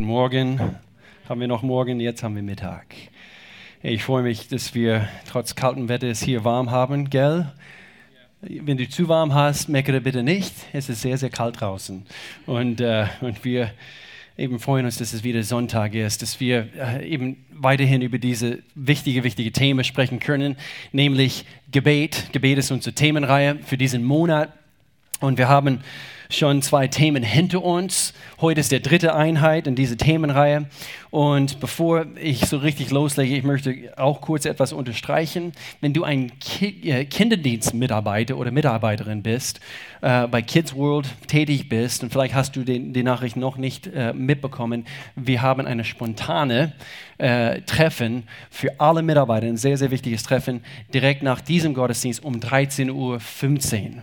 Morgen 0.00 0.60
haben 1.28 1.40
wir 1.40 1.48
noch 1.48 1.62
morgen, 1.62 1.98
jetzt 1.98 2.22
haben 2.22 2.36
wir 2.36 2.42
Mittag. 2.42 2.94
Ich 3.82 4.04
freue 4.04 4.22
mich, 4.22 4.46
dass 4.46 4.74
wir 4.74 5.08
trotz 5.28 5.56
kaltem 5.56 5.88
Wetter 5.88 6.06
es 6.06 6.22
hier 6.22 6.44
warm 6.44 6.70
haben, 6.70 7.10
gell? 7.10 7.52
Wenn 8.40 8.76
du 8.76 8.88
zu 8.88 9.08
warm 9.08 9.34
hast, 9.34 9.68
meckere 9.68 10.00
bitte 10.00 10.22
nicht. 10.22 10.54
Es 10.72 10.88
ist 10.88 11.02
sehr, 11.02 11.18
sehr 11.18 11.30
kalt 11.30 11.60
draußen. 11.60 12.06
Und, 12.46 12.80
äh, 12.80 13.06
und 13.20 13.44
wir 13.44 13.72
eben 14.36 14.60
freuen 14.60 14.84
uns, 14.84 14.98
dass 14.98 15.12
es 15.12 15.24
wieder 15.24 15.42
Sonntag 15.42 15.94
ist, 15.94 16.22
dass 16.22 16.38
wir 16.38 16.68
äh, 16.78 17.04
eben 17.08 17.44
weiterhin 17.50 18.00
über 18.00 18.18
diese 18.18 18.60
wichtige, 18.76 19.24
wichtige 19.24 19.50
Themen 19.50 19.82
sprechen 19.82 20.20
können, 20.20 20.56
nämlich 20.92 21.44
Gebet. 21.72 22.30
Gebet 22.32 22.58
ist 22.58 22.70
unsere 22.70 22.94
Themenreihe 22.94 23.58
für 23.64 23.76
diesen 23.76 24.04
Monat. 24.04 24.52
Und 25.20 25.38
wir 25.38 25.48
haben 25.48 25.80
schon 26.30 26.62
zwei 26.62 26.88
Themen 26.88 27.22
hinter 27.22 27.64
uns. 27.64 28.12
Heute 28.40 28.60
ist 28.60 28.72
der 28.72 28.80
dritte 28.80 29.14
Einheit 29.14 29.66
in 29.66 29.74
dieser 29.74 29.96
Themenreihe. 29.96 30.66
Und 31.10 31.60
bevor 31.60 32.06
ich 32.20 32.40
so 32.40 32.58
richtig 32.58 32.90
loslege, 32.90 33.34
ich 33.34 33.44
möchte 33.44 33.92
auch 33.96 34.20
kurz 34.20 34.44
etwas 34.44 34.72
unterstreichen. 34.72 35.52
Wenn 35.80 35.94
du 35.94 36.04
ein 36.04 36.38
Ki 36.38 36.90
äh, 36.90 37.04
Kinderdienstmitarbeiter 37.06 38.36
oder 38.36 38.50
Mitarbeiterin 38.50 39.22
bist, 39.22 39.60
äh, 40.02 40.26
bei 40.26 40.42
Kids 40.42 40.74
World 40.74 41.08
tätig 41.26 41.68
bist 41.68 42.02
und 42.02 42.10
vielleicht 42.10 42.34
hast 42.34 42.56
du 42.56 42.62
den, 42.62 42.92
die 42.92 43.02
Nachricht 43.02 43.36
noch 43.36 43.56
nicht 43.56 43.86
äh, 43.86 44.12
mitbekommen, 44.12 44.84
wir 45.16 45.40
haben 45.40 45.66
eine 45.66 45.84
spontane 45.84 46.74
äh, 47.16 47.62
Treffen 47.62 48.24
für 48.50 48.78
alle 48.78 49.02
Mitarbeiter, 49.02 49.46
ein 49.46 49.56
sehr, 49.56 49.78
sehr 49.78 49.90
wichtiges 49.90 50.22
Treffen, 50.22 50.62
direkt 50.92 51.22
nach 51.22 51.40
diesem 51.40 51.72
Gottesdienst 51.72 52.22
um 52.22 52.34
13.15 52.36 52.92
Uhr 52.92 53.20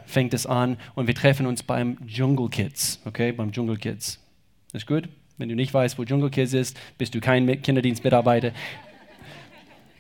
fängt 0.06 0.34
es 0.34 0.46
an 0.46 0.78
und 0.96 1.08
wir 1.08 1.16
treffen 1.16 1.46
uns 1.46 1.62
beim 1.62 1.98
Jungle 2.08 2.50
Kids, 2.50 3.00
okay, 3.06 3.32
beim 3.32 3.52
Jungle 3.52 3.78
Kids. 3.78 4.20
Ist 4.74 4.88
gut? 4.88 5.08
Wenn 5.38 5.50
du 5.50 5.56
nicht 5.56 5.74
weißt, 5.74 5.98
wo 5.98 6.04
Jungle 6.04 6.30
Kids 6.30 6.54
ist, 6.54 6.80
bist 6.98 7.14
du 7.14 7.20
kein 7.20 7.62
Kinderdienstmitarbeiter. 7.62 8.52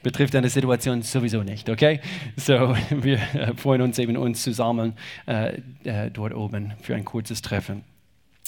Betrifft 0.02 0.34
deine 0.34 0.50
Situation 0.50 1.02
sowieso 1.02 1.44
nicht, 1.44 1.70
okay? 1.70 2.00
So, 2.38 2.76
wir 2.92 3.18
äh, 3.34 3.54
freuen 3.56 3.82
uns 3.82 3.98
eben, 3.98 4.16
uns 4.18 4.44
zusammen 4.44 4.94
äh, 5.28 5.62
äh, 5.84 6.12
dort 6.12 6.34
oben 6.34 6.74
für 6.82 6.96
ein 6.96 7.04
kurzes 7.04 7.42
Treffen. 7.42 7.84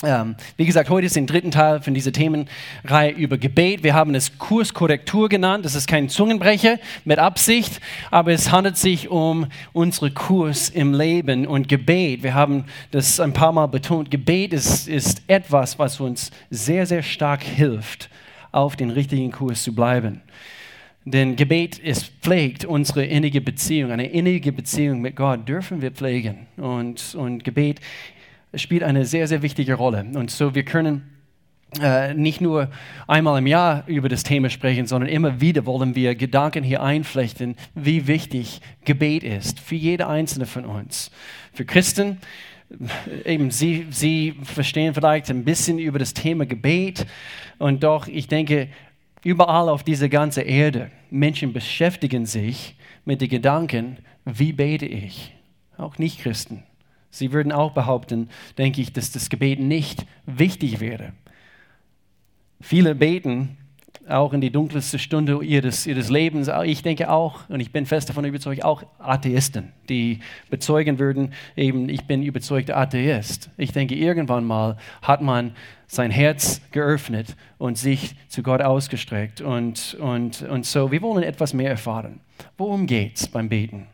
Ähm, 0.03 0.35
wie 0.57 0.65
gesagt, 0.67 0.91
heute 0.91 1.07
ist 1.07 1.15
der 1.15 1.23
dritte 1.23 1.49
Teil 1.49 1.81
von 1.81 1.95
dieser 1.95 2.11
Themenreihe 2.11 3.13
über 3.13 3.39
Gebet. 3.39 3.81
Wir 3.81 3.95
haben 3.95 4.13
es 4.13 4.37
Kurskorrektur 4.37 5.27
genannt. 5.27 5.65
Das 5.65 5.73
ist 5.73 5.87
kein 5.87 6.07
Zungenbrecher 6.07 6.77
mit 7.03 7.17
Absicht, 7.17 7.81
aber 8.11 8.31
es 8.31 8.51
handelt 8.51 8.77
sich 8.77 9.09
um 9.09 9.47
unsere 9.73 10.11
Kurs 10.11 10.69
im 10.69 10.93
Leben 10.93 11.47
und 11.47 11.67
Gebet. 11.67 12.21
Wir 12.21 12.35
haben 12.35 12.65
das 12.91 13.19
ein 13.19 13.33
paar 13.33 13.51
Mal 13.51 13.65
betont. 13.65 14.11
Gebet 14.11 14.53
ist, 14.53 14.87
ist 14.87 15.23
etwas, 15.25 15.79
was 15.79 15.99
uns 15.99 16.29
sehr, 16.51 16.85
sehr 16.85 17.01
stark 17.01 17.41
hilft, 17.41 18.11
auf 18.51 18.75
den 18.75 18.91
richtigen 18.91 19.31
Kurs 19.31 19.63
zu 19.63 19.73
bleiben. 19.73 20.21
Denn 21.05 21.35
Gebet 21.35 21.79
ist 21.79 22.11
pflegt 22.21 22.65
unsere 22.65 23.03
innige 23.03 23.41
Beziehung. 23.41 23.91
Eine 23.91 24.05
innige 24.05 24.51
Beziehung 24.51 25.01
mit 25.01 25.15
Gott 25.15 25.49
dürfen 25.49 25.81
wir 25.81 25.89
pflegen. 25.89 26.45
Und, 26.57 27.15
und 27.15 27.43
Gebet 27.43 27.79
spielt 28.57 28.83
eine 28.83 29.05
sehr, 29.05 29.27
sehr 29.27 29.41
wichtige 29.41 29.75
Rolle. 29.75 30.05
Und 30.13 30.31
so 30.31 30.55
wir 30.55 30.63
können 30.63 31.17
äh, 31.81 32.13
nicht 32.13 32.39
nur 32.39 32.69
einmal 33.07 33.39
im 33.39 33.47
Jahr 33.47 33.83
über 33.87 34.07
das 34.07 34.23
Thema 34.23 34.49
sprechen, 34.49 34.87
sondern 34.87 35.09
immer 35.09 35.41
wieder 35.41 35.65
wollen 35.65 35.95
wir 35.95 36.15
Gedanken 36.15 36.63
hier 36.63 36.81
einflechten, 36.81 37.55
wie 37.75 38.07
wichtig 38.07 38.61
Gebet 38.85 39.23
ist 39.23 39.59
für 39.59 39.75
jede 39.75 40.07
einzelne 40.07 40.45
von 40.45 40.65
uns. 40.65 41.11
Für 41.53 41.65
Christen, 41.65 42.19
eben 43.25 43.51
sie, 43.51 43.87
sie 43.89 44.35
verstehen 44.43 44.93
vielleicht 44.93 45.29
ein 45.29 45.43
bisschen 45.43 45.79
über 45.79 45.99
das 45.99 46.13
Thema 46.13 46.45
Gebet 46.45 47.05
und 47.59 47.83
doch, 47.83 48.07
ich 48.07 48.27
denke, 48.27 48.69
überall 49.23 49.69
auf 49.69 49.83
dieser 49.83 50.09
ganzen 50.09 50.45
Erde, 50.45 50.91
Menschen 51.09 51.53
beschäftigen 51.53 52.25
sich 52.25 52.75
mit 53.05 53.21
den 53.21 53.29
Gedanken, 53.29 53.97
wie 54.25 54.53
bete 54.53 54.85
ich? 54.85 55.33
Auch 55.77 55.97
Nicht-Christen. 55.97 56.63
Sie 57.09 57.31
würden 57.31 57.51
auch 57.51 57.71
behaupten, 57.71 58.29
denke 58.57 58.81
ich, 58.81 58.93
dass 58.93 59.11
das 59.11 59.29
Gebet 59.29 59.59
nicht 59.59 60.05
wichtig 60.25 60.79
wäre. 60.79 61.13
Viele 62.59 62.95
beten 62.95 63.57
auch 64.09 64.33
in 64.33 64.41
die 64.41 64.51
dunkelste 64.51 64.99
Stunde 64.99 65.43
ihres, 65.43 65.85
ihres 65.85 66.09
Lebens. 66.09 66.49
Ich 66.63 66.81
denke 66.81 67.09
auch, 67.09 67.49
und 67.49 67.59
ich 67.59 67.71
bin 67.71 67.85
fest 67.85 68.09
davon 68.09 68.25
überzeugt, 68.25 68.63
auch 68.63 68.83
Atheisten, 68.99 69.73
die 69.89 70.19
bezeugen 70.49 70.99
würden, 70.99 71.33
eben, 71.55 71.89
ich 71.89 72.05
bin 72.05 72.23
überzeugter 72.23 72.77
Atheist. 72.77 73.49
Ich 73.57 73.73
denke, 73.73 73.95
irgendwann 73.95 74.45
mal 74.45 74.77
hat 75.01 75.21
man 75.21 75.55
sein 75.87 76.11
Herz 76.11 76.61
geöffnet 76.71 77.35
und 77.57 77.77
sich 77.77 78.15
zu 78.27 78.43
Gott 78.43 78.61
ausgestreckt. 78.61 79.41
Und, 79.41 79.97
und, 79.99 80.41
und 80.43 80.65
so, 80.65 80.91
wir 80.91 81.01
wollen 81.01 81.23
etwas 81.23 81.53
mehr 81.53 81.69
erfahren. 81.69 82.19
Worum 82.57 82.87
geht 82.87 83.17
es 83.17 83.27
beim 83.27 83.49
Beten? 83.49 83.87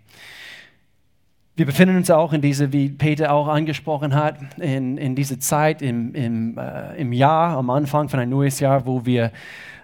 Wir 1.55 1.67
befinden 1.67 1.97
uns 1.97 2.09
auch 2.09 2.33
in 2.33 2.41
diese, 2.41 2.73
wie 2.73 2.89
Peter 2.89 3.31
auch 3.31 3.47
angesprochen 3.47 4.15
hat, 4.15 4.37
in, 4.57 4.97
in 4.97 5.13
diese 5.15 5.37
Zeit 5.37 5.83
im, 5.83 6.15
im, 6.15 6.57
äh, 6.57 6.95
im 6.99 7.13
Jahr, 7.13 7.55
am 7.57 7.69
Anfang 7.69 8.09
von 8.09 8.19
einem 8.19 8.31
neues 8.31 8.59
Jahr, 8.59 8.87
wo 8.87 9.05
wir 9.05 9.31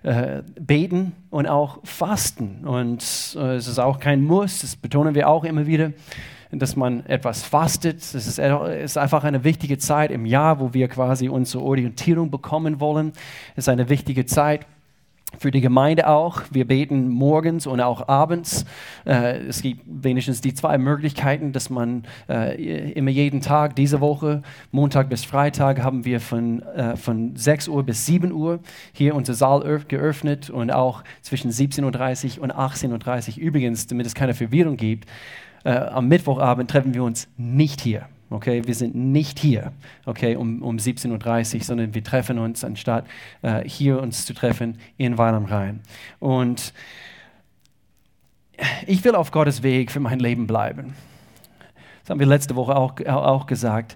äh, 0.02 0.42
beten 0.60 1.12
und 1.30 1.46
auch 1.46 1.78
fasten. 1.84 2.66
Und 2.66 3.38
äh, 3.40 3.58
es 3.58 3.68
ist 3.68 3.78
auch 3.78 4.00
kein 4.00 4.24
Muss, 4.24 4.62
das 4.62 4.76
betonen 4.76 5.14
wir 5.14 5.30
auch 5.30 5.44
immer 5.44 5.68
wieder, 5.68 5.92
dass 6.52 6.76
man 6.76 7.06
etwas 7.06 7.44
fastet. 7.44 7.98
Es 7.98 8.16
ist, 8.16 8.40
ist 8.40 8.98
einfach 8.98 9.24
eine 9.24 9.44
wichtige 9.44 9.78
Zeit 9.78 10.10
im 10.10 10.26
Jahr, 10.26 10.60
wo 10.60 10.74
wir 10.74 10.88
quasi 10.88 11.30
unsere 11.30 11.64
Orientierung 11.64 12.32
bekommen 12.32 12.80
wollen. 12.80 13.14
Es 13.52 13.66
ist 13.66 13.70
eine 13.70 13.90
wichtige 13.90 14.26
Zeit 14.26 14.66
für 15.38 15.52
die 15.52 15.62
Gemeinde 15.62 16.08
auch. 16.08 16.42
Wir 16.50 16.66
beten 16.66 17.10
morgens 17.10 17.68
und 17.68 17.82
auch 17.82 18.08
abends. 18.08 18.66
Äh, 19.06 19.40
es 19.48 19.62
gibt 19.62 19.82
wenigstens 19.86 20.42
die 20.42 20.54
zwei 20.54 20.78
Möglichkeiten, 20.78 21.52
dass 21.52 21.70
man 21.70 22.04
äh, 22.28 22.92
immer 22.94 23.12
jeden 23.12 23.42
Tag, 23.42 23.76
diese 23.76 24.02
Woche, 24.02 24.42
Montag 24.72 25.10
bis 25.10 25.24
Freitag, 25.24 25.84
haben 25.84 26.06
wir 26.06 26.20
von, 26.20 26.62
äh, 26.64 26.96
von 26.96 27.36
6 27.36 27.68
Uhr 27.68 27.84
bis 27.84 28.06
7 28.06 28.32
Uhr 28.32 28.60
hier 28.94 29.16
unser 29.16 29.34
Saal 29.34 29.60
geöffnet 29.88 30.50
und 30.50 30.72
auch 30.72 31.04
zwischen 31.22 31.52
17.30 31.52 32.38
Uhr 32.38 32.44
und 32.44 32.56
18.30 32.56 33.38
Uhr. 33.38 33.44
Übrigens, 33.44 33.88
damit 33.88 34.06
es 34.06 34.16
keine 34.16 34.34
Verwirrung 34.34 34.78
gibt, 34.78 35.10
am 35.64 36.08
Mittwochabend 36.08 36.72
treffen 36.72 36.94
wir 36.94 37.04
uns 37.04 37.28
nicht 37.36 37.82
hier. 37.82 38.08
Okay, 38.32 38.62
wir 38.66 38.76
sind 38.76 38.94
nicht 38.94 39.40
hier, 39.40 39.72
okay, 40.06 40.36
um, 40.36 40.62
um 40.62 40.78
17.30 40.78 41.56
Uhr, 41.56 41.64
sondern 41.64 41.94
wir 41.96 42.04
treffen 42.04 42.38
uns, 42.38 42.64
anstatt 42.64 43.08
äh, 43.42 43.68
hier 43.68 44.00
uns 44.02 44.26
zu 44.26 44.34
treffen, 44.34 44.78
in 44.98 45.18
Weil 45.18 45.34
am 45.34 45.46
Rhein. 45.46 45.82
Und 46.20 46.74
ich 48.86 49.04
will 49.04 49.16
auf 49.16 49.32
Gottes 49.32 49.64
Weg 49.64 49.92
für 49.92 50.00
mein 50.00 50.20
Leben 50.20 50.46
bleiben. 50.46 50.94
Das 52.02 52.12
haben 52.12 52.20
wir 52.20 52.28
letzte 52.28 52.56
Woche 52.56 52.76
auch, 52.76 53.00
auch 53.08 53.46
gesagt. 53.46 53.96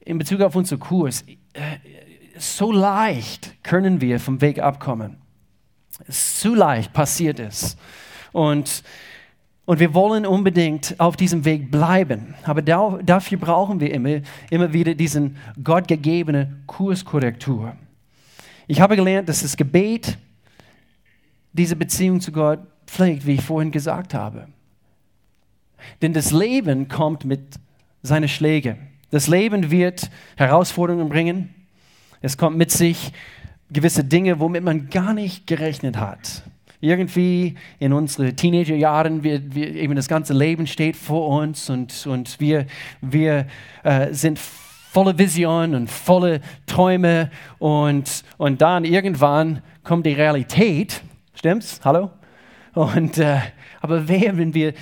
In 0.00 0.18
Bezug 0.18 0.40
auf 0.40 0.56
unseren 0.56 0.80
Kurs, 0.80 1.22
äh, 1.52 1.60
so 2.38 2.72
leicht 2.72 3.62
können 3.62 4.00
wir 4.00 4.20
vom 4.20 4.40
Weg 4.40 4.58
abkommen. 4.58 5.18
Zu 6.08 6.54
leicht 6.54 6.92
passiert 6.92 7.40
es. 7.40 7.76
Und 8.32 8.82
und 9.66 9.80
wir 9.80 9.92
wollen 9.94 10.24
unbedingt 10.24 10.94
auf 10.98 11.16
diesem 11.16 11.44
Weg 11.44 11.70
bleiben. 11.70 12.34
Aber 12.44 12.62
da, 12.62 12.98
dafür 13.04 13.36
brauchen 13.36 13.80
wir 13.80 13.92
immer, 13.92 14.20
immer 14.48 14.72
wieder 14.72 14.94
diesen 14.94 15.36
gottgegebene 15.62 16.56
Kurskorrektur. 16.66 17.76
Ich 18.68 18.80
habe 18.80 18.96
gelernt, 18.96 19.28
dass 19.28 19.42
das 19.42 19.56
Gebet 19.56 20.16
diese 21.52 21.76
Beziehung 21.76 22.20
zu 22.20 22.32
Gott 22.32 22.60
pflegt, 22.86 23.26
wie 23.26 23.34
ich 23.34 23.42
vorhin 23.42 23.72
gesagt 23.72 24.14
habe. 24.14 24.46
Denn 26.00 26.12
das 26.12 26.30
Leben 26.30 26.88
kommt 26.88 27.24
mit 27.24 27.42
seinen 28.02 28.28
Schlägen. 28.28 28.76
Das 29.10 29.26
Leben 29.26 29.70
wird 29.70 30.10
Herausforderungen 30.36 31.08
bringen. 31.08 31.54
Es 32.22 32.36
kommt 32.36 32.56
mit 32.56 32.70
sich 32.70 33.12
gewisse 33.70 34.04
Dinge, 34.04 34.38
womit 34.38 34.62
man 34.62 34.90
gar 34.90 35.12
nicht 35.12 35.46
gerechnet 35.46 35.96
hat. 35.96 36.42
Irgendwie 36.86 37.56
in 37.80 37.92
unseren 37.92 38.36
Teenagerjahren, 38.36 39.24
wir, 39.24 39.54
wir, 39.54 39.74
eben 39.74 39.96
das 39.96 40.06
ganze 40.06 40.34
Leben 40.34 40.68
steht 40.68 40.94
vor 40.94 41.28
uns 41.40 41.68
und, 41.68 42.06
und 42.06 42.38
wir, 42.38 42.66
wir 43.00 43.46
äh, 43.82 44.12
sind 44.12 44.38
voller 44.38 45.18
Vision 45.18 45.74
und 45.74 45.90
voller 45.90 46.38
Träume 46.66 47.30
und, 47.58 48.22
und 48.36 48.62
dann 48.62 48.84
irgendwann 48.84 49.62
kommt 49.82 50.06
die 50.06 50.12
Realität, 50.12 51.02
stimmt's? 51.34 51.80
Hallo? 51.84 52.12
Und, 52.74 53.18
äh, 53.18 53.38
aber 53.80 54.06
wer, 54.06 54.38
wenn 54.38 54.54
wir 54.54 54.72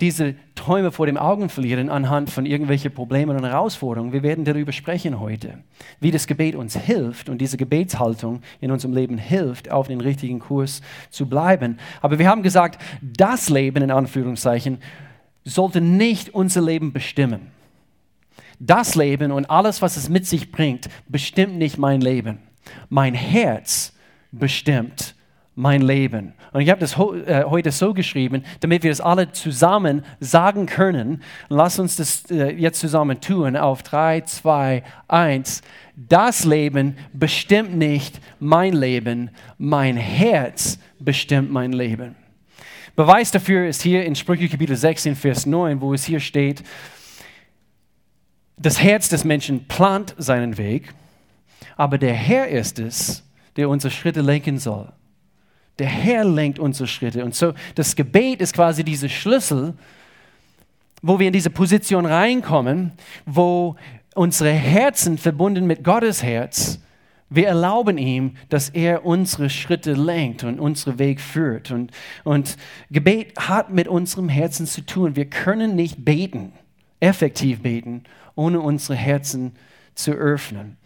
diese 0.00 0.34
Träume 0.62 0.92
vor 0.92 1.06
den 1.06 1.18
Augen 1.18 1.48
verlieren 1.48 1.90
anhand 1.90 2.30
von 2.30 2.46
irgendwelchen 2.46 2.94
Problemen 2.94 3.36
und 3.36 3.44
Herausforderungen. 3.44 4.12
Wir 4.12 4.22
werden 4.22 4.44
darüber 4.44 4.70
sprechen 4.70 5.18
heute, 5.18 5.58
wie 5.98 6.12
das 6.12 6.28
Gebet 6.28 6.54
uns 6.54 6.76
hilft 6.76 7.28
und 7.28 7.38
diese 7.38 7.56
Gebetshaltung 7.56 8.42
in 8.60 8.70
unserem 8.70 8.94
Leben 8.94 9.18
hilft, 9.18 9.72
auf 9.72 9.88
den 9.88 10.00
richtigen 10.00 10.38
Kurs 10.38 10.80
zu 11.10 11.28
bleiben. 11.28 11.78
Aber 12.00 12.20
wir 12.20 12.28
haben 12.28 12.44
gesagt, 12.44 12.80
das 13.02 13.48
Leben 13.48 13.82
in 13.82 13.90
Anführungszeichen 13.90 14.78
sollte 15.42 15.80
nicht 15.80 16.32
unser 16.32 16.62
Leben 16.62 16.92
bestimmen. 16.92 17.48
Das 18.60 18.94
Leben 18.94 19.32
und 19.32 19.50
alles, 19.50 19.82
was 19.82 19.96
es 19.96 20.08
mit 20.08 20.28
sich 20.28 20.52
bringt, 20.52 20.88
bestimmt 21.08 21.56
nicht 21.56 21.76
mein 21.76 22.00
Leben. 22.00 22.38
Mein 22.88 23.14
Herz 23.14 23.96
bestimmt 24.30 25.16
mein 25.54 25.82
Leben. 25.82 26.32
Und 26.52 26.62
ich 26.62 26.70
habe 26.70 26.80
das 26.80 26.96
äh, 26.96 27.44
heute 27.44 27.70
so 27.72 27.92
geschrieben, 27.92 28.44
damit 28.60 28.82
wir 28.82 28.90
das 28.90 29.00
alle 29.00 29.32
zusammen 29.32 30.02
sagen 30.20 30.66
können. 30.66 31.22
Lass 31.48 31.78
uns 31.78 31.96
das 31.96 32.30
äh, 32.30 32.50
jetzt 32.52 32.80
zusammen 32.80 33.20
tun 33.20 33.56
auf 33.56 33.82
3, 33.82 34.22
2, 34.22 34.82
1. 35.08 35.62
Das 35.94 36.44
Leben 36.44 36.96
bestimmt 37.12 37.76
nicht 37.76 38.20
mein 38.40 38.72
Leben, 38.72 39.30
mein 39.58 39.96
Herz 39.96 40.78
bestimmt 40.98 41.52
mein 41.52 41.72
Leben. 41.72 42.16
Beweis 42.96 43.30
dafür 43.30 43.66
ist 43.66 43.82
hier 43.82 44.04
in 44.04 44.14
Sprüche 44.14 44.48
Kapitel 44.48 44.76
16, 44.76 45.16
Vers 45.16 45.46
9, 45.46 45.80
wo 45.80 45.94
es 45.94 46.04
hier 46.04 46.20
steht, 46.20 46.62
das 48.58 48.80
Herz 48.82 49.08
des 49.08 49.24
Menschen 49.24 49.66
plant 49.66 50.14
seinen 50.18 50.56
Weg, 50.56 50.94
aber 51.76 51.98
der 51.98 52.14
Herr 52.14 52.48
ist 52.48 52.78
es, 52.78 53.24
der 53.56 53.68
unsere 53.68 53.90
Schritte 53.90 54.20
lenken 54.20 54.58
soll. 54.58 54.92
Der 55.78 55.86
Herr 55.86 56.24
lenkt 56.24 56.58
unsere 56.58 56.86
Schritte. 56.86 57.24
Und 57.24 57.34
so, 57.34 57.54
das 57.74 57.96
Gebet 57.96 58.40
ist 58.40 58.54
quasi 58.54 58.84
dieser 58.84 59.08
Schlüssel, 59.08 59.74
wo 61.02 61.18
wir 61.18 61.26
in 61.26 61.32
diese 61.32 61.50
Position 61.50 62.06
reinkommen, 62.06 62.92
wo 63.26 63.76
unsere 64.14 64.50
Herzen 64.50 65.18
verbunden 65.18 65.66
mit 65.66 65.82
Gottes 65.82 66.22
Herz, 66.22 66.78
wir 67.34 67.48
erlauben 67.48 67.96
ihm, 67.96 68.36
dass 68.50 68.68
er 68.68 69.06
unsere 69.06 69.48
Schritte 69.48 69.94
lenkt 69.94 70.44
und 70.44 70.60
unseren 70.60 70.98
Weg 70.98 71.18
führt. 71.18 71.70
Und, 71.70 71.90
und 72.24 72.58
Gebet 72.90 73.38
hat 73.38 73.70
mit 73.70 73.88
unserem 73.88 74.28
Herzen 74.28 74.66
zu 74.66 74.82
tun. 74.84 75.16
Wir 75.16 75.24
können 75.24 75.74
nicht 75.74 76.04
beten, 76.04 76.52
effektiv 77.00 77.62
beten, 77.62 78.04
ohne 78.34 78.60
unsere 78.60 78.96
Herzen 78.96 79.52
zu 79.94 80.12
öffnen. 80.12 80.76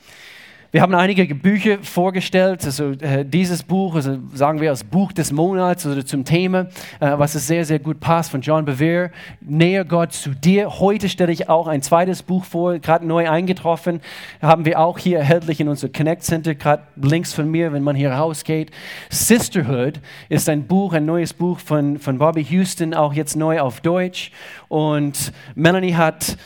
Wir 0.76 0.82
haben 0.82 0.94
einige 0.94 1.34
Bücher 1.34 1.78
vorgestellt, 1.80 2.62
also 2.66 2.90
äh, 2.90 3.24
dieses 3.24 3.62
Buch, 3.62 3.94
also 3.94 4.18
sagen 4.34 4.60
wir 4.60 4.68
als 4.68 4.84
Buch 4.84 5.10
des 5.10 5.32
Monats 5.32 5.86
oder 5.86 6.04
zum 6.04 6.26
Thema, 6.26 6.66
äh, 7.00 7.16
was 7.16 7.34
es 7.34 7.46
sehr, 7.46 7.64
sehr 7.64 7.78
gut 7.78 7.98
passt, 7.98 8.30
von 8.30 8.42
John 8.42 8.66
Bevere, 8.66 9.10
Näher 9.40 9.86
Gott 9.86 10.12
zu 10.12 10.34
dir. 10.34 10.78
Heute 10.78 11.08
stelle 11.08 11.32
ich 11.32 11.48
auch 11.48 11.66
ein 11.66 11.80
zweites 11.80 12.22
Buch 12.22 12.44
vor, 12.44 12.78
gerade 12.78 13.06
neu 13.06 13.26
eingetroffen, 13.26 14.02
haben 14.42 14.66
wir 14.66 14.78
auch 14.78 14.98
hier 14.98 15.20
erhältlich 15.20 15.60
in 15.60 15.68
unserem 15.68 15.94
Connect 15.94 16.22
Center, 16.22 16.54
gerade 16.54 16.82
links 16.96 17.32
von 17.32 17.50
mir, 17.50 17.72
wenn 17.72 17.82
man 17.82 17.96
hier 17.96 18.12
rausgeht. 18.12 18.70
Sisterhood 19.08 19.98
ist 20.28 20.46
ein 20.50 20.66
Buch, 20.66 20.92
ein 20.92 21.06
neues 21.06 21.32
Buch 21.32 21.58
von, 21.58 21.98
von 21.98 22.18
Bobby 22.18 22.42
Houston, 22.42 22.92
auch 22.92 23.14
jetzt 23.14 23.34
neu 23.34 23.60
auf 23.60 23.80
Deutsch. 23.80 24.30
Und 24.68 25.32
Melanie 25.54 25.94
hat 25.94 26.36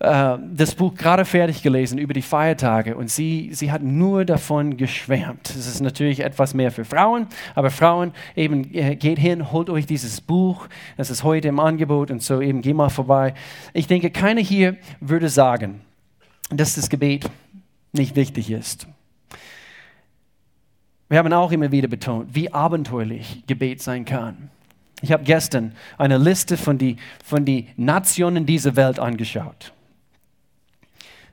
äh, 0.00 0.38
das 0.54 0.74
Buch 0.74 0.94
gerade 0.94 1.24
fertig 1.24 1.62
gelesen 1.62 1.98
über 1.98 2.14
die 2.14 2.22
Feiertage 2.22 2.96
und 2.96 3.10
sie, 3.10 3.50
sie 3.52 3.72
hat 3.72 3.82
nur 3.82 4.24
davon 4.24 4.76
geschwärmt. 4.76 5.50
Es 5.50 5.66
ist 5.66 5.80
natürlich 5.80 6.20
etwas 6.20 6.54
mehr 6.54 6.70
für 6.70 6.84
Frauen, 6.84 7.26
aber 7.56 7.70
Frauen 7.70 8.12
eben 8.36 8.72
äh, 8.74 8.94
geht 8.94 9.18
hin, 9.18 9.50
holt 9.50 9.68
euch 9.70 9.86
dieses 9.86 10.20
Buch, 10.20 10.68
das 10.96 11.10
ist 11.10 11.24
heute 11.24 11.48
im 11.48 11.58
Angebot 11.58 12.12
und 12.12 12.22
so 12.22 12.40
eben 12.40 12.62
geh 12.62 12.74
mal 12.74 12.90
vorbei. 12.90 13.34
Ich 13.72 13.88
denke, 13.88 14.10
keiner 14.10 14.40
hier 14.40 14.76
würde 15.00 15.28
sagen, 15.28 15.80
dass 16.50 16.76
das 16.76 16.88
Gebet 16.88 17.28
nicht 17.92 18.14
wichtig 18.14 18.50
ist. 18.52 18.86
Wir 21.08 21.18
haben 21.18 21.32
auch 21.32 21.50
immer 21.50 21.72
wieder 21.72 21.88
betont, 21.88 22.34
wie 22.34 22.52
abenteuerlich 22.52 23.42
Gebet 23.46 23.82
sein 23.82 24.04
kann. 24.04 24.50
Ich 25.00 25.10
habe 25.10 25.24
gestern 25.24 25.72
eine 25.96 26.18
Liste 26.18 26.56
von 26.56 26.78
den 26.78 26.98
von 27.24 27.44
die 27.44 27.68
Nationen 27.76 28.46
dieser 28.46 28.76
Welt 28.76 28.98
angeschaut. 28.98 29.72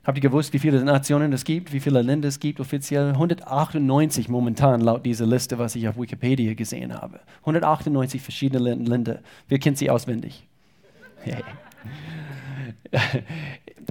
Habt 0.06 0.18
ihr 0.18 0.22
gewusst, 0.22 0.52
wie 0.52 0.60
viele 0.60 0.84
Nationen 0.84 1.32
es 1.32 1.42
gibt, 1.42 1.72
wie 1.72 1.80
viele 1.80 2.00
Länder 2.00 2.28
es 2.28 2.38
gibt 2.38 2.60
offiziell? 2.60 3.08
198 3.08 4.28
momentan 4.28 4.80
laut 4.80 5.04
dieser 5.04 5.26
Liste, 5.26 5.58
was 5.58 5.74
ich 5.74 5.88
auf 5.88 5.98
Wikipedia 5.98 6.54
gesehen 6.54 6.94
habe. 6.94 7.18
198 7.40 8.22
verschiedene 8.22 8.74
Länder. 8.74 9.18
Wir 9.48 9.58
kennen 9.58 9.74
sie 9.74 9.90
auswendig. 9.90 10.46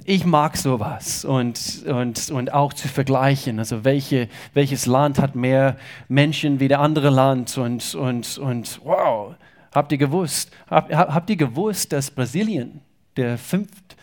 Ich 0.04 0.24
mag 0.24 0.56
sowas 0.56 1.24
und, 1.24 1.84
und, 1.86 2.30
und 2.30 2.52
auch 2.52 2.74
zu 2.74 2.86
vergleichen. 2.86 3.58
Also 3.58 3.82
welche, 3.84 4.28
welches 4.52 4.86
Land 4.86 5.18
hat 5.18 5.34
mehr 5.34 5.76
Menschen 6.06 6.60
wie 6.60 6.68
der 6.68 6.80
andere 6.80 7.10
Land 7.10 7.56
und, 7.58 7.94
und, 7.94 8.38
und 8.38 8.80
wow, 8.84 9.34
habt 9.74 9.90
ihr 9.90 9.98
gewusst, 9.98 10.52
habt, 10.68 10.94
habt 10.94 11.30
ihr 11.30 11.36
gewusst, 11.36 11.92
dass 11.92 12.10
Brasilien 12.10 12.82
der 13.16 13.36
fünft 13.38 13.96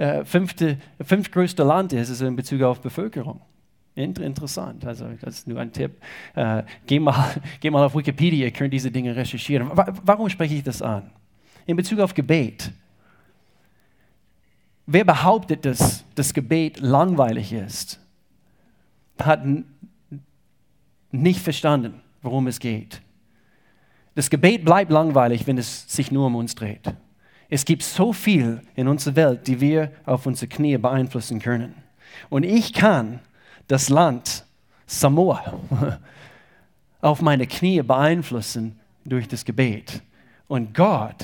äh, 0.00 0.24
fünfte, 0.24 0.78
fünftgrößte 1.02 1.62
Land 1.62 1.92
ist, 1.92 2.08
ist 2.08 2.22
in 2.22 2.34
Bezug 2.34 2.62
auf 2.62 2.80
Bevölkerung. 2.80 3.42
Interessant, 3.94 4.86
also 4.86 5.06
das 5.20 5.40
ist 5.40 5.46
nur 5.46 5.60
ein 5.60 5.70
Tipp. 5.72 5.92
Äh, 6.34 6.62
geh, 6.86 6.98
mal, 6.98 7.34
geh 7.60 7.68
mal 7.68 7.84
auf 7.84 7.94
Wikipedia, 7.94 8.46
ihr 8.46 8.50
könnt 8.50 8.72
diese 8.72 8.90
Dinge 8.90 9.14
recherchieren. 9.14 9.70
Warum 9.74 10.30
spreche 10.30 10.54
ich 10.54 10.62
das 10.62 10.80
an? 10.80 11.10
In 11.66 11.76
Bezug 11.76 11.98
auf 11.98 12.14
Gebet. 12.14 12.72
Wer 14.86 15.04
behauptet, 15.04 15.66
dass 15.66 16.02
das 16.14 16.32
Gebet 16.32 16.80
langweilig 16.80 17.52
ist, 17.52 18.00
hat 19.20 19.42
nicht 21.10 21.40
verstanden, 21.40 22.00
worum 22.22 22.46
es 22.46 22.58
geht. 22.58 23.02
Das 24.14 24.30
Gebet 24.30 24.64
bleibt 24.64 24.90
langweilig, 24.90 25.46
wenn 25.46 25.58
es 25.58 25.94
sich 25.94 26.10
nur 26.10 26.28
um 26.28 26.36
uns 26.36 26.54
dreht. 26.54 26.94
Es 27.50 27.64
gibt 27.64 27.82
so 27.82 28.12
viel 28.12 28.62
in 28.76 28.86
unserer 28.86 29.16
Welt, 29.16 29.46
die 29.48 29.60
wir 29.60 29.90
auf 30.06 30.24
unsere 30.24 30.48
Knie 30.48 30.78
beeinflussen 30.78 31.40
können. 31.40 31.74
Und 32.28 32.44
ich 32.44 32.72
kann 32.72 33.18
das 33.66 33.88
Land 33.88 34.44
Samoa 34.86 35.60
auf 37.00 37.20
meine 37.20 37.48
Knie 37.48 37.82
beeinflussen 37.82 38.78
durch 39.04 39.26
das 39.26 39.44
Gebet. 39.44 40.00
Und 40.46 40.74
Gott, 40.74 41.16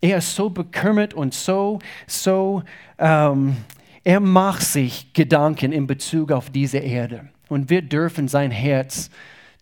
er 0.00 0.18
ist 0.18 0.34
so 0.34 0.48
bekümmert 0.48 1.12
und 1.12 1.34
so, 1.34 1.78
so, 2.06 2.62
ähm, 2.98 3.56
er 4.04 4.20
macht 4.20 4.62
sich 4.62 5.12
Gedanken 5.12 5.72
in 5.72 5.86
Bezug 5.86 6.32
auf 6.32 6.50
diese 6.50 6.78
Erde. 6.78 7.28
Und 7.48 7.70
wir 7.70 7.82
dürfen 7.82 8.28
sein 8.28 8.50
Herz 8.50 9.10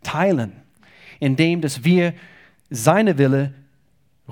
teilen, 0.03 0.53
indem 1.19 1.61
dass 1.61 1.85
wir 1.85 2.14
seine 2.70 3.19
Wille 3.19 3.53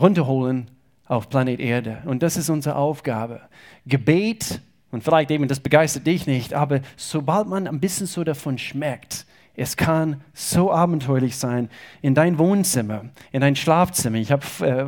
runterholen 0.01 0.71
auf 1.09 1.29
Planet 1.29 1.59
Erde. 1.59 2.03
Und 2.05 2.23
das 2.23 2.37
ist 2.37 2.51
unsere 2.51 2.77
Aufgabe. 2.77 3.41
Gebet, 3.87 4.61
und 4.91 5.03
vielleicht 5.03 5.31
eben, 5.31 5.49
das 5.49 5.61
begeistert 5.61 6.07
dich 6.07 6.27
nicht, 6.27 6.55
aber 6.55 6.81
sobald 6.97 7.49
man 7.49 7.67
ein 7.67 7.81
bisschen 7.81 8.07
so 8.07 8.25
davon 8.25 8.59
schmeckt, 8.59 9.27
es 9.57 9.77
kann 9.77 10.23
so 10.33 10.71
abenteuerlich 10.71 11.37
sein 11.37 11.69
in 12.01 12.15
dein 12.15 12.39
Wohnzimmer, 12.39 13.07
in 13.33 13.41
dein 13.41 13.57
Schlafzimmer. 13.57 14.19
Ich 14.19 14.31
habe 14.31 14.45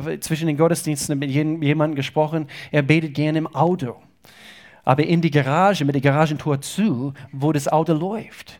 äh, 0.07 0.19
zwischen 0.21 0.47
den 0.47 0.55
Gottesdiensten 0.55 1.19
mit 1.19 1.29
jemandem 1.29 1.95
gesprochen, 1.95 2.47
er 2.71 2.81
betet 2.81 3.13
gerne 3.13 3.39
im 3.39 3.47
Auto. 3.53 3.97
Aber 4.85 5.03
in 5.03 5.21
die 5.21 5.29
Garage, 5.29 5.83
mit 5.83 5.95
der 5.95 6.01
Garagentor 6.01 6.61
zu, 6.61 7.13
wo 7.33 7.51
das 7.51 7.67
Auto 7.67 7.93
läuft. 7.93 8.59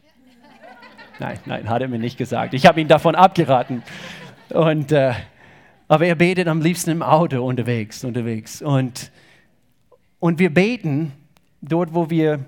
Nein, 1.19 1.39
nein, 1.45 1.69
hat 1.69 1.81
er 1.81 1.87
mir 1.87 1.97
nicht 1.97 2.17
gesagt. 2.17 2.53
Ich 2.53 2.65
habe 2.65 2.81
ihn 2.81 2.87
davon 2.87 3.15
abgeraten. 3.15 3.81
Und 4.49 4.91
äh, 4.91 5.13
aber 5.91 6.05
er 6.05 6.15
betet 6.15 6.47
am 6.47 6.61
liebsten 6.61 6.89
im 6.89 7.03
Auto 7.03 7.45
unterwegs, 7.45 8.05
unterwegs. 8.05 8.61
Und, 8.61 9.11
und 10.21 10.39
wir 10.39 10.49
beten 10.53 11.11
dort, 11.61 11.93
wo 11.93 12.09
wir 12.09 12.45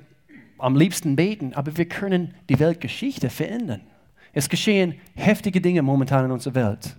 am 0.59 0.77
liebsten 0.77 1.17
beten, 1.17 1.53
aber 1.53 1.75
wir 1.75 1.83
können 1.83 2.35
die 2.47 2.57
Weltgeschichte 2.57 3.29
verändern. 3.29 3.81
Es 4.31 4.47
geschehen 4.47 4.95
heftige 5.15 5.59
Dinge 5.59 5.81
momentan 5.81 6.23
in 6.23 6.31
unserer 6.31 6.55
Welt. 6.55 6.95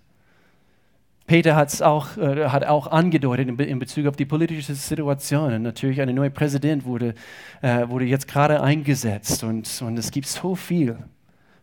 Peter 1.26 1.56
hat's 1.56 1.80
auch, 1.80 2.18
äh, 2.18 2.50
hat 2.50 2.66
auch 2.66 2.88
angedeutet 2.88 3.48
in, 3.48 3.58
in, 3.58 3.78
Bezug 3.78 4.06
auf 4.06 4.16
die 4.16 4.26
politische 4.26 4.74
Situation. 4.74 5.50
Und 5.50 5.62
natürlich 5.62 5.98
ein 6.02 6.14
neuer 6.14 6.28
Präsident 6.28 6.84
wurde, 6.84 7.14
äh, 7.62 7.88
wurde 7.88 8.04
jetzt 8.04 8.28
gerade 8.28 8.60
eingesetzt. 8.62 9.44
Und, 9.44 9.80
und 9.80 9.98
es 9.98 10.10
gibt 10.10 10.26
so 10.26 10.54
viel, 10.54 10.98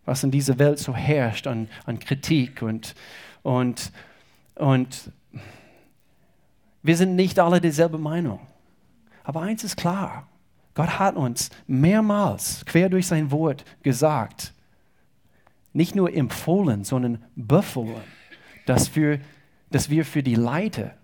was 0.05 0.23
in 0.23 0.31
dieser 0.31 0.57
Welt 0.57 0.79
so 0.79 0.95
herrscht 0.95 1.45
an, 1.45 1.69
an 1.85 1.99
Kritik 1.99 2.63
und, 2.63 2.95
und, 3.43 3.91
und 4.55 5.11
wir 6.83 6.97
sind 6.97 7.15
nicht 7.15 7.39
alle 7.39 7.61
dieselbe 7.61 7.97
Meinung. 7.97 8.39
Aber 9.23 9.41
eins 9.41 9.63
ist 9.63 9.77
klar, 9.77 10.27
Gott 10.73 10.99
hat 10.99 11.15
uns 11.15 11.49
mehrmals 11.67 12.65
quer 12.65 12.89
durch 12.89 13.07
sein 13.07 13.29
Wort 13.31 13.63
gesagt, 13.83 14.53
nicht 15.73 15.95
nur 15.95 16.13
empfohlen, 16.13 16.83
sondern 16.83 17.23
befohlen, 17.35 18.01
dass 18.65 18.95
wir, 18.95 19.19
dass 19.69 19.89
wir 19.89 20.05
für 20.05 20.23
die 20.23 20.35
Leiter 20.35 20.95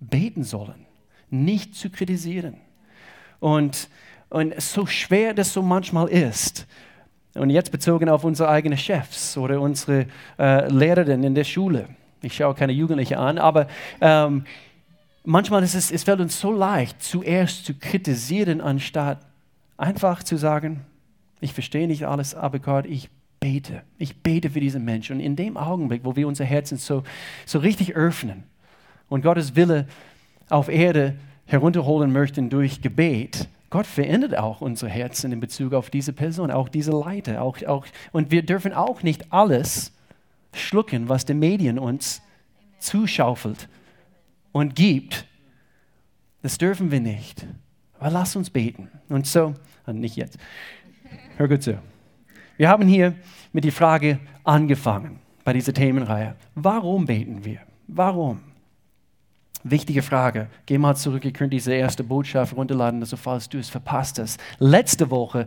beten 0.00 0.44
sollen, 0.44 0.86
nicht 1.30 1.74
zu 1.74 1.90
kritisieren. 1.90 2.56
Und, 3.40 3.88
und 4.30 4.60
so 4.60 4.86
schwer 4.86 5.34
das 5.34 5.52
so 5.52 5.62
manchmal 5.62 6.08
ist, 6.08 6.66
und 7.34 7.50
jetzt 7.50 7.72
bezogen 7.72 8.08
auf 8.08 8.22
unsere 8.22 8.48
eigenen 8.48 8.78
Chefs 8.78 9.36
oder 9.36 9.60
unsere 9.60 10.06
äh, 10.38 10.68
Lehrerin 10.68 11.24
in 11.24 11.34
der 11.34 11.42
Schule, 11.42 11.88
ich 12.24 12.34
schaue 12.34 12.54
keine 12.54 12.72
Jugendliche 12.72 13.18
an, 13.18 13.38
aber 13.38 13.66
ähm, 14.00 14.44
manchmal 15.24 15.62
ist 15.62 15.74
es, 15.74 15.90
es 15.90 16.04
fällt 16.04 16.20
uns 16.20 16.40
so 16.40 16.52
leicht, 16.52 17.02
zuerst 17.02 17.64
zu 17.64 17.74
kritisieren, 17.74 18.60
anstatt 18.60 19.18
einfach 19.76 20.22
zu 20.22 20.36
sagen, 20.36 20.84
Ich 21.40 21.52
verstehe 21.52 21.86
nicht 21.86 22.06
alles, 22.06 22.34
aber 22.34 22.58
Gott, 22.58 22.86
ich 22.86 23.10
bete. 23.38 23.82
Ich 23.98 24.22
bete 24.22 24.48
für 24.48 24.60
diesen 24.60 24.84
Menschen. 24.86 25.16
Und 25.16 25.20
in 25.20 25.36
dem 25.36 25.58
Augenblick, 25.58 26.02
wo 26.04 26.16
wir 26.16 26.26
unser 26.26 26.46
Herzen 26.46 26.78
so, 26.78 27.02
so 27.44 27.58
richtig 27.58 27.94
öffnen 27.94 28.44
und 29.10 29.22
Gottes 29.22 29.54
Wille 29.54 29.86
auf 30.48 30.70
Erde 30.70 31.16
herunterholen 31.44 32.10
möchten 32.10 32.48
durch 32.48 32.80
Gebet, 32.80 33.48
Gott 33.68 33.86
verändert 33.86 34.38
auch 34.38 34.62
unsere 34.62 34.90
Herzen 34.90 35.32
in 35.32 35.40
Bezug 35.40 35.74
auf 35.74 35.90
diese 35.90 36.14
Person, 36.14 36.50
auch 36.50 36.70
diese 36.70 36.92
Leiter. 36.92 37.42
Auch, 37.42 37.62
auch, 37.64 37.84
und 38.12 38.30
wir 38.30 38.46
dürfen 38.46 38.72
auch 38.72 39.02
nicht 39.02 39.30
alles 39.30 39.93
schlucken, 40.56 41.08
was 41.08 41.24
die 41.24 41.34
Medien 41.34 41.78
uns 41.78 42.22
zuschaufelt 42.78 43.68
und 44.52 44.74
gibt. 44.74 45.26
Das 46.42 46.58
dürfen 46.58 46.90
wir 46.90 47.00
nicht. 47.00 47.46
Aber 47.98 48.10
lass 48.10 48.36
uns 48.36 48.50
beten. 48.50 48.90
Und 49.08 49.26
so, 49.26 49.54
nicht 49.86 50.16
jetzt. 50.16 50.38
Hör 51.36 51.48
gut 51.48 51.62
zu. 51.62 51.78
Wir 52.56 52.68
haben 52.68 52.86
hier 52.86 53.14
mit 53.52 53.64
der 53.64 53.72
Frage 53.72 54.20
angefangen 54.44 55.18
bei 55.44 55.52
dieser 55.52 55.72
Themenreihe. 55.72 56.36
Warum 56.54 57.06
beten 57.06 57.44
wir? 57.44 57.60
Warum? 57.88 58.40
Wichtige 59.62 60.02
Frage. 60.02 60.48
Geh 60.66 60.76
mal 60.76 60.94
zurück, 60.94 61.24
ihr 61.24 61.32
könnt 61.32 61.52
diese 61.52 61.72
erste 61.72 62.04
Botschaft 62.04 62.54
runterladen, 62.54 63.00
also 63.00 63.16
falls 63.16 63.48
du 63.48 63.58
es 63.58 63.70
verpasst 63.70 64.18
hast. 64.18 64.38
Letzte 64.58 65.10
Woche 65.10 65.46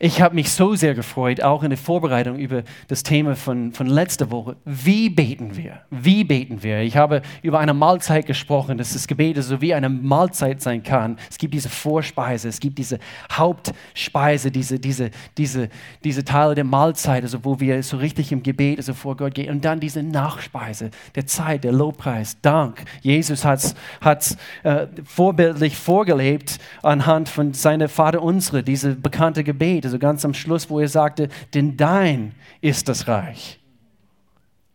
ich 0.00 0.20
habe 0.22 0.36
mich 0.36 0.50
so 0.52 0.76
sehr 0.76 0.94
gefreut, 0.94 1.42
auch 1.42 1.64
in 1.64 1.70
der 1.70 1.78
Vorbereitung 1.78 2.38
über 2.38 2.62
das 2.86 3.02
Thema 3.02 3.34
von, 3.34 3.72
von 3.72 3.88
letzter 3.88 4.30
Woche. 4.30 4.56
Wie 4.64 5.10
beten 5.10 5.56
wir? 5.56 5.80
Wie 5.90 6.22
beten 6.22 6.62
wir? 6.62 6.82
Ich 6.82 6.96
habe 6.96 7.22
über 7.42 7.58
eine 7.58 7.74
Mahlzeit 7.74 8.26
gesprochen, 8.26 8.78
dass 8.78 8.92
das 8.92 9.08
Gebet 9.08 9.42
so 9.42 9.60
wie 9.60 9.74
eine 9.74 9.88
Mahlzeit 9.88 10.62
sein 10.62 10.84
kann. 10.84 11.18
Es 11.28 11.36
gibt 11.36 11.52
diese 11.52 11.68
Vorspeise, 11.68 12.48
es 12.48 12.60
gibt 12.60 12.78
diese 12.78 13.00
Hauptspeise, 13.32 14.52
diese, 14.52 14.78
diese, 14.78 15.10
diese, 15.36 15.68
diese 16.04 16.24
Teile 16.24 16.54
der 16.54 16.64
Mahlzeit, 16.64 17.24
also 17.24 17.44
wo 17.44 17.58
wir 17.58 17.82
so 17.82 17.96
richtig 17.96 18.30
im 18.30 18.44
Gebet 18.44 18.78
also 18.78 18.94
vor 18.94 19.16
Gott 19.16 19.34
gehen. 19.34 19.50
Und 19.50 19.64
dann 19.64 19.80
diese 19.80 20.04
Nachspeise, 20.04 20.90
der 21.16 21.26
Zeit, 21.26 21.64
der 21.64 21.72
Lobpreis, 21.72 22.40
Dank. 22.40 22.84
Jesus 23.00 23.44
hat 23.44 23.74
es 24.04 24.36
äh, 24.62 24.86
vorbildlich 25.04 25.76
vorgelebt 25.76 26.58
anhand 26.84 27.28
von 27.28 27.52
seiner 27.52 27.88
Vater 27.88 28.22
unsere, 28.22 28.62
diese 28.62 28.94
bekannte 28.94 29.42
Gebet 29.42 29.87
also 29.88 29.98
ganz 29.98 30.24
am 30.24 30.34
Schluss, 30.34 30.68
wo 30.68 30.80
er 30.80 30.88
sagte, 30.88 31.28
denn 31.54 31.76
dein 31.76 32.32
ist 32.60 32.88
das 32.88 33.08
Reich. 33.08 33.58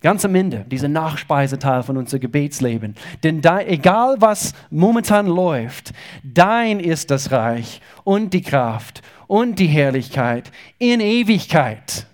Ganz 0.02 0.26
am 0.26 0.36
Ende, 0.36 0.66
dieser 0.70 0.90
Nachspeiseteil 0.90 1.84
von 1.84 1.98
unserem 1.98 2.20
Gebetsleben. 2.20 2.96
Denn 3.24 3.42
dein, 3.42 3.68
egal 3.68 4.18
was 4.20 4.54
momentan 4.70 5.28
läuft, 5.28 5.94
dein 6.24 6.80
ist 6.80 7.10
das 7.10 7.32
Reich 7.32 7.80
und 8.04 8.34
die 8.34 8.42
Kraft 8.42 9.02
und 9.28 9.60
die 9.60 9.68
Herrlichkeit 9.68 10.52
in 10.78 11.00
Ewigkeit. 11.00 12.06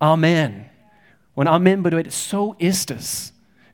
Amen. 0.00 0.64
Und 1.34 1.46
Amen 1.46 1.82
bedeutet, 1.82 2.12
so 2.12 2.54
ist 2.58 2.90
es. 2.90 3.32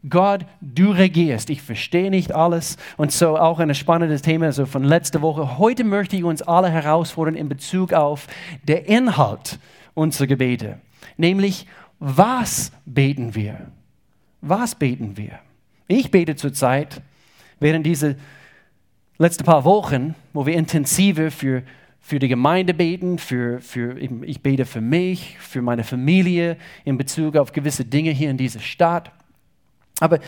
Gott, 0.08 0.44
du 0.60 0.90
regierst. 0.90 1.48
Ich 1.48 1.62
verstehe 1.62 2.10
nicht 2.10 2.34
alles. 2.34 2.76
Und 2.96 3.10
so 3.10 3.38
auch 3.38 3.58
ein 3.58 3.74
spannendes 3.74 4.22
Thema 4.22 4.46
also 4.46 4.66
von 4.66 4.84
letzter 4.84 5.22
Woche. 5.22 5.58
Heute 5.58 5.84
möchte 5.84 6.16
ich 6.16 6.24
uns 6.24 6.42
alle 6.42 6.68
herausfordern 6.70 7.34
in 7.34 7.48
Bezug 7.48 7.92
auf 7.92 8.26
den 8.64 8.84
Inhalt 8.84 9.58
unserer 9.94 10.26
Gebete. 10.26 10.78
Nämlich, 11.16 11.66
was 11.98 12.72
beten 12.84 13.34
wir? 13.34 13.70
Was 14.40 14.74
beten 14.74 15.16
wir? 15.16 15.38
Ich 15.88 16.10
bete 16.10 16.36
zurzeit 16.36 17.00
während 17.60 17.86
diese 17.86 18.16
letzten 19.16 19.44
paar 19.44 19.64
Wochen, 19.64 20.14
wo 20.34 20.44
wir 20.44 20.54
intensiver 20.54 21.30
für, 21.30 21.62
für 22.00 22.18
die 22.18 22.28
Gemeinde 22.28 22.74
beten, 22.74 23.18
für, 23.18 23.60
für, 23.60 23.98
ich 23.98 24.42
bete 24.42 24.66
für 24.66 24.82
mich, 24.82 25.38
für 25.38 25.62
meine 25.62 25.84
Familie 25.84 26.58
in 26.84 26.98
Bezug 26.98 27.36
auf 27.36 27.52
gewisse 27.52 27.86
Dinge 27.86 28.10
hier 28.10 28.28
in 28.28 28.36
dieser 28.36 28.60
Stadt. 28.60 29.10
Aber 30.00 30.18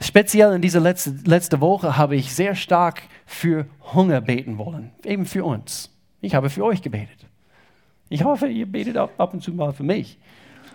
speziell 0.00 0.52
in 0.54 0.62
dieser 0.62 0.80
letzte, 0.80 1.14
letzte 1.24 1.60
Woche 1.60 1.96
habe 1.96 2.16
ich 2.16 2.34
sehr 2.34 2.54
stark 2.54 3.02
für 3.24 3.66
Hunger 3.94 4.20
beten 4.20 4.58
wollen, 4.58 4.92
eben 5.04 5.26
für 5.26 5.44
uns. 5.44 5.90
Ich 6.20 6.34
habe 6.34 6.50
für 6.50 6.64
euch 6.64 6.82
gebetet. 6.82 7.26
Ich 8.08 8.24
hoffe, 8.24 8.46
ihr 8.46 8.66
betet 8.66 8.96
ab, 8.96 9.12
ab 9.18 9.34
und 9.34 9.42
zu 9.42 9.52
mal 9.52 9.72
für 9.72 9.82
mich. 9.82 10.18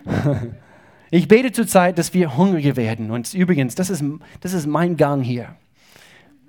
ich 1.12 1.27
bete 1.27 1.51
zurzeit, 1.51 1.98
dass 1.98 2.13
wir 2.13 2.38
hungriger 2.38 2.75
werden. 2.75 3.12
Und 3.12 3.33
übrigens, 3.33 3.75
das 3.75 3.89
ist, 3.89 4.03
das 4.41 4.53
ist 4.53 4.67
mein 4.67 4.98
Gang 4.98 5.24
hier 5.24 5.55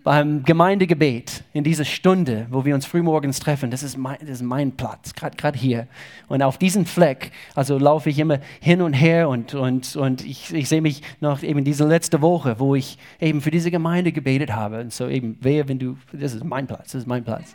beim 0.04 0.42
Gemeindegebet, 0.42 1.44
in 1.52 1.62
dieser 1.64 1.84
Stunde, 1.84 2.46
wo 2.50 2.64
wir 2.64 2.74
uns 2.74 2.86
frühmorgens 2.86 3.38
treffen, 3.38 3.70
das 3.70 3.82
ist 3.82 3.96
mein, 3.96 4.18
das 4.20 4.30
ist 4.30 4.42
mein 4.42 4.72
Platz, 4.72 5.14
gerade 5.14 5.58
hier. 5.58 5.86
Und 6.28 6.42
auf 6.42 6.58
diesem 6.58 6.86
Fleck, 6.86 7.30
also 7.54 7.78
laufe 7.78 8.10
ich 8.10 8.18
immer 8.18 8.38
hin 8.60 8.82
und 8.82 8.94
her 8.94 9.28
und, 9.28 9.54
und, 9.54 9.94
und 9.94 10.24
ich, 10.24 10.52
ich 10.52 10.68
sehe 10.68 10.82
mich 10.82 11.02
noch 11.20 11.42
eben 11.42 11.64
diese 11.64 11.86
letzte 11.86 12.20
Woche, 12.20 12.58
wo 12.58 12.74
ich 12.74 12.98
eben 13.20 13.40
für 13.40 13.50
diese 13.50 13.70
Gemeinde 13.70 14.12
gebetet 14.12 14.52
habe. 14.52 14.80
Und 14.80 14.92
so 14.92 15.08
eben, 15.08 15.38
wer, 15.40 15.68
wenn 15.68 15.78
du, 15.78 15.96
das 16.12 16.34
ist 16.34 16.44
mein 16.44 16.66
Platz, 16.66 16.92
das 16.92 17.02
ist 17.02 17.06
mein 17.06 17.22
Platz 17.22 17.54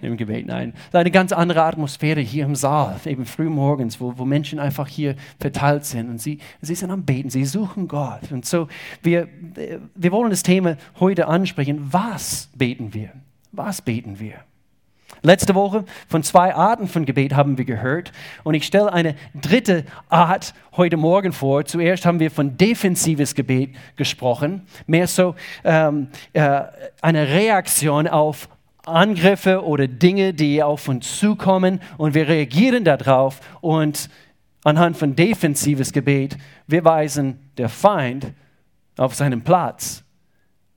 im 0.00 0.16
Gebet. 0.16 0.46
Nein, 0.46 0.74
eine 0.92 1.10
ganz 1.10 1.32
andere 1.32 1.62
Atmosphäre 1.64 2.20
hier 2.20 2.44
im 2.44 2.54
Saal, 2.54 3.00
eben 3.06 3.26
frühmorgens, 3.26 4.00
wo, 4.00 4.16
wo 4.16 4.24
Menschen 4.24 4.60
einfach 4.60 4.86
hier 4.86 5.16
verteilt 5.40 5.84
sind 5.84 6.08
und 6.08 6.20
sie, 6.20 6.38
sie 6.60 6.74
sind 6.74 6.90
am 6.90 7.02
Beten, 7.02 7.30
sie 7.30 7.44
suchen 7.44 7.88
Gott. 7.88 8.30
Und 8.30 8.46
so, 8.46 8.68
wir, 9.02 9.28
wir 9.94 10.12
wollen 10.12 10.30
das 10.30 10.42
Thema 10.44 10.76
heute 11.00 11.26
ansprechen 11.26 11.87
was 11.92 12.48
beten 12.54 12.94
wir? 12.94 13.10
Was 13.52 13.82
beten 13.82 14.18
wir? 14.18 14.34
Letzte 15.22 15.54
Woche 15.54 15.84
von 16.06 16.22
zwei 16.22 16.54
Arten 16.54 16.86
von 16.86 17.04
Gebet 17.04 17.34
haben 17.34 17.58
wir 17.58 17.64
gehört 17.64 18.12
und 18.44 18.54
ich 18.54 18.64
stelle 18.64 18.92
eine 18.92 19.16
dritte 19.34 19.84
Art 20.08 20.54
heute 20.76 20.96
Morgen 20.96 21.32
vor. 21.32 21.64
Zuerst 21.64 22.06
haben 22.06 22.20
wir 22.20 22.30
von 22.30 22.56
defensives 22.56 23.34
Gebet 23.34 23.74
gesprochen, 23.96 24.62
mehr 24.86 25.08
so 25.08 25.34
ähm, 25.64 26.08
äh, 26.34 26.62
eine 27.00 27.28
Reaktion 27.28 28.06
auf 28.06 28.48
Angriffe 28.84 29.64
oder 29.64 29.88
Dinge, 29.88 30.34
die 30.34 30.62
auf 30.62 30.88
uns 30.88 31.18
zukommen 31.18 31.80
und 31.96 32.14
wir 32.14 32.28
reagieren 32.28 32.84
darauf 32.84 33.40
und 33.60 34.08
anhand 34.62 34.96
von 34.96 35.16
defensives 35.16 35.92
Gebet, 35.92 36.36
wir 36.66 36.84
weisen 36.84 37.50
der 37.56 37.68
Feind 37.68 38.32
auf 38.96 39.14
seinen 39.14 39.42
Platz 39.42 40.04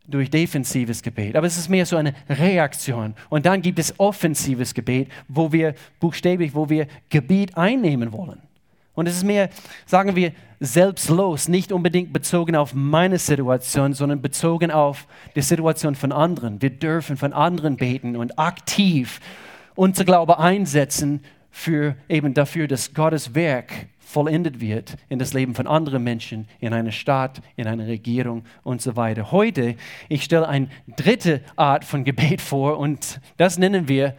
durch 0.07 0.29
defensives 0.29 1.01
Gebet, 1.01 1.35
aber 1.35 1.47
es 1.47 1.57
ist 1.57 1.69
mehr 1.69 1.85
so 1.85 1.95
eine 1.95 2.13
Reaktion. 2.29 3.13
Und 3.29 3.45
dann 3.45 3.61
gibt 3.61 3.79
es 3.79 3.93
offensives 3.99 4.73
Gebet, 4.73 5.09
wo 5.27 5.51
wir 5.51 5.75
buchstäblich, 5.99 6.53
wo 6.53 6.69
wir 6.69 6.87
Gebiet 7.09 7.55
einnehmen 7.57 8.11
wollen. 8.11 8.41
Und 8.93 9.07
es 9.07 9.17
ist 9.17 9.23
mehr, 9.23 9.49
sagen 9.85 10.15
wir, 10.15 10.33
selbstlos, 10.59 11.47
nicht 11.47 11.71
unbedingt 11.71 12.13
bezogen 12.13 12.55
auf 12.55 12.73
meine 12.73 13.17
Situation, 13.17 13.93
sondern 13.93 14.21
bezogen 14.21 14.69
auf 14.69 15.07
die 15.35 15.41
Situation 15.41 15.95
von 15.95 16.11
anderen. 16.11 16.61
Wir 16.61 16.69
dürfen 16.69 17.17
von 17.17 17.33
anderen 17.33 17.77
beten 17.77 18.15
und 18.15 18.37
aktiv 18.37 19.19
unser 19.75 20.03
Glaube 20.03 20.39
einsetzen 20.39 21.23
für 21.49 21.95
eben 22.09 22.33
dafür, 22.33 22.67
dass 22.67 22.93
Gottes 22.93 23.33
Werk 23.33 23.87
vollendet 24.11 24.59
wird 24.59 24.97
in 25.09 25.19
das 25.19 25.33
Leben 25.33 25.55
von 25.55 25.67
anderen 25.67 26.03
Menschen, 26.03 26.47
in 26.59 26.73
einer 26.73 26.91
Stadt, 26.91 27.41
in 27.55 27.65
einer 27.67 27.87
Regierung 27.87 28.43
und 28.63 28.81
so 28.81 28.95
weiter. 28.95 29.31
Heute, 29.31 29.75
ich 30.09 30.23
stelle 30.23 30.47
eine 30.47 30.67
dritte 30.97 31.41
Art 31.55 31.85
von 31.85 32.03
Gebet 32.03 32.41
vor 32.41 32.77
und 32.77 33.21
das 33.37 33.57
nennen 33.57 33.87
wir, 33.87 34.15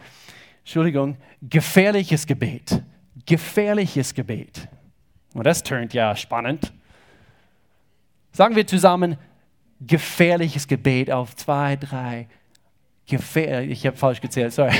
Entschuldigung, 0.59 1.17
gefährliches 1.41 2.25
Gebet. 2.25 2.81
Gefährliches 3.25 4.13
Gebet. 4.13 4.67
Und 5.33 5.45
das 5.45 5.61
tönt 5.61 5.93
ja 5.93 6.15
spannend. 6.15 6.73
Sagen 8.31 8.55
wir 8.55 8.65
zusammen, 8.65 9.17
gefährliches 9.79 10.67
Gebet 10.67 11.11
auf 11.11 11.35
zwei, 11.35 11.75
drei. 11.75 12.27
Gefährlich, 13.05 13.71
ich 13.71 13.85
habe 13.85 13.97
falsch 13.97 14.21
gezählt, 14.21 14.53
sorry. 14.53 14.73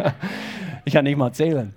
ich 0.84 0.92
kann 0.94 1.04
nicht 1.04 1.18
mal 1.18 1.32
zählen. 1.32 1.74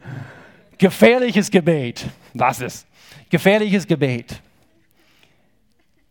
Gefährliches 0.77 1.49
Gebet. 1.49 2.05
Was 2.33 2.61
ist? 2.61 2.87
Gefährliches 3.29 3.87
Gebet. 3.87 4.41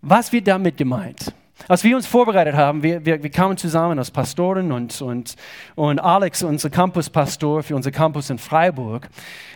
Was 0.00 0.32
wird 0.32 0.46
damit 0.46 0.76
gemeint? 0.76 1.32
Als 1.66 1.82
wir 1.82 1.96
uns 1.96 2.06
vorbereitet 2.06 2.54
haben, 2.54 2.82
wir, 2.82 3.06
wir, 3.06 3.22
wir 3.22 3.30
kamen 3.30 3.56
zusammen 3.56 3.98
als 3.98 4.10
Pastoren 4.10 4.70
und, 4.70 5.00
und, 5.00 5.34
und 5.76 5.98
Alex, 5.98 6.42
unser 6.42 6.68
Campuspastor 6.68 7.62
für 7.62 7.76
unser 7.76 7.90
Campus 7.90 8.28
in 8.28 8.38
Freiburg, 8.38 9.08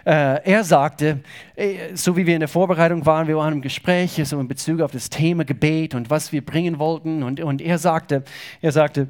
äh, 0.07 0.43
er 0.43 0.65
sagte, 0.65 1.21
äh, 1.55 1.95
so 1.95 2.17
wie 2.17 2.25
wir 2.25 2.35
in 2.35 2.41
der 2.41 2.49
Vorbereitung 2.49 3.05
waren, 3.05 3.27
wir 3.27 3.37
waren 3.37 3.55
im 3.55 3.61
Gespräch 3.61 4.19
so 4.25 4.41
in 4.41 4.49
Bezug 4.49 4.81
auf 4.81 4.93
das 4.93 5.11
Thema 5.11 5.45
Gebet 5.45 5.95
und 5.95 6.09
was 6.09 6.33
wir 6.33 6.43
bringen 6.43 6.79
wollten 6.79 7.23
und, 7.23 7.41
und 7.41 7.61
er 7.61 7.77
sagte, 7.77 8.23
er 8.63 8.73
sagte, 8.73 9.09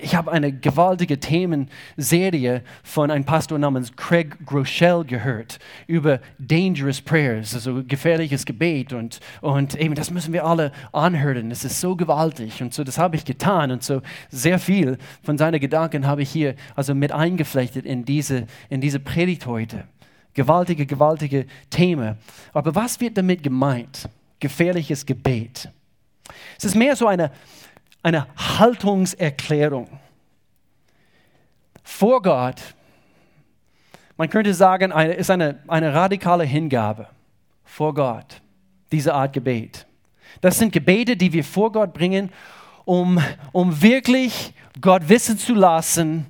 ich 0.00 0.14
habe 0.14 0.32
eine 0.32 0.50
gewaltige 0.50 1.20
Themenserie 1.20 2.62
von 2.82 3.10
einem 3.10 3.24
Pastor 3.24 3.58
namens 3.58 3.94
Craig 3.94 4.46
Groeschel 4.46 5.04
gehört 5.04 5.58
über 5.86 6.20
Dangerous 6.38 7.02
Prayers, 7.02 7.54
also 7.54 7.84
gefährliches 7.84 8.46
Gebet 8.46 8.94
und, 8.94 9.20
und 9.42 9.78
eben 9.78 9.94
das 9.94 10.10
müssen 10.10 10.32
wir 10.32 10.46
alle 10.46 10.72
anhören. 10.92 11.50
Es 11.50 11.64
ist 11.64 11.80
so 11.80 11.94
gewaltig 11.96 12.62
und 12.62 12.72
so, 12.72 12.82
das 12.82 12.96
habe 12.96 13.16
ich 13.16 13.26
getan 13.26 13.70
und 13.70 13.82
so 13.82 14.00
sehr 14.30 14.58
viel 14.58 14.96
von 15.22 15.36
seinen 15.36 15.60
Gedanken 15.60 16.06
habe 16.06 16.22
ich 16.22 16.30
hier 16.30 16.54
also 16.74 16.94
mit 16.94 17.12
eingeflechtet 17.12 17.84
in 17.84 18.06
diese, 18.06 18.46
in 18.70 18.80
diese 18.80 19.00
Predigt 19.00 19.44
heute. 19.44 19.84
Gewaltige, 20.32 20.86
gewaltige 20.86 21.46
Thema. 21.68 22.16
Aber 22.54 22.74
was 22.74 22.98
wird 23.00 23.18
damit 23.18 23.42
gemeint? 23.42 24.08
Gefährliches 24.40 25.04
Gebet. 25.04 25.68
Es 26.56 26.64
ist 26.64 26.74
mehr 26.74 26.96
so 26.96 27.06
eine 27.06 27.30
eine 28.02 28.26
Haltungserklärung 28.36 29.88
vor 31.82 32.22
Gott. 32.22 32.60
Man 34.16 34.28
könnte 34.28 34.54
sagen, 34.54 34.92
es 34.92 35.16
ist 35.18 35.30
eine, 35.30 35.60
eine 35.68 35.94
radikale 35.94 36.44
Hingabe 36.44 37.08
vor 37.64 37.94
Gott, 37.94 38.40
diese 38.90 39.14
Art 39.14 39.32
Gebet. 39.32 39.86
Das 40.40 40.58
sind 40.58 40.72
Gebete, 40.72 41.16
die 41.16 41.32
wir 41.32 41.44
vor 41.44 41.72
Gott 41.72 41.92
bringen, 41.92 42.30
um, 42.84 43.20
um 43.52 43.82
wirklich 43.82 44.54
Gott 44.80 45.08
wissen 45.08 45.38
zu 45.38 45.54
lassen, 45.54 46.26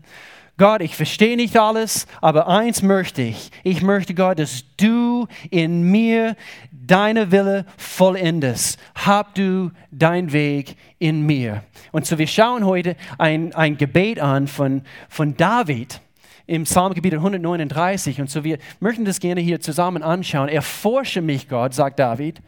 Gott, 0.63 0.81
ich 0.81 0.95
verstehe 0.95 1.37
nicht 1.37 1.57
alles, 1.57 2.07
aber 2.21 2.47
eins 2.47 2.83
möchte 2.83 3.21
ich. 3.21 3.51
Ich 3.65 3.83
möchte, 3.83 4.15
Gott, 4.15 4.39
dass 4.39 4.63
du 4.77 5.27
in 5.51 5.83
mir 5.83 6.37
deine 6.71 7.33
Wille 7.33 7.67
vollendest. 7.77 8.79
Hab 8.95 9.35
du 9.35 9.73
dein 9.91 10.31
Weg 10.31 10.77
in 11.01 11.27
mir. 11.27 11.65
Und 11.91 12.07
so, 12.07 12.17
wir 12.17 12.29
schauen 12.29 12.65
heute 12.65 12.95
ein, 13.19 13.53
ein 13.57 13.77
Gebet 13.77 14.21
an 14.21 14.47
von, 14.47 14.83
von 15.09 15.37
David 15.37 16.01
im 16.47 16.63
Psalmgebiet 16.63 17.15
139. 17.15 18.21
Und 18.21 18.31
so, 18.31 18.45
wir 18.45 18.59
möchten 18.79 19.05
das 19.05 19.19
gerne 19.19 19.41
hier 19.41 19.61
zusammen 19.61 20.05
anschauen. 20.05 20.49
Erforsche 20.49 21.23
mich, 21.23 21.49
Gott, 21.49 21.75
sagt 21.75 21.99
David, 21.99 22.41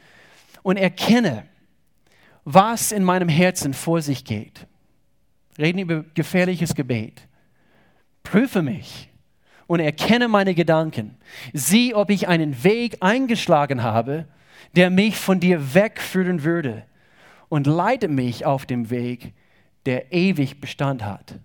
und 0.62 0.76
erkenne, 0.76 1.46
was 2.44 2.92
in 2.92 3.02
meinem 3.02 3.28
Herzen 3.28 3.74
vor 3.74 4.02
sich 4.02 4.24
geht. 4.24 4.68
Reden 5.58 5.80
über 5.80 6.04
gefährliches 6.14 6.76
Gebet. 6.76 7.26
Prüfe 8.24 8.62
mich 8.62 9.08
und 9.66 9.80
erkenne 9.80 10.26
meine 10.26 10.54
Gedanken. 10.54 11.16
Sieh, 11.52 11.94
ob 11.94 12.10
ich 12.10 12.26
einen 12.26 12.64
Weg 12.64 12.96
eingeschlagen 13.00 13.82
habe, 13.82 14.26
der 14.74 14.90
mich 14.90 15.16
von 15.16 15.38
dir 15.38 15.74
wegführen 15.74 16.42
würde. 16.42 16.84
Und 17.48 17.66
leite 17.66 18.08
mich 18.08 18.44
auf 18.44 18.66
dem 18.66 18.90
Weg, 18.90 19.32
der 19.86 20.12
ewig 20.12 20.60
Bestand 20.60 21.04
hat. 21.04 21.38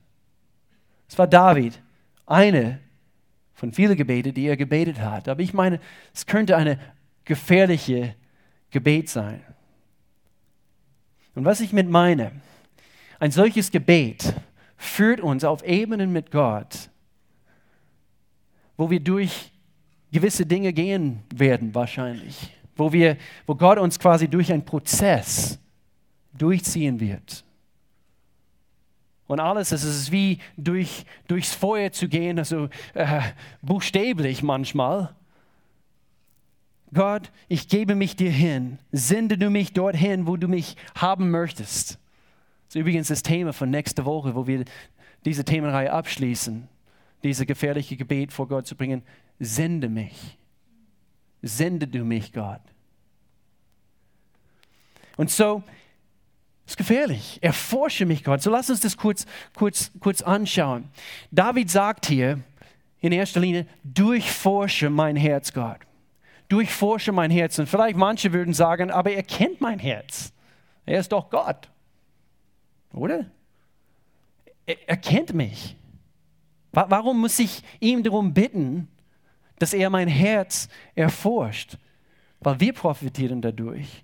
Es 1.07 1.17
war 1.17 1.27
David, 1.27 1.79
eine 2.25 2.79
von 3.53 3.74
vielen 3.74 3.98
Gebeten, 3.98 4.33
die 4.33 4.48
er 4.48 4.57
gebetet 4.57 5.00
hat. 5.00 5.27
Aber 5.27 5.41
ich 5.41 5.53
meine, 5.53 5.79
es 6.13 6.25
könnte 6.25 6.55
eine 6.55 6.79
gefährliche 7.25 8.15
Gebet 8.71 9.09
sein. 9.09 9.41
Und 11.36 11.45
was 11.45 11.59
ich 11.59 11.74
mit 11.74 11.89
meine, 11.89 12.31
ein 13.19 13.31
solches 13.31 13.71
Gebet 13.71 14.33
führt 14.79 15.19
uns 15.19 15.43
auf 15.43 15.63
Ebenen 15.63 16.12
mit 16.12 16.31
Gott, 16.31 16.89
wo 18.77 18.89
wir 18.89 19.01
durch 19.01 19.51
gewisse 20.09 20.45
Dinge 20.45 20.71
gehen 20.71 21.21
werden 21.36 21.75
wahrscheinlich, 21.75 22.55
wo, 22.77 22.93
wir, 22.93 23.17
wo 23.45 23.55
Gott 23.55 23.77
uns 23.77 24.00
quasi 24.00 24.29
durch 24.29 24.51
einen 24.51 24.63
Prozess 24.63 25.59
durchziehen 26.31 27.00
wird. 27.00 27.43
Und 29.27 29.41
alles, 29.41 29.74
es 29.74 29.83
ist 29.83 30.12
wie 30.13 30.39
durch, 30.55 31.05
durchs 31.27 31.53
Feuer 31.53 31.91
zu 31.91 32.07
gehen, 32.07 32.39
also 32.39 32.69
äh, 32.93 33.21
buchstäblich 33.62 34.41
manchmal. 34.41 35.13
Gott, 36.93 37.31
ich 37.50 37.67
gebe 37.67 37.95
mich 37.95 38.15
dir 38.15 38.31
hin. 38.31 38.79
Sende 38.93 39.38
du 39.38 39.50
mich 39.50 39.74
dorthin, 39.74 40.25
wo 40.25 40.38
du 40.38 40.48
mich 40.48 40.77
haben 40.95 41.29
möchtest. 41.29 42.00
Das 42.69 42.75
ist 42.75 42.81
übrigens 42.81 43.07
das 43.07 43.23
Thema 43.23 43.51
von 43.51 43.71
nächster 43.71 44.05
Woche, 44.05 44.35
wo 44.35 44.45
wir 44.45 44.63
diese 45.25 45.43
Themenreihe 45.43 45.91
abschließen, 45.91 46.67
diese 47.23 47.47
gefährliche 47.47 47.97
Gebet 47.97 48.31
vor 48.31 48.47
Gott 48.47 48.67
zu 48.67 48.75
bringen. 48.75 49.01
Sende 49.39 49.89
mich. 49.89 50.38
Sende 51.41 51.88
du 51.88 52.03
mich, 52.03 52.31
Gott. 52.31 52.61
Und 55.17 55.32
so, 55.32 55.63
ist 56.67 56.77
gefährlich. 56.77 57.39
Erforsche 57.41 58.05
mich, 58.05 58.23
Gott. 58.23 58.43
So 58.43 58.51
lass 58.51 58.69
uns 58.69 58.82
das 58.82 58.97
kurz, 58.97 59.25
kurz, 59.55 59.91
kurz 59.99 60.21
anschauen. 60.21 60.89
David 61.32 61.71
sagt 61.71 62.05
hier 62.05 62.39
in 62.99 63.12
erster 63.13 63.39
Linie, 63.39 63.65
durchforsche 63.84 64.91
mein 64.91 65.15
Herz, 65.15 65.53
Gott. 65.53 65.79
Durchforsche 66.49 67.13
mein 67.13 67.32
Herz. 67.32 67.58
Und 67.58 67.67
vielleicht 67.67 67.97
manche 67.97 68.32
würden 68.32 68.53
sagen, 68.53 68.91
aber 68.91 69.12
er 69.12 69.23
kennt 69.23 69.60
mein 69.60 69.79
Herz. 69.79 70.32
Er 70.86 70.99
ist 70.99 71.12
doch 71.12 71.32
Gott. 71.32 71.67
Oder? 72.93 73.25
Er, 74.65 74.89
er 74.89 74.97
kennt 74.97 75.34
mich. 75.34 75.75
Warum 76.71 77.21
muss 77.21 77.39
ich 77.39 77.63
ihm 77.80 78.04
darum 78.04 78.34
bitten, 78.34 78.88
dass 79.58 79.73
er 79.73 79.89
mein 79.89 80.08
Herz 80.08 80.69
erforscht? 80.93 81.78
Weil 82.39 82.60
wir 82.60 82.73
profitieren 82.73 83.41
dadurch, 83.41 84.04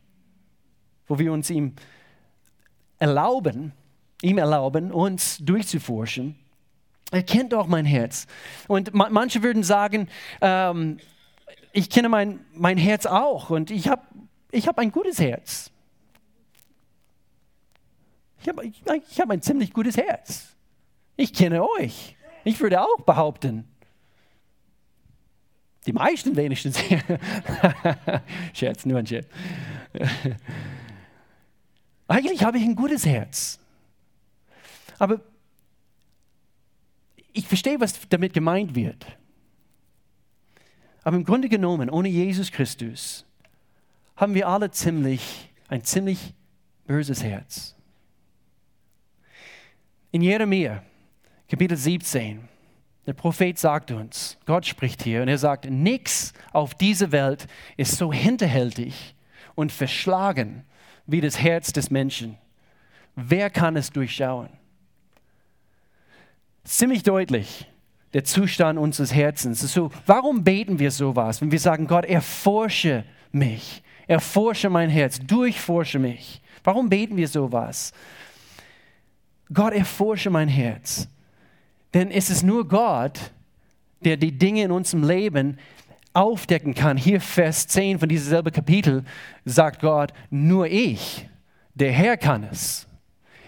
wo 1.07 1.19
wir 1.19 1.31
uns 1.31 1.49
ihm 1.49 1.75
erlauben, 2.97 3.71
ihm 4.21 4.37
erlauben, 4.37 4.91
uns 4.91 5.37
durchzuforschen. 5.37 6.35
Er 7.11 7.23
kennt 7.23 7.53
auch 7.53 7.67
mein 7.67 7.85
Herz. 7.85 8.25
Und 8.67 8.93
manche 8.93 9.43
würden 9.43 9.63
sagen, 9.63 10.09
ähm, 10.41 10.97
ich 11.71 11.89
kenne 11.89 12.09
mein, 12.09 12.39
mein 12.53 12.77
Herz 12.77 13.05
auch 13.05 13.49
und 13.51 13.69
ich 13.69 13.87
habe 13.87 14.01
ich 14.51 14.67
hab 14.67 14.79
ein 14.79 14.91
gutes 14.91 15.19
Herz. 15.19 15.71
Ich 18.45 18.49
habe 18.49 18.63
ich, 18.97 19.19
hab 19.19 19.31
ein 19.31 19.41
ziemlich 19.41 19.73
gutes 19.73 19.97
Herz. 19.97 20.55
Ich 21.15 21.33
kenne 21.33 21.67
euch. 21.67 22.15
Ich 22.43 22.59
würde 22.59 22.79
auch 22.79 23.01
behaupten. 23.01 23.67
Die 25.87 25.93
meisten 25.93 26.35
wenigstens. 26.35 26.77
Scherz, 28.53 28.85
nur 28.85 28.99
ein 28.99 29.07
Scherz. 29.07 29.27
Eigentlich 32.07 32.43
habe 32.43 32.59
ich 32.59 32.63
ein 32.63 32.75
gutes 32.75 33.07
Herz. 33.07 33.59
Aber 34.99 35.21
ich 37.33 37.47
verstehe, 37.47 37.79
was 37.79 37.99
damit 38.09 38.33
gemeint 38.33 38.75
wird. 38.75 39.07
Aber 41.03 41.17
im 41.17 41.23
Grunde 41.23 41.49
genommen, 41.49 41.89
ohne 41.89 42.09
Jesus 42.09 42.51
Christus, 42.51 43.25
haben 44.15 44.35
wir 44.35 44.47
alle 44.47 44.69
ziemlich, 44.69 45.49
ein 45.67 45.83
ziemlich 45.83 46.35
böses 46.85 47.23
Herz. 47.23 47.75
In 50.15 50.21
Jeremia, 50.21 50.81
Kapitel 51.49 51.75
17, 51.75 52.47
der 53.05 53.11
Prophet 53.11 53.59
sagt 53.59 53.91
uns, 53.91 54.37
Gott 54.45 54.65
spricht 54.65 55.03
hier 55.03 55.21
und 55.21 55.27
er 55.27 55.37
sagt, 55.37 55.69
nichts 55.69 56.31
auf 56.53 56.73
dieser 56.73 57.11
Welt 57.11 57.47
ist 57.75 57.97
so 57.97 58.13
hinterhältig 58.13 59.13
und 59.55 59.73
verschlagen 59.73 60.63
wie 61.05 61.19
das 61.19 61.41
Herz 61.41 61.73
des 61.73 61.89
Menschen. 61.91 62.37
Wer 63.17 63.49
kann 63.49 63.75
es 63.75 63.91
durchschauen? 63.91 64.47
Ziemlich 66.63 67.03
deutlich 67.03 67.69
der 68.13 68.23
Zustand 68.23 68.79
unseres 68.79 69.13
Herzens. 69.13 69.59
So, 69.59 69.91
warum 70.05 70.45
beten 70.45 70.79
wir 70.79 70.91
sowas, 70.91 71.41
wenn 71.41 71.51
wir 71.51 71.59
sagen, 71.59 71.87
Gott, 71.87 72.05
erforsche 72.05 73.03
mich, 73.33 73.83
erforsche 74.07 74.69
mein 74.69 74.89
Herz, 74.89 75.19
durchforsche 75.19 75.99
mich? 75.99 76.41
Warum 76.63 76.87
beten 76.87 77.17
wir 77.17 77.27
sowas? 77.27 77.91
Gott, 79.53 79.73
erforsche 79.73 80.29
mein 80.29 80.47
Herz. 80.47 81.07
Denn 81.93 82.11
es 82.11 82.29
ist 82.29 82.43
nur 82.43 82.67
Gott, 82.67 83.31
der 84.01 84.17
die 84.17 84.37
Dinge 84.37 84.63
in 84.63 84.71
unserem 84.71 85.03
Leben 85.03 85.57
aufdecken 86.13 86.73
kann. 86.73 86.97
Hier 86.97 87.21
Vers 87.21 87.67
10 87.67 87.99
von 87.99 88.09
diesem 88.09 88.29
selben 88.29 88.51
Kapitel 88.51 89.03
sagt 89.43 89.81
Gott, 89.81 90.13
nur 90.29 90.67
ich, 90.67 91.27
der 91.73 91.91
Herr 91.91 92.17
kann 92.17 92.43
es. 92.43 92.87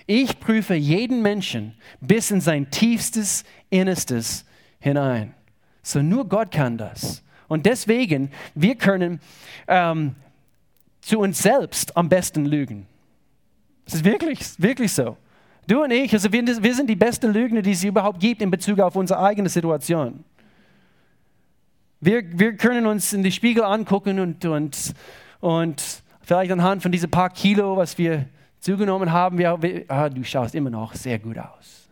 Ich 0.06 0.40
prüfe 0.40 0.76
jeden 0.76 1.22
Menschen 1.22 1.74
bis 2.00 2.32
in 2.32 2.42
sein 2.42 2.70
tiefstes 2.72 3.44
Innerstes 3.70 4.46
hinein. 4.80 5.34
So 5.82 6.02
nur 6.02 6.28
Gott 6.28 6.52
kann 6.52 6.78
das. 6.78 7.24
Und 7.48 7.66
deswegen, 7.66 8.32
wir 8.56 8.76
können 8.76 9.20
ähm, 9.68 10.16
zu 11.02 11.20
uns 11.20 11.42
selbst 11.42 11.96
am 11.96 12.10
besten 12.10 12.46
lügen. 12.46 12.88
Es 13.86 13.96
ist 13.96 14.06
wirklich, 14.06 14.40
wirklich 14.58 14.92
so. 14.92 15.18
Du 15.68 15.84
und 15.84 15.92
ich, 15.92 16.14
also 16.14 16.32
wir, 16.32 16.46
wir 16.46 16.74
sind 16.74 16.90
die 16.90 16.96
besten 16.96 17.34
Lügner, 17.34 17.62
die 17.62 17.72
es 17.72 17.84
überhaupt 17.84 18.20
gibt 18.20 18.42
in 18.42 18.50
Bezug 18.50 18.80
auf 18.80 18.96
unsere 18.96 19.22
eigene 19.22 19.50
Situation. 19.50 20.24
Wir, 22.00 22.24
wir 22.40 22.56
können 22.56 22.86
uns 22.86 23.12
in 23.12 23.22
die 23.22 23.32
Spiegel 23.32 23.64
angucken 23.64 24.20
und, 24.20 24.46
und, 24.46 24.94
und 25.42 25.84
vielleicht 26.22 26.52
anhand 26.52 26.82
von 26.82 26.92
diesen 26.92 27.12
paar 27.12 27.30
Kilo, 27.30 27.76
was 27.76 27.98
wir 27.98 28.28
Zugenommen 28.60 29.12
haben 29.12 29.38
wir, 29.38 29.86
ah, 29.88 30.10
du 30.10 30.24
schaust 30.24 30.56
immer 30.56 30.70
noch 30.70 30.96
sehr 30.96 31.20
gut 31.20 31.38
aus. 31.38 31.88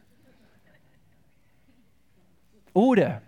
Oder, 2.74 3.22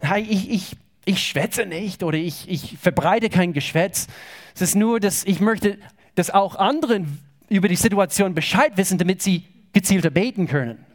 hey, 0.00 0.22
ich, 0.22 0.50
ich, 0.50 0.76
ich 1.04 1.26
schwätze 1.26 1.64
nicht 1.64 2.02
oder 2.02 2.18
ich, 2.18 2.48
ich 2.50 2.76
verbreite 2.76 3.30
kein 3.30 3.52
Geschwätz. 3.52 4.08
Es 4.54 4.60
ist 4.60 4.74
nur, 4.74 5.00
dass 5.00 5.24
ich 5.24 5.40
möchte, 5.40 5.78
dass 6.16 6.30
auch 6.30 6.56
anderen 6.56 7.18
über 7.50 7.68
die 7.68 7.76
Situation 7.76 8.34
Bescheid 8.34 8.76
wissen, 8.76 8.96
damit 8.96 9.20
sie 9.20 9.44
gezielter 9.72 10.08
beten 10.08 10.46
können. 10.46 10.86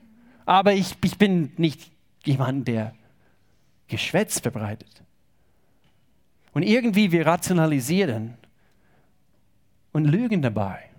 Aber 0.46 0.74
ich, 0.74 0.96
ich 1.04 1.18
bin 1.18 1.52
nicht 1.58 1.92
jemand, 2.24 2.68
der 2.68 2.96
Geschwätz 3.88 4.40
verbreitet. 4.40 5.04
Und 6.54 6.64
irgendwie 6.64 7.12
wir 7.12 7.28
rationalisieren 7.28 8.36
und 9.92 10.06
lügen 10.06 10.42
dabei. 10.42 10.90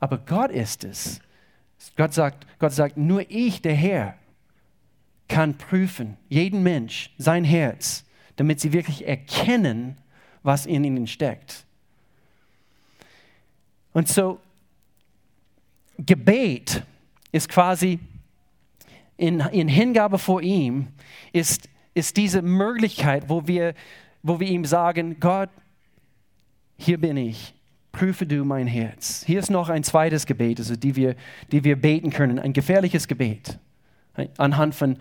Aber 0.00 0.18
Gott 0.18 0.50
ist 0.50 0.84
es. 0.84 1.20
Gott 1.96 2.12
sagt, 2.12 2.46
Gott 2.58 2.72
sagt, 2.72 2.96
nur 2.96 3.24
ich, 3.30 3.62
der 3.62 3.74
Herr, 3.74 4.16
kann 5.28 5.56
prüfen, 5.56 6.16
jeden 6.28 6.62
Mensch, 6.62 7.10
sein 7.16 7.44
Herz, 7.44 8.04
damit 8.36 8.60
sie 8.60 8.72
wirklich 8.72 9.06
erkennen, 9.06 9.96
was 10.42 10.66
in 10.66 10.84
ihnen 10.84 11.06
steckt. 11.06 11.64
Und 13.92 14.08
so, 14.08 14.40
Gebet 15.98 16.82
ist 17.32 17.48
quasi 17.48 17.98
in, 19.16 19.40
in 19.40 19.68
Hingabe 19.68 20.18
vor 20.18 20.42
ihm, 20.42 20.88
ist, 21.32 21.68
ist 21.94 22.16
diese 22.16 22.42
Möglichkeit, 22.42 23.28
wo 23.28 23.46
wir, 23.46 23.74
wo 24.22 24.40
wir 24.40 24.48
ihm 24.48 24.64
sagen, 24.64 25.18
Gott, 25.20 25.50
hier 26.76 26.98
bin 26.98 27.16
ich, 27.16 27.54
prüfe 27.92 28.26
du 28.26 28.44
mein 28.44 28.66
Herz. 28.66 29.22
Hier 29.24 29.38
ist 29.38 29.50
noch 29.50 29.68
ein 29.68 29.84
zweites 29.84 30.26
Gebet, 30.26 30.58
also 30.58 30.76
die, 30.76 30.96
wir, 30.96 31.14
die 31.52 31.62
wir 31.64 31.76
beten 31.76 32.10
können, 32.10 32.38
ein 32.38 32.52
gefährliches 32.52 33.06
Gebet, 33.06 33.58
anhand 34.38 34.74
von, 34.74 34.98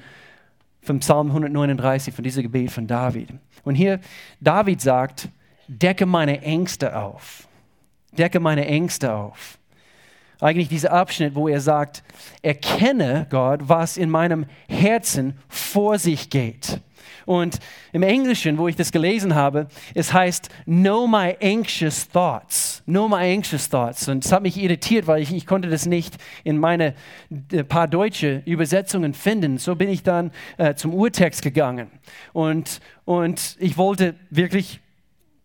vom 0.81 0.99
Psalm 0.99 1.27
139, 1.27 2.13
von 2.13 2.23
diesem 2.23 2.43
Gebet 2.43 2.71
von 2.71 2.87
David. 2.87 3.29
Und 3.63 3.75
hier, 3.75 3.99
David 4.39 4.81
sagt, 4.81 5.29
decke 5.67 6.05
meine 6.05 6.41
Ängste 6.41 6.95
auf, 6.97 7.47
decke 8.11 8.39
meine 8.39 8.65
Ängste 8.65 9.13
auf 9.13 9.57
eigentlich 10.41 10.67
dieser 10.67 10.91
Abschnitt, 10.91 11.35
wo 11.35 11.47
er 11.47 11.61
sagt, 11.61 12.03
erkenne 12.41 13.27
Gott, 13.29 13.61
was 13.63 13.95
in 13.95 14.09
meinem 14.09 14.45
Herzen 14.67 15.37
vor 15.47 15.99
sich 15.99 16.29
geht. 16.29 16.81
Und 17.25 17.59
im 17.93 18.03
Englischen, 18.03 18.57
wo 18.57 18.67
ich 18.67 18.75
das 18.75 18.91
gelesen 18.91 19.35
habe, 19.35 19.67
es 19.93 20.11
heißt, 20.11 20.49
know 20.65 21.07
my 21.07 21.37
anxious 21.41 22.07
thoughts. 22.07 22.81
Know 22.85 23.07
my 23.07 23.33
anxious 23.35 23.69
thoughts. 23.69 24.07
Und 24.07 24.25
es 24.25 24.31
hat 24.31 24.41
mich 24.41 24.57
irritiert, 24.57 25.07
weil 25.07 25.21
ich, 25.21 25.33
ich 25.33 25.45
konnte 25.45 25.69
das 25.69 25.85
nicht 25.85 26.15
in 26.43 26.57
meine 26.57 26.95
äh, 27.51 27.63
paar 27.63 27.87
deutsche 27.87 28.41
Übersetzungen 28.45 29.13
finden. 29.13 29.59
So 29.59 29.75
bin 29.75 29.89
ich 29.89 30.03
dann 30.03 30.31
äh, 30.57 30.73
zum 30.73 30.93
Urtext 30.93 31.41
gegangen. 31.41 31.91
Und, 32.33 32.79
und 33.05 33.55
ich 33.59 33.77
wollte 33.77 34.15
wirklich 34.29 34.79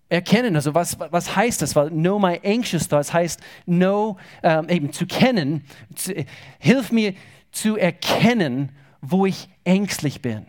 erkennen. 0.09 0.57
Also 0.57 0.75
was, 0.75 0.99
was 0.99 1.35
heißt 1.35 1.63
das? 1.63 1.75
Weil 1.75 1.91
know 1.91 2.19
my 2.19 2.41
anxious 2.45 2.89
thoughts 2.89 3.13
heißt 3.13 3.41
know, 3.65 4.17
ähm, 4.43 4.69
eben 4.69 4.93
zu 4.93 5.07
kennen. 5.07 5.65
Zu, 5.95 6.15
hilf 6.59 6.93
mir 6.93 7.15
zu 7.51 7.77
erkennen, 7.77 8.73
wo 9.01 9.27
ich 9.27 9.49
ängstlich 9.65 10.23
bin. 10.23 10.47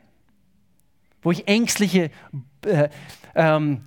Wo 1.21 1.31
ich 1.31 1.47
ängstliche 1.47 2.11
äh, 2.65 2.89
ähm, 3.35 3.81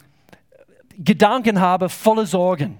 Gedanken 0.96 1.60
habe, 1.60 1.88
volle 1.88 2.26
Sorgen. 2.26 2.78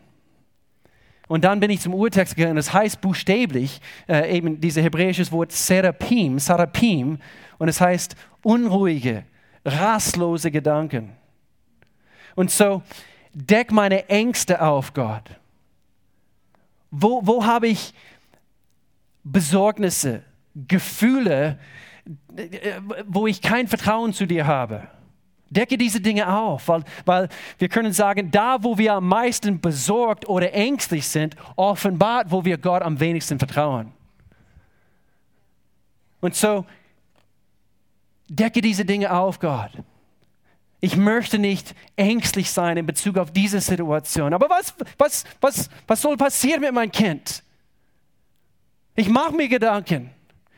Und 1.28 1.44
dann 1.44 1.60
bin 1.60 1.70
ich 1.70 1.80
zum 1.80 1.94
Urtext 1.94 2.34
gegangen. 2.34 2.56
Das 2.56 2.72
heißt 2.72 3.00
buchstäblich 3.00 3.80
äh, 4.08 4.36
eben 4.36 4.60
dieses 4.60 4.82
hebräische 4.82 5.30
Wort 5.30 5.52
Serapim, 5.52 6.40
Sarapim. 6.40 7.18
Und 7.58 7.68
es 7.68 7.80
heißt 7.80 8.16
unruhige, 8.42 9.24
rastlose 9.64 10.50
Gedanken. 10.50 11.19
Und 12.34 12.50
so, 12.50 12.82
deck 13.32 13.72
meine 13.72 14.08
Ängste 14.08 14.60
auf, 14.62 14.92
Gott. 14.94 15.30
Wo, 16.90 17.20
wo 17.24 17.44
habe 17.44 17.68
ich 17.68 17.94
Besorgnisse, 19.22 20.22
Gefühle, 20.54 21.58
wo 23.06 23.26
ich 23.26 23.40
kein 23.40 23.68
Vertrauen 23.68 24.12
zu 24.12 24.26
dir 24.26 24.46
habe? 24.46 24.88
Decke 25.50 25.76
diese 25.76 26.00
Dinge 26.00 26.32
auf, 26.32 26.68
weil, 26.68 26.84
weil 27.04 27.28
wir 27.58 27.68
können 27.68 27.92
sagen, 27.92 28.30
da 28.30 28.62
wo 28.62 28.78
wir 28.78 28.94
am 28.94 29.08
meisten 29.08 29.60
besorgt 29.60 30.28
oder 30.28 30.52
ängstlich 30.54 31.08
sind, 31.08 31.34
offenbart, 31.56 32.30
wo 32.30 32.44
wir 32.44 32.56
Gott 32.56 32.82
am 32.82 33.00
wenigsten 33.00 33.38
vertrauen. 33.38 33.92
Und 36.20 36.36
so, 36.36 36.64
decke 38.28 38.60
diese 38.60 38.84
Dinge 38.84 39.12
auf, 39.12 39.40
Gott. 39.40 39.72
Ich 40.80 40.96
möchte 40.96 41.38
nicht 41.38 41.74
ängstlich 41.96 42.50
sein 42.50 42.78
in 42.78 42.86
Bezug 42.86 43.18
auf 43.18 43.30
diese 43.30 43.60
Situation. 43.60 44.32
Aber 44.32 44.48
was, 44.48 44.74
was, 44.96 45.24
was, 45.40 45.68
was 45.86 46.00
soll 46.00 46.16
passieren 46.16 46.62
mit 46.62 46.72
meinem 46.72 46.90
Kind? 46.90 47.42
Ich 48.96 49.08
mache 49.08 49.34
mir 49.34 49.48
Gedanken. 49.48 50.10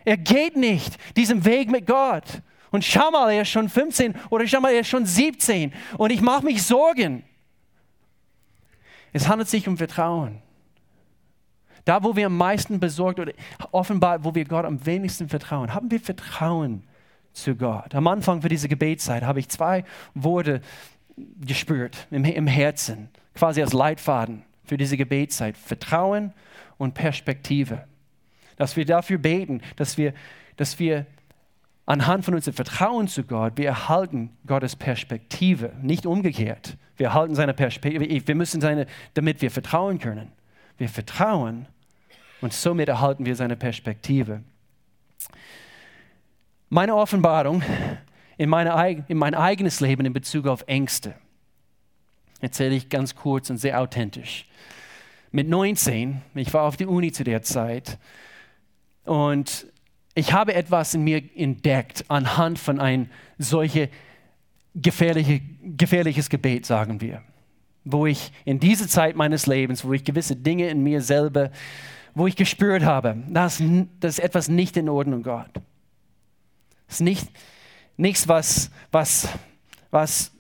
Er 0.05 0.17
geht 0.17 0.57
nicht 0.57 0.97
diesen 1.17 1.45
Weg 1.45 1.71
mit 1.71 1.87
Gott. 1.87 2.25
Und 2.71 2.85
schau 2.85 3.11
mal, 3.11 3.31
er 3.31 3.43
ist 3.43 3.51
schon 3.51 3.69
15 3.69 4.15
oder 4.31 4.47
schau 4.47 4.61
mal, 4.61 4.73
er 4.73 4.81
ist 4.81 4.89
schon 4.89 5.05
17. 5.05 5.73
Und 5.99 6.11
ich 6.11 6.21
mache 6.21 6.45
mich 6.45 6.63
Sorgen. 6.63 7.25
Es 9.13 9.29
handelt 9.29 9.49
sich 9.49 9.69
um 9.69 9.77
Vertrauen. 9.77 10.41
Da, 11.85 12.03
wo 12.03 12.15
wir 12.15 12.27
am 12.27 12.37
meisten 12.37 12.79
besorgt 12.79 13.19
oder 13.19 13.33
offenbar, 13.73 14.25
wo 14.25 14.35
wir 14.35 14.45
Gott 14.45 14.65
am 14.65 14.85
wenigsten 14.87 15.29
vertrauen, 15.29 15.75
haben 15.75 15.91
wir 15.91 16.01
Vertrauen 16.01 16.85
zu 17.33 17.57
Gott. 17.57 17.95
Am 17.95 18.07
Anfang 18.07 18.43
für 18.43 18.49
diese 18.49 18.69
Gebetszeit 18.69 19.23
habe 19.23 19.41
ich 19.41 19.49
zwei 19.49 19.85
Worte 20.15 20.61
gespürt 21.41 22.07
im, 22.11 22.25
im 22.25 22.47
Herzen, 22.47 23.09
quasi 23.35 23.63
als 23.63 23.73
Leitfaden 23.73 24.43
für 24.65 24.77
diese 24.77 24.97
Gebetszeit. 24.97 25.57
Vertrauen 25.57 26.33
und 26.79 26.95
Perspektive. 26.95 27.85
Dass 28.57 28.77
wir 28.77 28.85
dafür 28.85 29.19
beten, 29.19 29.61
dass 29.77 29.99
wir, 29.99 30.15
dass 30.57 30.79
wir 30.79 31.07
anhand 31.87 32.25
von 32.25 32.35
unserem 32.35 32.55
Vertrauen 32.55 33.09
zu 33.09 33.25
Gott, 33.25 33.55
wir 33.57 33.67
erhalten 33.67 34.31
Gottes 34.47 34.77
Perspektive, 34.77 35.73
nicht 35.83 36.07
umgekehrt. 36.07 36.77
Wir 36.97 37.09
erhalten 37.09 37.35
seine 37.35 37.55
Perspektive, 37.55 38.07
wir 38.27 38.35
müssen 38.35 38.61
seine, 38.61 38.87
damit 39.15 39.43
wir 39.43 39.51
vertrauen 39.51 39.99
können. 39.99 40.33
Wir 40.79 40.89
vertrauen 40.89 41.67
und 42.41 42.53
somit 42.53 42.89
erhalten 42.89 43.27
wir 43.27 43.37
seine 43.37 43.57
Perspektive. 43.57 44.43
Meine 46.75 46.97
Offenbarung 46.97 47.63
in, 48.39 48.49
meine, 48.49 49.05
in 49.07 49.19
mein 49.19 49.35
eigenes 49.35 49.81
Leben 49.81 50.07
in 50.07 50.15
Bezug 50.15 50.47
auf 50.47 50.65
Ängste 50.67 51.15
erzähle 52.41 52.75
ich 52.75 52.89
ganz 52.89 53.15
kurz 53.15 53.51
und 53.51 53.59
sehr 53.59 53.79
authentisch. 53.79 54.47
Mit 55.33 55.51
19, 55.51 56.23
ich 56.35 56.55
war 56.55 56.63
auf 56.63 56.79
der 56.79 56.89
Uni 56.89 57.13
zu 57.13 57.25
der 57.25 57.43
Zeit 57.43 57.99
und 59.05 59.67
ich 60.15 60.33
habe 60.33 60.55
etwas 60.55 60.95
in 60.95 61.05
mir 61.05 61.23
entdeckt 61.37 62.07
anhand 62.09 62.59
von 62.59 62.81
ein 62.81 63.11
solches 63.37 63.91
gefährliche, 64.75 65.43
gefährliches 65.63 66.31
Gebet, 66.31 66.65
sagen 66.65 67.03
wir. 67.03 67.21
Wo 67.85 68.07
ich 68.07 68.33
in 68.47 68.61
dieser 68.61 68.89
Zeit 68.89 69.15
meines 69.15 69.47
Lebens, 69.47 69.85
wo 69.85 69.93
ich 69.93 70.05
gewisse 70.05 70.37
Dinge 70.37 70.71
in 70.71 70.83
mir 70.83 71.03
selber, 71.03 71.51
wo 72.15 72.27
ich 72.27 72.35
gespürt 72.35 72.83
habe, 72.83 73.23
das, 73.29 73.63
das 74.01 74.19
ist 74.19 74.25
etwas 74.25 74.49
nicht 74.49 74.79
in 74.79 74.89
Ordnung, 74.89 75.23
Gott. 75.23 75.51
Es 76.93 76.97
ist 76.97 77.05
nicht, 77.05 77.31
nichts, 77.97 78.29
was, 78.29 78.71
was, 78.91 79.27
was, 79.91 80.31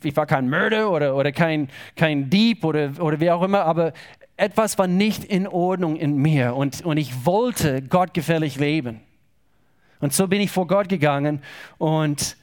ich 0.00 0.16
war 0.16 0.24
kein 0.24 0.48
Mörder 0.48 0.92
oder, 0.92 1.16
oder 1.16 1.32
kein, 1.32 1.70
kein 1.96 2.30
Dieb 2.30 2.62
oder, 2.62 2.92
oder 3.00 3.18
wie 3.18 3.32
auch 3.32 3.42
immer, 3.42 3.64
aber 3.64 3.92
etwas 4.36 4.78
war 4.78 4.86
nicht 4.86 5.24
in 5.24 5.48
Ordnung 5.48 5.96
in 5.96 6.18
mir 6.18 6.54
und, 6.54 6.82
und 6.82 6.98
ich 6.98 7.26
wollte 7.26 7.82
gottgefällig 7.82 8.58
leben. 8.60 9.00
Und 9.98 10.12
so 10.12 10.28
bin 10.28 10.40
ich 10.40 10.52
vor 10.52 10.68
Gott 10.68 10.88
gegangen 10.88 11.42
und 11.78 12.36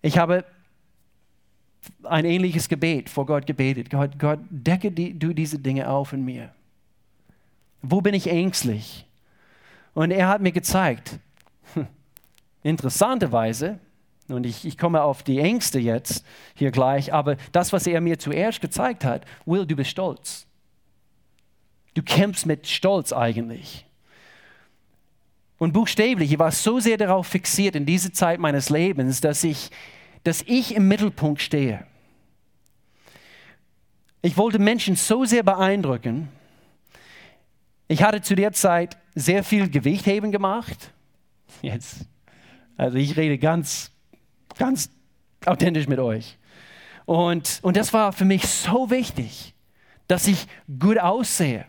ich 0.00 0.16
habe 0.16 0.46
ein 2.04 2.24
ähnliches 2.24 2.70
Gebet 2.70 3.10
vor 3.10 3.26
Gott 3.26 3.46
gebetet. 3.46 3.90
Gott, 3.90 4.18
Gott 4.18 4.38
decke 4.48 4.90
die, 4.90 5.18
du 5.18 5.34
diese 5.34 5.58
Dinge 5.58 5.90
auf 5.90 6.14
in 6.14 6.24
mir. 6.24 6.54
Wo 7.82 8.00
bin 8.00 8.14
ich 8.14 8.30
ängstlich? 8.30 9.04
Und 9.92 10.10
er 10.10 10.28
hat 10.28 10.40
mir 10.40 10.52
gezeigt, 10.52 11.18
Interessanterweise, 12.62 13.78
und 14.28 14.46
ich, 14.46 14.64
ich 14.64 14.78
komme 14.78 15.02
auf 15.02 15.22
die 15.22 15.40
Ängste 15.40 15.78
jetzt 15.78 16.24
hier 16.54 16.70
gleich, 16.70 17.12
aber 17.12 17.36
das, 17.50 17.72
was 17.72 17.86
er 17.86 18.00
mir 18.00 18.18
zuerst 18.18 18.60
gezeigt 18.60 19.04
hat, 19.04 19.24
Will, 19.44 19.66
du 19.66 19.76
bist 19.76 19.90
stolz. 19.90 20.46
Du 21.94 22.02
kämpfst 22.02 22.46
mit 22.46 22.66
Stolz 22.66 23.12
eigentlich. 23.12 23.84
Und 25.58 25.72
buchstäblich, 25.72 26.32
ich 26.32 26.38
war 26.38 26.50
so 26.50 26.80
sehr 26.80 26.96
darauf 26.96 27.26
fixiert 27.26 27.76
in 27.76 27.86
dieser 27.86 28.12
Zeit 28.12 28.40
meines 28.40 28.70
Lebens, 28.70 29.20
dass 29.20 29.44
ich, 29.44 29.70
dass 30.24 30.42
ich 30.42 30.74
im 30.74 30.88
Mittelpunkt 30.88 31.42
stehe. 31.42 31.86
Ich 34.22 34.36
wollte 34.36 34.58
Menschen 34.58 34.96
so 34.96 35.24
sehr 35.24 35.42
beeindrucken, 35.42 36.28
Ich 37.88 38.02
hatte 38.02 38.22
zu 38.22 38.34
der 38.34 38.52
Zeit 38.52 38.96
sehr 39.14 39.44
viel 39.44 39.68
Gewichtheben 39.68 40.32
gemacht. 40.32 40.92
Jetzt, 41.60 42.06
also 42.76 42.96
ich 42.98 43.16
rede 43.16 43.38
ganz, 43.38 43.90
ganz 44.58 44.90
authentisch 45.44 45.88
mit 45.88 45.98
euch. 45.98 46.38
Und, 47.04 47.60
und 47.62 47.76
das 47.76 47.92
war 47.92 48.12
für 48.12 48.24
mich 48.24 48.46
so 48.46 48.90
wichtig, 48.90 49.54
dass 50.08 50.26
ich 50.26 50.46
gut 50.78 50.98
aussehe, 50.98 51.64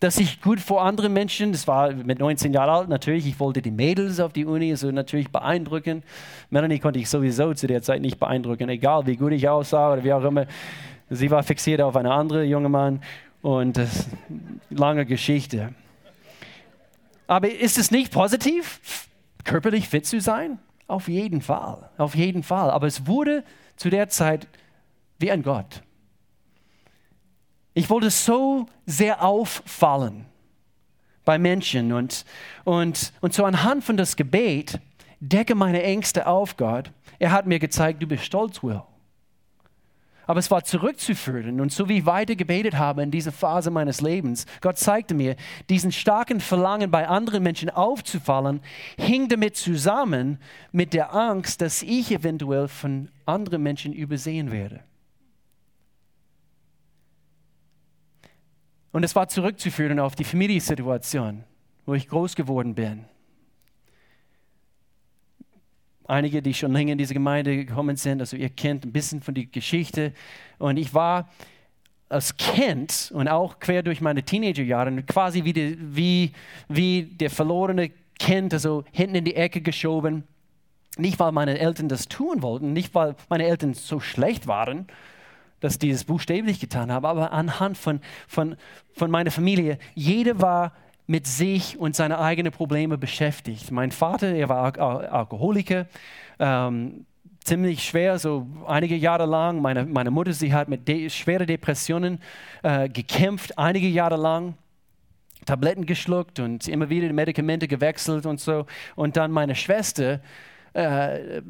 dass 0.00 0.18
ich 0.18 0.40
gut 0.40 0.60
vor 0.60 0.82
anderen 0.82 1.12
Menschen, 1.12 1.52
das 1.52 1.66
war 1.66 1.92
mit 1.92 2.18
19 2.18 2.54
Jahren 2.54 2.70
alt 2.70 2.88
natürlich, 2.88 3.26
ich 3.26 3.38
wollte 3.38 3.60
die 3.60 3.70
Mädels 3.70 4.18
auf 4.18 4.32
die 4.32 4.46
Uni 4.46 4.74
so 4.76 4.90
natürlich 4.90 5.30
beeindrucken. 5.30 6.02
Melanie 6.48 6.78
konnte 6.78 6.98
ich 6.98 7.10
sowieso 7.10 7.52
zu 7.52 7.66
der 7.66 7.82
Zeit 7.82 8.00
nicht 8.00 8.18
beeindrucken, 8.18 8.68
egal 8.70 9.06
wie 9.06 9.16
gut 9.16 9.32
ich 9.32 9.48
aussah 9.48 9.92
oder 9.92 10.02
wie 10.02 10.12
auch 10.12 10.24
immer. 10.24 10.46
Sie 11.10 11.30
war 11.30 11.42
fixiert 11.42 11.82
auf 11.82 11.96
eine 11.96 12.12
andere 12.12 12.44
junge 12.44 12.68
Mann 12.68 13.02
und 13.42 13.76
das 13.76 14.08
lange 14.70 15.04
Geschichte. 15.04 15.74
Aber 17.26 17.50
ist 17.50 17.78
es 17.78 17.90
nicht 17.90 18.12
positiv, 18.12 19.08
körperlich 19.44 19.88
fit 19.88 20.06
zu 20.06 20.20
sein? 20.20 20.58
Auf 20.86 21.08
jeden 21.08 21.40
Fall, 21.40 21.90
auf 21.98 22.14
jeden 22.14 22.42
Fall. 22.42 22.70
Aber 22.70 22.86
es 22.86 23.06
wurde 23.06 23.44
zu 23.76 23.90
der 23.90 24.08
Zeit 24.08 24.48
wie 25.18 25.30
ein 25.30 25.42
Gott. 25.42 25.82
Ich 27.74 27.88
wollte 27.88 28.10
so 28.10 28.66
sehr 28.86 29.22
auffallen 29.22 30.26
bei 31.24 31.38
Menschen 31.38 31.92
und, 31.92 32.24
und, 32.64 33.12
und 33.20 33.34
so 33.34 33.44
anhand 33.44 33.84
von 33.84 33.96
das 33.96 34.16
Gebet 34.16 34.80
decke 35.20 35.54
meine 35.54 35.82
Ängste 35.82 36.26
auf, 36.26 36.56
Gott. 36.56 36.92
Er 37.18 37.30
hat 37.30 37.46
mir 37.46 37.58
gezeigt, 37.58 38.02
du 38.02 38.06
bist 38.06 38.24
stolz, 38.24 38.62
Will. 38.62 38.82
Aber 40.30 40.38
es 40.38 40.48
war 40.52 40.62
zurückzuführen 40.62 41.60
und 41.60 41.72
so 41.72 41.88
wie 41.88 41.98
ich 41.98 42.06
weiter 42.06 42.36
gebetet 42.36 42.78
habe 42.78 43.02
in 43.02 43.10
dieser 43.10 43.32
Phase 43.32 43.72
meines 43.72 44.00
Lebens, 44.00 44.46
Gott 44.60 44.78
zeigte 44.78 45.12
mir, 45.12 45.34
diesen 45.68 45.90
starken 45.90 46.38
Verlangen 46.38 46.88
bei 46.88 47.08
anderen 47.08 47.42
Menschen 47.42 47.68
aufzufallen, 47.68 48.60
hing 48.96 49.26
damit 49.26 49.56
zusammen 49.56 50.38
mit 50.70 50.94
der 50.94 51.16
Angst, 51.16 51.60
dass 51.62 51.82
ich 51.82 52.12
eventuell 52.12 52.68
von 52.68 53.08
anderen 53.26 53.64
Menschen 53.64 53.92
übersehen 53.92 54.52
werde. 54.52 54.84
Und 58.92 59.02
es 59.02 59.16
war 59.16 59.26
zurückzuführen 59.26 59.98
auf 59.98 60.14
die 60.14 60.22
Familiensituation, 60.22 61.42
wo 61.86 61.94
ich 61.94 62.06
groß 62.06 62.36
geworden 62.36 62.76
bin. 62.76 63.04
Einige, 66.10 66.42
die 66.42 66.52
schon 66.52 66.72
länger 66.72 66.92
in 66.92 66.98
diese 66.98 67.14
Gemeinde 67.14 67.54
gekommen 67.54 67.94
sind, 67.94 68.20
also 68.20 68.36
ihr 68.36 68.48
kennt 68.48 68.84
ein 68.84 68.90
bisschen 68.90 69.22
von 69.22 69.32
der 69.32 69.46
Geschichte. 69.46 70.12
Und 70.58 70.76
ich 70.76 70.92
war 70.92 71.28
als 72.08 72.36
Kind 72.36 73.12
und 73.14 73.28
auch 73.28 73.60
quer 73.60 73.84
durch 73.84 74.00
meine 74.00 74.24
Teenagerjahre 74.24 75.04
quasi 75.04 75.44
wie, 75.44 75.52
die, 75.52 75.78
wie, 75.78 76.32
wie 76.68 77.04
der 77.04 77.30
verlorene 77.30 77.92
Kind, 78.18 78.52
also 78.52 78.82
hinten 78.90 79.14
in 79.14 79.24
die 79.24 79.36
Ecke 79.36 79.60
geschoben. 79.60 80.24
Nicht, 80.98 81.20
weil 81.20 81.30
meine 81.30 81.56
Eltern 81.60 81.88
das 81.88 82.08
tun 82.08 82.42
wollten, 82.42 82.72
nicht, 82.72 82.92
weil 82.92 83.14
meine 83.28 83.44
Eltern 83.44 83.74
so 83.74 84.00
schlecht 84.00 84.48
waren, 84.48 84.88
dass 85.60 85.78
die 85.78 85.90
es 85.90 86.02
buchstäblich 86.02 86.58
getan 86.58 86.90
haben, 86.90 87.06
aber 87.06 87.32
anhand 87.32 87.78
von, 87.78 88.00
von, 88.26 88.56
von 88.94 89.12
meiner 89.12 89.30
Familie. 89.30 89.78
Jeder 89.94 90.40
war 90.40 90.72
mit 91.10 91.26
sich 91.26 91.76
und 91.76 91.96
seine 91.96 92.20
eigenen 92.20 92.52
Probleme 92.52 92.96
beschäftigt. 92.96 93.72
Mein 93.72 93.90
Vater, 93.90 94.28
er 94.28 94.48
war 94.48 94.78
Alkoholiker, 94.78 95.86
ähm, 96.38 97.04
ziemlich 97.42 97.82
schwer, 97.82 98.16
so 98.20 98.46
einige 98.68 98.94
Jahre 98.94 99.26
lang. 99.26 99.60
Meine, 99.60 99.86
meine 99.86 100.12
Mutter, 100.12 100.32
sie 100.32 100.54
hat 100.54 100.68
mit 100.68 100.86
de 100.86 101.10
schweren 101.10 101.48
Depressionen 101.48 102.20
äh, 102.62 102.88
gekämpft, 102.88 103.58
einige 103.58 103.88
Jahre 103.88 104.16
lang. 104.16 104.54
Tabletten 105.46 105.84
geschluckt 105.84 106.38
und 106.38 106.68
immer 106.68 106.90
wieder 106.90 107.12
Medikamente 107.12 107.66
gewechselt 107.66 108.24
und 108.24 108.38
so. 108.38 108.66
Und 108.94 109.16
dann 109.16 109.32
meine 109.32 109.56
Schwester, 109.56 110.20
äh, 110.74 111.42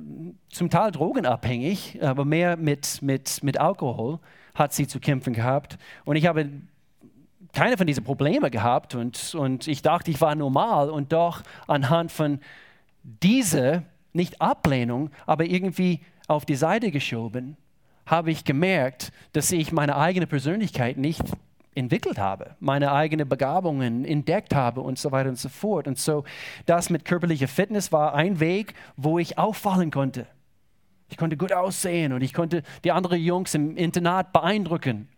zum 0.48 0.70
Teil 0.70 0.90
drogenabhängig, 0.90 1.98
aber 2.02 2.24
mehr 2.24 2.56
mit, 2.56 3.02
mit, 3.02 3.42
mit 3.42 3.60
Alkohol 3.60 4.20
hat 4.54 4.72
sie 4.72 4.86
zu 4.86 5.00
kämpfen 5.00 5.34
gehabt. 5.34 5.76
Und 6.06 6.16
ich 6.16 6.24
habe 6.24 6.48
keine 7.52 7.76
von 7.76 7.86
diesen 7.86 8.04
Problemen 8.04 8.50
gehabt 8.50 8.94
und, 8.94 9.34
und 9.34 9.66
ich 9.66 9.82
dachte, 9.82 10.10
ich 10.10 10.20
war 10.20 10.34
normal 10.34 10.90
und 10.90 11.12
doch 11.12 11.42
anhand 11.66 12.12
von 12.12 12.40
dieser, 13.02 13.82
nicht 14.12 14.40
Ablehnung, 14.40 15.10
aber 15.26 15.44
irgendwie 15.44 16.00
auf 16.28 16.44
die 16.44 16.54
Seite 16.54 16.90
geschoben, 16.90 17.56
habe 18.06 18.30
ich 18.30 18.44
gemerkt, 18.44 19.12
dass 19.32 19.52
ich 19.52 19.72
meine 19.72 19.96
eigene 19.96 20.26
Persönlichkeit 20.26 20.96
nicht 20.96 21.22
entwickelt 21.74 22.18
habe, 22.18 22.56
meine 22.58 22.92
eigenen 22.92 23.28
Begabungen 23.28 24.04
entdeckt 24.04 24.54
habe 24.54 24.80
und 24.80 24.98
so 24.98 25.12
weiter 25.12 25.28
und 25.28 25.38
so 25.38 25.48
fort. 25.48 25.86
Und 25.86 25.98
so 25.98 26.24
das 26.66 26.90
mit 26.90 27.04
körperlicher 27.04 27.48
Fitness 27.48 27.92
war 27.92 28.14
ein 28.14 28.40
Weg, 28.40 28.74
wo 28.96 29.18
ich 29.18 29.38
auffallen 29.38 29.90
konnte. 29.90 30.26
Ich 31.08 31.16
konnte 31.16 31.36
gut 31.36 31.52
aussehen 31.52 32.12
und 32.12 32.22
ich 32.22 32.32
konnte 32.34 32.62
die 32.84 32.92
anderen 32.92 33.20
Jungs 33.20 33.54
im 33.54 33.76
Internat 33.76 34.32
beeindrucken. 34.32 35.08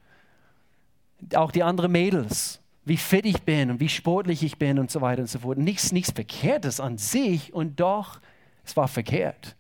Auch 1.35 1.51
die 1.51 1.63
anderen 1.63 1.93
Mädels, 1.93 2.61
wie 2.85 2.97
fit 2.97 3.27
ich 3.27 3.43
bin 3.43 3.71
und 3.71 3.81
wie 3.81 3.89
sportlich 3.89 4.43
ich 4.43 4.59
bin 4.59 4.79
und 4.79 4.91
so 4.91 5.01
weiter 5.01 5.23
und 5.23 5.29
so 5.29 5.39
fort. 5.39 5.59
Nichts, 5.59 5.93
nichts 5.93 6.11
Verkehrtes 6.11 6.81
an 6.81 6.99
sich 6.99 7.55
und 7.55 7.79
doch, 7.81 8.21
es 8.65 8.77
war 8.77 8.89
verkehrt. 8.89 9.57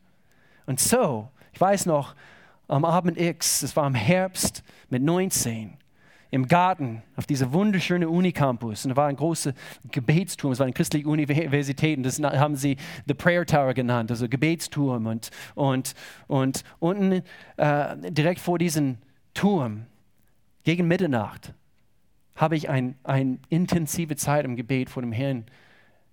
Und 0.66 0.80
so, 0.80 1.28
ich 1.52 1.60
weiß 1.60 1.86
noch, 1.86 2.14
am 2.68 2.84
Abend 2.84 3.18
X, 3.20 3.62
es 3.62 3.76
war 3.76 3.86
im 3.86 3.94
Herbst 3.94 4.62
mit 4.88 5.02
19, 5.02 5.76
im 6.30 6.46
Garten 6.46 7.02
auf 7.16 7.26
dieser 7.26 7.52
wunderschönen 7.52 8.08
Unicampus. 8.08 8.84
Und 8.84 8.90
da 8.90 8.96
war 8.96 9.08
ein 9.08 9.16
großer 9.16 9.52
Gebetsturm, 9.90 10.52
es 10.52 10.58
war 10.58 10.64
eine 10.64 10.72
christliche 10.72 11.06
Universität 11.06 11.98
und 11.98 12.04
das 12.04 12.18
haben 12.20 12.56
sie 12.56 12.76
The 13.06 13.14
Prayer 13.14 13.44
Tower 13.44 13.74
genannt, 13.74 14.10
also 14.10 14.28
Gebetsturm. 14.28 15.06
Und, 15.06 15.30
und, 15.54 15.94
und 16.28 16.64
unten 16.78 17.22
äh, 17.58 18.10
direkt 18.10 18.40
vor 18.40 18.58
diesem 18.58 18.96
Turm, 19.34 19.86
gegen 20.64 20.88
Mitternacht, 20.88 21.54
habe 22.36 22.56
ich 22.56 22.68
eine 22.68 22.94
ein 23.04 23.40
intensive 23.48 24.16
Zeit 24.16 24.44
im 24.44 24.56
Gebet 24.56 24.90
vor 24.90 25.02
dem 25.02 25.12
Herrn 25.12 25.44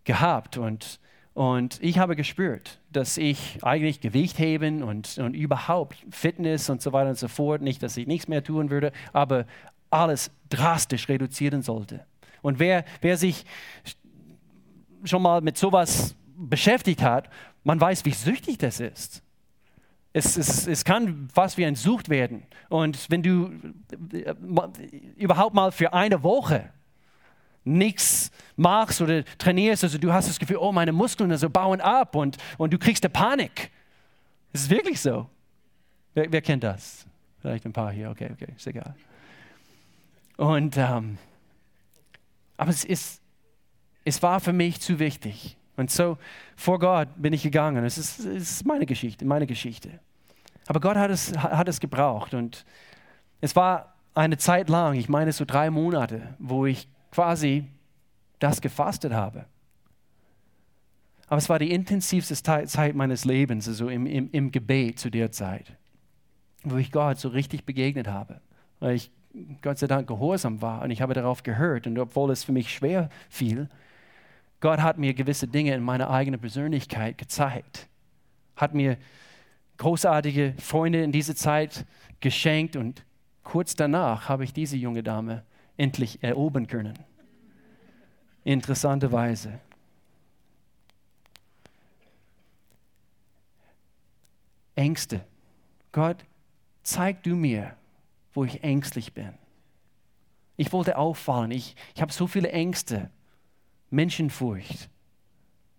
gehabt. 0.04 0.58
Und, 0.58 1.00
und 1.34 1.82
ich 1.82 2.00
habe 2.00 2.16
gespürt, 2.16 2.80
dass 2.92 3.18
ich 3.18 3.60
eigentlich 3.64 4.02
Gewicht 4.02 4.40
heben 4.40 4.84
und, 4.84 5.18
und 5.18 5.34
überhaupt 5.34 5.98
Fitness 6.10 6.70
und 6.70 6.82
so 6.82 6.94
weiter 6.94 7.10
und 7.10 7.18
so 7.18 7.28
fort, 7.28 7.62
nicht, 7.62 7.82
dass 7.84 7.98
ich 7.98 8.08
nichts 8.08 8.28
mehr 8.28 8.44
tun 8.44 8.70
würde, 8.70 8.92
aber 9.14 9.46
alles 9.90 10.32
drastisch 10.50 11.10
reduzieren 11.10 11.62
sollte. 11.62 12.06
Und 12.42 12.60
wer, 12.60 12.86
wer 13.02 13.18
sich 13.18 13.46
schon 15.04 15.22
mal 15.22 15.42
mit 15.42 15.58
sowas 15.58 16.16
beschäftigt 16.36 17.02
hat, 17.02 17.30
man 17.64 17.80
weiß, 17.80 18.06
wie 18.06 18.12
süchtig 18.12 18.58
das 18.58 18.80
ist. 18.80 19.22
Es, 20.12 20.38
es, 20.38 20.66
es 20.68 20.84
kann 20.84 21.30
fast 21.34 21.58
wie 21.58 21.66
ein 21.66 21.76
Sucht 21.76 22.10
werden. 22.10 22.44
Und 22.70 23.10
wenn 23.10 23.22
du 23.22 23.52
äh, 24.12 24.34
überhaupt 25.16 25.54
mal 25.54 25.72
für 25.72 25.94
eine 25.94 26.24
Woche 26.24 26.72
nichts 27.64 28.32
machst 28.56 29.02
oder 29.02 29.24
trainierst, 29.38 29.84
also 29.84 29.98
du 29.98 30.12
hast 30.12 30.28
das 30.28 30.40
Gefühl, 30.40 30.58
oh, 30.58 30.72
meine 30.72 30.92
Muskeln 30.92 31.32
also 31.32 31.50
bauen 31.50 31.80
ab 31.82 32.16
und, 32.16 32.38
und 32.58 32.74
du 32.74 32.80
kriegst 32.80 33.04
eine 33.04 33.12
Panik. 33.12 33.70
Es 34.52 34.62
ist 34.62 34.70
wirklich 34.70 35.00
so. 35.00 35.30
Wer, 36.16 36.32
wer 36.32 36.42
kennt 36.42 36.64
das? 36.64 37.06
Vielleicht 37.40 37.66
ein 37.66 37.74
paar 37.74 37.92
hier, 37.92 38.10
okay, 38.10 38.30
okay, 38.34 38.54
ist 38.56 38.68
egal. 38.68 38.96
Und, 40.38 40.76
ähm, 40.78 41.18
aber 42.58 42.72
es, 42.72 42.84
ist, 42.84 43.22
es 44.04 44.22
war 44.24 44.40
für 44.40 44.54
mich 44.54 44.82
zu 44.82 45.00
wichtig. 45.00 45.56
Und 45.80 45.90
so 45.90 46.18
vor 46.58 46.78
Gott 46.78 47.08
bin 47.16 47.32
ich 47.32 47.42
gegangen. 47.42 47.86
Es 47.86 47.98
ist, 47.98 48.20
es 48.20 48.52
ist 48.52 48.66
meine 48.66 48.86
Geschichte, 48.86 49.24
meine 49.26 49.48
Geschichte. 49.48 49.90
Aber 50.68 50.82
Gott 50.82 50.98
hat 50.98 51.10
es, 51.10 51.36
hat 51.38 51.70
es 51.70 51.80
gebraucht. 51.80 52.34
Und 52.34 52.66
es 53.40 53.56
war 53.56 53.96
eine 54.14 54.38
Zeit 54.38 54.68
lang, 54.68 54.96
ich 54.96 55.08
meine 55.08 55.32
so 55.32 55.46
drei 55.46 55.70
Monate, 55.70 56.36
wo 56.38 56.66
ich 56.66 56.90
quasi 57.12 57.66
das 58.40 58.60
gefastet 58.60 59.14
habe. 59.14 59.46
Aber 61.28 61.38
es 61.38 61.48
war 61.48 61.60
die 61.60 61.72
intensivste 61.72 62.36
Zeit 62.36 62.96
meines 62.96 63.24
Lebens, 63.24 63.68
also 63.68 63.88
im, 63.88 64.06
im, 64.06 64.30
im 64.32 64.52
Gebet 64.52 65.00
zu 65.00 65.10
der 65.10 65.32
Zeit, 65.32 65.78
wo 66.64 66.76
ich 66.76 66.92
Gott 66.92 67.20
so 67.20 67.30
richtig 67.30 67.66
begegnet 67.66 68.08
habe. 68.08 68.42
Weil 68.80 68.96
ich 68.96 69.12
Gott 69.62 69.78
sei 69.78 69.88
Dank 69.88 70.08
gehorsam 70.08 70.62
war 70.62 70.82
und 70.82 70.92
ich 70.92 71.02
habe 71.02 71.14
darauf 71.14 71.44
gehört 71.44 71.88
und 71.88 71.98
obwohl 72.00 72.32
es 72.32 72.44
für 72.44 72.52
mich 72.52 72.74
schwer 72.74 73.10
fiel, 73.30 73.70
Gott 74.60 74.82
hat 74.82 74.98
mir 74.98 75.14
gewisse 75.14 75.48
Dinge 75.48 75.74
in 75.74 75.82
meiner 75.82 76.10
eigenen 76.10 76.40
Persönlichkeit 76.40 77.18
gezeigt, 77.18 77.88
hat 78.56 78.74
mir 78.74 78.98
großartige 79.78 80.54
Freunde 80.58 81.02
in 81.04 81.12
dieser 81.12 81.36
Zeit 81.36 81.86
geschenkt 82.20 82.76
und 82.76 83.06
kurz 83.44 83.76
danach 83.76 84.28
habe 84.28 84.44
ich 84.44 84.54
diese 84.54 84.76
junge 84.76 85.04
Dame 85.04 85.44
endlich 85.78 86.22
erobern 86.22 86.68
können. 86.68 87.00
Interessanterweise. 88.44 89.60
Ängste. 94.76 95.26
Gott, 95.92 96.26
zeig 96.84 97.24
du 97.24 97.36
mir, 97.36 97.76
wo 98.34 98.44
ich 98.44 98.64
ängstlich 98.64 99.14
bin. 99.14 99.34
Ich 100.58 100.74
wollte 100.74 100.98
auffallen. 100.98 101.52
Ich, 101.52 101.76
ich 101.96 102.02
habe 102.02 102.12
so 102.12 102.28
viele 102.28 102.52
Ängste 102.52 103.10
Menschenfurcht. 103.90 104.90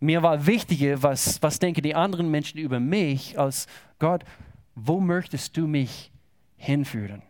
Mir 0.00 0.22
war 0.22 0.46
wichtiger, 0.46 1.02
was, 1.02 1.42
was 1.42 1.58
denken 1.58 1.82
die 1.82 1.94
anderen 1.94 2.30
Menschen 2.30 2.58
über 2.58 2.80
mich, 2.80 3.38
als 3.38 3.66
Gott, 3.98 4.24
wo 4.74 5.00
möchtest 5.00 5.56
du 5.56 5.66
mich 5.66 6.10
hinführen? 6.56 7.22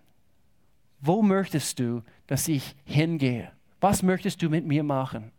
Wo 1.01 1.23
möchtest 1.23 1.79
du, 1.79 2.03
dass 2.27 2.47
ich 2.47 2.77
hingehe? 2.85 3.51
Was 3.81 4.03
möchtest 4.03 4.43
du 4.43 4.51
mit 4.51 4.67
mir 4.67 4.85
machen? 4.85 5.33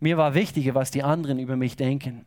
Mir 0.00 0.16
war 0.16 0.34
wichtiger, 0.34 0.74
was 0.74 0.90
die 0.90 1.02
anderen 1.02 1.38
über 1.38 1.56
mich 1.56 1.76
denken. 1.76 2.24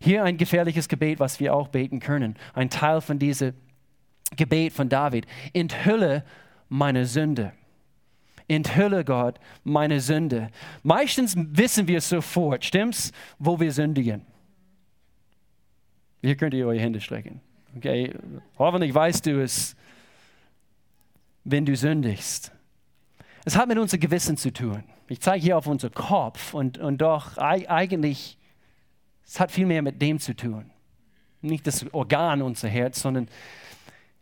Hier 0.00 0.24
ein 0.24 0.36
gefährliches 0.36 0.88
Gebet, 0.88 1.20
was 1.20 1.40
wir 1.40 1.54
auch 1.54 1.68
beten 1.68 2.00
können. 2.00 2.36
Ein 2.54 2.70
Teil 2.70 3.00
von 3.00 3.18
diesem 3.18 3.54
Gebet 4.36 4.72
von 4.72 4.88
David. 4.88 5.26
Enthülle 5.52 6.24
meine 6.68 7.06
Sünde. 7.06 7.52
Enthülle 8.48 9.04
Gott 9.04 9.38
meine 9.64 10.00
Sünde. 10.00 10.50
Meistens 10.82 11.34
wissen 11.36 11.88
wir 11.88 12.00
sofort, 12.00 12.64
stimmt's, 12.64 13.12
wo 13.38 13.58
wir 13.58 13.72
sündigen. 13.72 14.22
Hier 16.22 16.36
könnt 16.36 16.54
ihr 16.54 16.66
eure 16.66 16.80
Hände 16.80 17.00
strecken. 17.00 17.40
Okay, 17.76 18.14
hoffentlich 18.58 18.94
weißt 18.94 19.26
du 19.26 19.42
es, 19.42 19.76
wenn 21.44 21.66
du 21.66 21.76
sündigst. 21.76 22.52
Es 23.44 23.56
hat 23.56 23.68
mit 23.68 23.78
unserem 23.78 24.00
Gewissen 24.00 24.36
zu 24.36 24.52
tun. 24.52 24.82
Ich 25.08 25.20
zeige 25.20 25.42
hier 25.42 25.56
auf 25.56 25.66
unseren 25.66 25.94
Kopf 25.94 26.54
und, 26.54 26.78
und 26.78 26.98
doch 26.98 27.38
eigentlich, 27.38 28.38
es 29.24 29.38
hat 29.38 29.52
viel 29.52 29.66
mehr 29.66 29.82
mit 29.82 30.02
dem 30.02 30.18
zu 30.18 30.34
tun. 30.34 30.70
Nicht 31.42 31.66
das 31.66 31.86
Organ, 31.92 32.42
unser 32.42 32.68
Herz, 32.68 33.00
sondern 33.02 33.28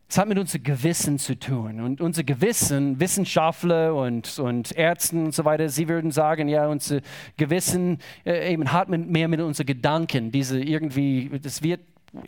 es 0.08 0.18
hat 0.18 0.28
mit 0.28 0.38
unserem 0.38 0.62
Gewissen 0.62 1.18
zu 1.18 1.38
tun. 1.38 1.80
Und 1.80 2.00
unser 2.00 2.24
Gewissen, 2.24 3.00
Wissenschaftler 3.00 3.94
und, 3.94 4.38
und 4.38 4.72
Ärzte 4.72 5.16
und 5.16 5.34
so 5.34 5.44
weiter, 5.44 5.68
sie 5.68 5.88
würden 5.88 6.10
sagen, 6.10 6.48
ja, 6.48 6.66
unser 6.66 7.00
Gewissen 7.36 7.98
äh, 8.24 8.52
eben 8.52 8.72
hat 8.72 8.88
mit, 8.88 9.08
mehr 9.08 9.28
mit 9.28 9.40
unseren 9.40 9.66
Gedanken, 9.66 10.30
diese 10.30 10.60
irgendwie, 10.60 11.30
das 11.40 11.62
wird, 11.62 11.80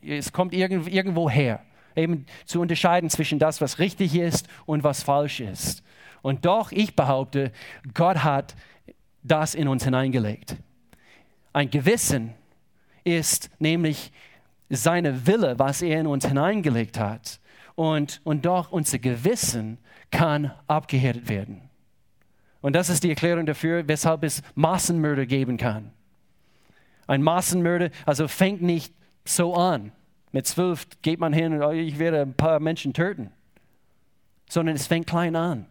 es 0.02 0.32
kommt 0.32 0.52
irgendwo, 0.54 0.88
irgendwo 0.88 1.30
her, 1.30 1.60
eben 1.94 2.26
zu 2.44 2.60
unterscheiden 2.60 3.10
zwischen 3.10 3.38
das, 3.38 3.60
was 3.60 3.78
richtig 3.78 4.16
ist 4.16 4.48
und 4.64 4.82
was 4.82 5.02
falsch 5.02 5.40
ist. 5.40 5.82
Und 6.22 6.44
doch, 6.44 6.72
ich 6.72 6.96
behaupte, 6.96 7.52
Gott 7.94 8.24
hat 8.24 8.56
das 9.22 9.54
in 9.54 9.68
uns 9.68 9.84
hineingelegt. 9.84 10.56
Ein 11.52 11.70
Gewissen 11.70 12.34
ist 13.04 13.50
nämlich 13.58 14.12
seine 14.68 15.26
Wille, 15.26 15.58
was 15.58 15.82
er 15.82 16.00
in 16.00 16.06
uns 16.06 16.26
hineingelegt 16.26 16.98
hat. 16.98 17.38
Und, 17.76 18.20
und 18.24 18.44
doch 18.44 18.72
unser 18.72 18.98
Gewissen 18.98 19.78
kann 20.10 20.50
abgehärtet 20.66 21.28
werden. 21.28 21.60
Und 22.60 22.74
das 22.74 22.88
ist 22.88 23.04
die 23.04 23.10
Erklärung 23.10 23.46
dafür, 23.46 23.86
weshalb 23.86 24.24
es 24.24 24.42
Massenmörder 24.56 25.26
geben 25.26 25.56
kann. 25.56 25.92
Ein 27.06 27.22
Massenmörder, 27.22 27.90
also 28.04 28.26
fängt 28.26 28.62
nicht 28.62 28.92
so 29.24 29.54
an. 29.54 29.92
Mit 30.32 30.46
zwölf 30.46 30.86
geht 31.02 31.20
man 31.20 31.32
hin 31.32 31.52
und 31.52 31.62
oh, 31.62 31.70
ich 31.70 31.98
werde 32.00 32.22
ein 32.22 32.34
paar 32.34 32.58
Menschen 32.58 32.92
töten. 32.92 33.30
Sondern 34.48 34.74
es 34.74 34.88
fängt 34.88 35.06
klein 35.06 35.36
an. 35.36 35.66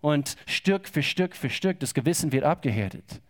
Und 0.00 0.36
Stück 0.46 0.88
für 0.88 1.02
Stück 1.02 1.36
für 1.36 1.50
Stück, 1.50 1.80
das 1.80 1.92
Gewissen 1.92 2.32
wird 2.32 2.44
abgehärtet 2.44 3.20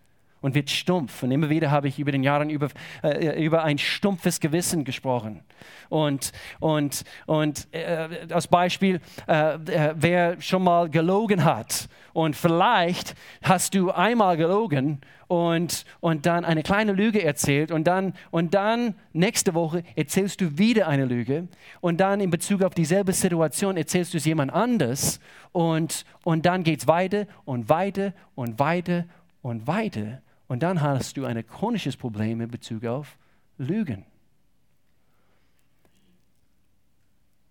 und 0.46 0.54
wird 0.54 0.70
stumpf. 0.70 1.24
Und 1.24 1.32
immer 1.32 1.50
wieder 1.50 1.72
habe 1.72 1.88
ich 1.88 1.98
über 1.98 2.12
den 2.12 2.22
Jahren 2.22 2.50
über, 2.50 2.68
äh, 3.02 3.44
über 3.44 3.64
ein 3.64 3.78
stumpfes 3.78 4.38
Gewissen 4.38 4.85
gesprochen. 4.85 5.40
Und, 5.88 6.30
und, 6.61 7.02
und 7.26 7.66
äh, 7.72 8.06
als 8.30 8.46
Beispiel, 8.46 9.00
äh, 9.26 9.54
äh, 9.54 9.94
wer 9.96 10.40
schon 10.40 10.62
mal 10.62 10.88
gelogen 10.88 11.42
hat 11.42 11.88
und 12.12 12.37
vielleicht 12.37 13.16
hast 13.42 13.74
du 13.74 13.90
einmal 13.90 14.37
gelogen 14.37 15.00
und, 15.26 15.85
und 15.98 16.26
dann 16.26 16.44
eine 16.44 16.62
kleine 16.62 16.92
Lüge 16.92 17.24
erzählt 17.24 17.72
und 17.72 17.82
dann, 17.88 18.12
und 18.30 18.54
dann 18.54 18.94
nächste 19.12 19.52
Woche 19.52 19.82
erzählst 19.96 20.40
du 20.40 20.59
wieder 20.59 20.87
eine 20.87 21.06
Lüge 21.06 21.48
und 21.80 21.98
dann 21.98 22.20
in 22.20 22.30
Bezug 22.30 22.62
auf 22.62 22.72
dieselbe 22.72 23.12
Situation 23.12 23.76
erzählst 23.76 24.14
du 24.14 24.18
es 24.18 24.24
jemand 24.24 24.52
anders 24.52 25.18
und, 25.50 26.04
und 26.22 26.46
dann 26.46 26.62
geht 26.62 26.82
es 26.82 26.87
weiter 26.87 27.26
und 27.44 27.68
weiter 27.68 28.12
und 28.37 28.61
weiter 28.61 29.06
und 29.42 29.66
weiter 29.66 30.20
und 30.48 30.62
dann 30.62 30.80
hast 30.80 31.16
du 31.16 31.24
ein 31.24 31.46
chronisches 31.46 31.96
Problem 31.96 32.40
in 32.40 32.48
Bezug 32.48 32.85
auf 32.85 33.18
Lügen. 33.59 34.04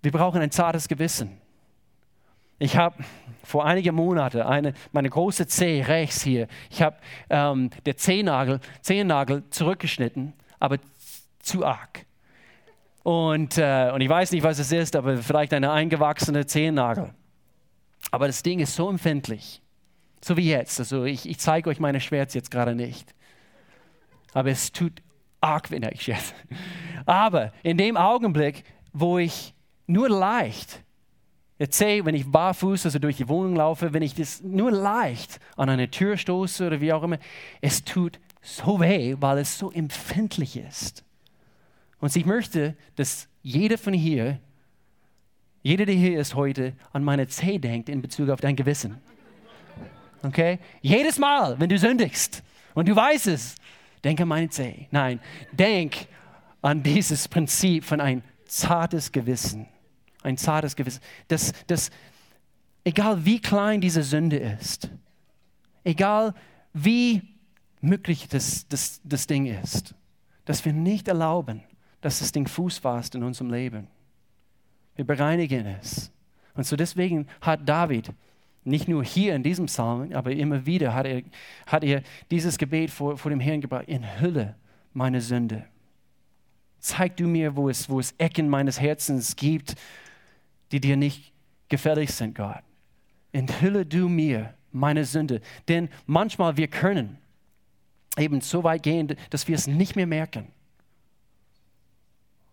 Wir 0.02 0.12
brauchen 0.12 0.42
ein 0.42 0.52
zartes 0.52 0.88
Gewissen. 0.88 1.42
Ich 2.58 2.78
habe 2.78 3.04
vor 3.44 3.66
einigen 3.66 3.96
Monaten 3.96 4.42
eine, 4.42 4.74
meine 4.94 5.10
große 5.10 5.48
Zehe 5.48 5.88
rechts 5.88 6.22
hier, 6.22 6.48
ich 6.70 6.82
habe 6.82 6.98
ähm, 7.30 7.70
der 7.86 7.98
Zehennagel, 7.98 8.62
Zehennagel 8.82 9.44
zurückgeschnitten, 9.50 10.34
aber 10.60 10.78
zu 11.40 11.66
arg. 11.66 12.06
Und, 13.04 13.58
äh, 13.58 13.92
und 13.94 14.02
ich 14.02 14.10
weiß 14.10 14.32
nicht, 14.32 14.44
was 14.44 14.60
es 14.60 14.72
ist, 14.72 14.96
aber 14.96 15.18
vielleicht 15.18 15.54
eine 15.54 15.72
eingewachsene 15.72 16.46
Zehennagel. 16.46 17.14
Aber 18.10 18.28
das 18.28 18.42
Ding 18.42 18.60
ist 18.60 18.76
so 18.76 18.90
empfindlich. 18.90 19.62
So 20.26 20.36
wie 20.38 20.50
jetzt. 20.50 20.80
Also 20.80 21.04
ich, 21.04 21.30
ich 21.30 21.38
zeige 21.38 21.70
euch 21.70 21.80
meine 21.80 22.02
Schwärze 22.02 22.40
jetzt 22.40 22.50
gerade 22.50 22.74
nicht. 22.74 23.14
Aber 24.34 24.50
es 24.50 24.72
tut 24.72 25.04
arg 25.40 25.70
wenn 25.70 25.84
ich 25.84 26.08
jetzt. 26.08 26.34
Aber 27.06 27.54
in 27.62 27.78
dem 27.78 27.96
Augenblick, 27.96 28.64
wo 28.92 29.20
ich 29.20 29.54
nur 29.86 30.10
leicht 30.10 30.84
erzähle, 31.60 32.06
wenn 32.06 32.16
ich 32.16 32.26
barfuß 32.26 32.88
also 32.88 32.98
durch 32.98 33.18
die 33.18 33.30
Wohnung 33.30 33.56
laufe, 33.56 33.94
wenn 33.94 34.02
ich 34.02 34.16
das 34.16 34.42
nur 34.42 34.72
leicht 34.72 35.40
an 35.58 35.70
eine 35.70 35.92
Tür 35.92 36.18
stoße 36.18 36.66
oder 36.66 36.82
wie 36.82 36.92
auch 36.92 37.04
immer, 37.04 37.20
es 37.62 37.84
tut 37.84 38.20
so 38.42 38.80
weh, 38.80 39.16
weil 39.20 39.38
es 39.38 39.60
so 39.60 39.72
empfindlich 39.72 40.58
ist. 40.58 41.04
Und 42.00 42.16
ich 42.16 42.26
möchte, 42.26 42.76
dass 42.96 43.28
jeder 43.44 43.78
von 43.78 43.94
hier, 43.94 44.40
jeder, 45.62 45.86
der 45.86 45.94
hier 45.94 46.20
ist 46.20 46.34
heute, 46.34 46.74
an 46.94 47.04
meine 47.04 47.28
Zehe 47.28 47.60
denkt 47.60 47.90
in 47.90 48.02
Bezug 48.02 48.30
auf 48.30 48.42
dein 48.42 48.56
Gewissen. 48.56 49.00
Okay? 50.26 50.60
Jedes 50.82 51.20
Mal, 51.20 51.60
wenn 51.60 51.70
du 51.70 51.78
sündigst 51.78 52.44
und 52.74 52.88
du 52.88 52.96
weißt 52.96 53.28
es, 53.28 53.56
denke 54.04 54.24
an 54.24 54.30
meine 54.30 54.50
Zehe. 54.50 54.88
Nein, 54.92 55.20
denk 55.52 56.08
an 56.62 56.82
dieses 56.82 57.28
Prinzip 57.28 57.84
von 57.84 58.02
ein 58.02 58.24
zartes 58.46 59.12
Gewissen. 59.12 59.68
Ein 60.24 60.38
zartes 60.38 60.76
Gewissen. 60.76 61.02
Das, 61.28 61.54
das, 61.68 61.92
egal 62.84 63.24
wie 63.24 63.40
klein 63.40 63.82
diese 63.82 64.02
Sünde 64.02 64.38
ist, 64.38 64.90
egal 65.84 66.34
wie 66.74 67.22
möglich 67.82 68.28
das, 68.28 68.68
das, 68.68 69.00
das 69.04 69.28
Ding 69.28 69.46
ist, 69.46 69.94
dass 70.46 70.66
wir 70.66 70.74
nicht 70.74 71.08
erlauben, 71.08 71.64
dass 72.02 72.20
das 72.20 72.32
Ding 72.32 72.48
Fuß 72.48 72.80
fasst 72.80 73.14
in 73.14 73.24
unserem 73.24 73.52
Leben. 73.52 73.88
Wir 74.96 75.06
bereinigen 75.06 75.66
es. 75.68 76.12
Und 76.56 76.66
so 76.66 76.76
deswegen 76.76 77.28
hat 77.42 77.68
David 77.68 78.12
nicht 78.66 78.88
nur 78.88 79.04
hier 79.04 79.36
in 79.36 79.44
diesem 79.44 79.68
Psalm, 79.68 80.12
aber 80.14 80.32
immer 80.32 80.66
wieder 80.66 80.94
hat 80.94 81.06
er, 81.06 81.22
hat 81.68 81.84
er 81.84 82.02
dieses 82.32 82.58
Gebet 82.58 82.90
vor, 82.90 83.18
vor 83.18 83.30
dem 83.30 83.40
Herrn 83.40 83.62
gebracht. 83.62 83.88
Enthülle 83.88 84.56
meine 84.94 85.22
Sünde. 85.22 85.66
Zeig 86.80 87.16
du 87.18 87.28
mir, 87.28 87.56
wo 87.56 87.70
es, 87.70 87.90
wo 87.90 88.00
es 88.00 88.14
Ecken 88.18 88.50
meines 88.50 88.82
Herzens 88.82 89.36
gibt, 89.36 89.76
die 90.72 90.80
dir 90.80 90.98
nicht 90.98 91.32
gefällig 91.70 92.12
sind, 92.12 92.36
Gott. 92.36 92.64
Enthülle 93.32 93.86
du 93.86 94.10
mir 94.10 94.54
meine 94.72 95.06
Sünde. 95.06 95.42
Denn 95.68 95.90
manchmal 96.06 96.58
wir 96.58 96.68
können 96.68 97.18
eben 98.18 98.42
so 98.42 98.64
weit 98.64 98.84
gehen, 98.84 99.16
dass 99.30 99.48
wir 99.48 99.56
es 99.56 99.68
nicht 99.68 99.96
mehr 99.96 100.08
merken. 100.08 100.48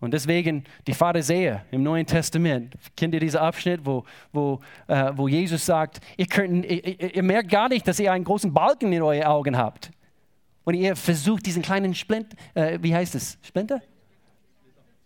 Und 0.03 0.11
deswegen 0.11 0.65
die 0.88 0.95
Pharisäer 0.95 1.65
im 1.71 1.85
Neuen 1.85 2.05
Testament, 2.05 2.75
kennt 2.97 3.15
ihr 3.15 3.21
diesen 3.21 3.38
Abschnitt, 3.38 3.87
wo, 3.87 4.05
wo, 4.33 4.59
äh, 4.88 5.12
wo 5.15 5.29
Jesus 5.29 5.65
sagt, 5.65 6.01
ihr, 6.17 6.27
könnt, 6.27 6.67
ihr, 6.67 7.15
ihr, 7.15 7.23
merkt 7.23 7.49
gar 7.49 7.69
nicht, 7.69 7.87
dass 7.87 8.01
ihr 8.01 8.11
einen 8.11 8.25
großen 8.25 8.53
Balken 8.53 8.93
in 8.93 9.01
euren 9.01 9.23
Augen 9.23 9.57
habt. 9.57 9.93
Und 10.65 10.75
ihr 10.75 10.97
versucht 10.97 11.47
diesen 11.47 11.62
kleinen 11.62 11.95
Splint, 11.95 12.35
äh, 12.55 12.81
wie 12.83 12.93
heißt 12.93 13.15
es? 13.15 13.38
Splinter? 13.43 13.81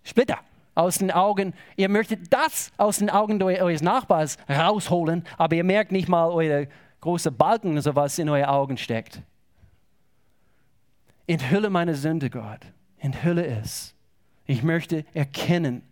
Splitter 0.03 0.39
aus 0.75 0.97
den 0.97 1.11
Augen. 1.11 1.53
Ihr 1.77 1.91
möchtet 1.91 2.33
das 2.33 2.73
aus 2.79 2.97
den 2.97 3.11
Augen 3.11 3.43
eures 3.43 3.83
Nachbars 3.83 4.39
rausholen, 4.49 5.25
aber 5.37 5.57
ihr 5.57 5.65
merkt 5.65 5.93
nicht 5.93 6.09
mal 6.09 6.31
eure 6.31 6.69
große 7.03 7.33
Balken, 7.33 7.79
so 7.83 7.95
was 7.95 8.19
in 8.19 8.31
euren 8.31 8.47
Augen 8.47 8.79
steckt. 8.79 9.21
Enthülle 11.27 11.69
meine 11.69 11.95
Sünde, 11.95 12.31
Gott. 12.31 12.61
Enthülle 12.97 13.45
es. 13.45 13.96
Ich 14.47 14.63
möchte 14.63 15.05
erkennen, 15.15 15.83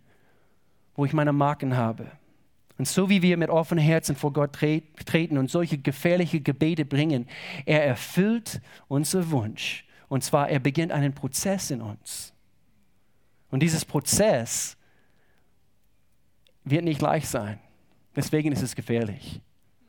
wo 0.95 1.05
ich 1.05 1.13
meine 1.13 1.33
Marken 1.33 1.75
habe. 1.75 2.09
Und 2.77 2.87
so 2.87 3.09
wie 3.09 3.21
wir 3.21 3.37
mit 3.37 3.49
offenen 3.49 3.83
Herzen 3.83 4.15
vor 4.15 4.33
Gott 4.33 4.51
treten 4.53 5.37
und 5.37 5.49
solche 5.49 5.77
gefährliche 5.77 6.41
Gebete 6.41 6.83
bringen, 6.85 7.27
er 7.65 7.85
erfüllt 7.85 8.61
unser 8.87 9.31
Wunsch. 9.31 9.85
Und 10.09 10.23
zwar, 10.23 10.49
er 10.49 10.59
beginnt 10.59 10.91
einen 10.91 11.13
Prozess 11.13 11.71
in 11.71 11.81
uns. 11.81 12.33
Und 13.49 13.61
dieses 13.61 13.85
Prozess 13.85 14.75
wird 16.63 16.83
nicht 16.83 17.01
leicht 17.01 17.27
sein. 17.27 17.59
Deswegen 18.15 18.51
ist 18.51 18.61
es 18.61 18.75
gefährlich. 18.75 19.41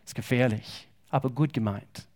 Es 0.05 0.11
ist 0.11 0.15
gefährlich, 0.15 0.89
aber 1.11 1.31
gut 1.31 1.53
gemeint. 1.53 2.07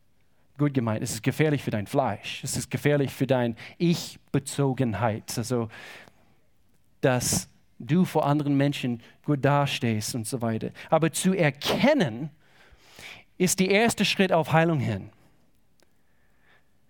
gut 0.61 0.75
gemeint, 0.75 1.03
es 1.03 1.13
ist 1.13 1.23
gefährlich 1.23 1.63
für 1.63 1.71
dein 1.71 1.87
Fleisch, 1.87 2.45
es 2.45 2.57
ist 2.57 2.71
gefährlich 2.71 3.11
für 3.13 3.27
deine 3.27 3.57
Ich-Bezogenheit, 3.79 5.37
also 5.39 5.69
dass 7.01 7.49
du 7.79 8.05
vor 8.05 8.27
anderen 8.27 8.57
Menschen 8.57 9.03
gut 9.25 9.45
dastehst 9.45 10.15
und 10.15 10.27
so 10.27 10.43
weiter. 10.43 10.71
Aber 10.91 11.13
zu 11.13 11.35
erkennen 11.35 12.31
ist 13.39 13.59
der 13.59 13.71
erste 13.71 14.05
Schritt 14.05 14.33
auf 14.33 14.53
Heilung 14.53 14.81
hin. 14.81 15.11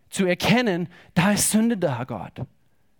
Zu 0.08 0.26
erkennen, 0.26 0.88
da 1.14 1.32
ist 1.32 1.50
Sünde 1.50 1.76
da, 1.76 2.02
Gott. 2.04 2.40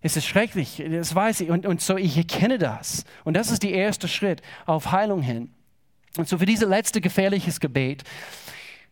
Es 0.01 0.15
ist 0.15 0.25
schrecklich, 0.25 0.81
das 0.89 1.13
weiß 1.13 1.41
ich. 1.41 1.49
Und, 1.49 1.65
und 1.65 1.81
so, 1.81 1.97
ich 1.97 2.17
erkenne 2.17 2.57
das. 2.57 3.03
Und 3.25 3.35
das 3.35 3.51
ist 3.51 3.63
der 3.63 3.71
erste 3.71 4.07
Schritt 4.07 4.41
auf 4.65 4.91
Heilung 4.91 5.21
hin. 5.21 5.51
Und 6.17 6.27
so 6.27 6.37
für 6.37 6.45
dieses 6.45 6.67
letzte 6.67 7.01
gefährliches 7.01 7.59
Gebet, 7.59 8.03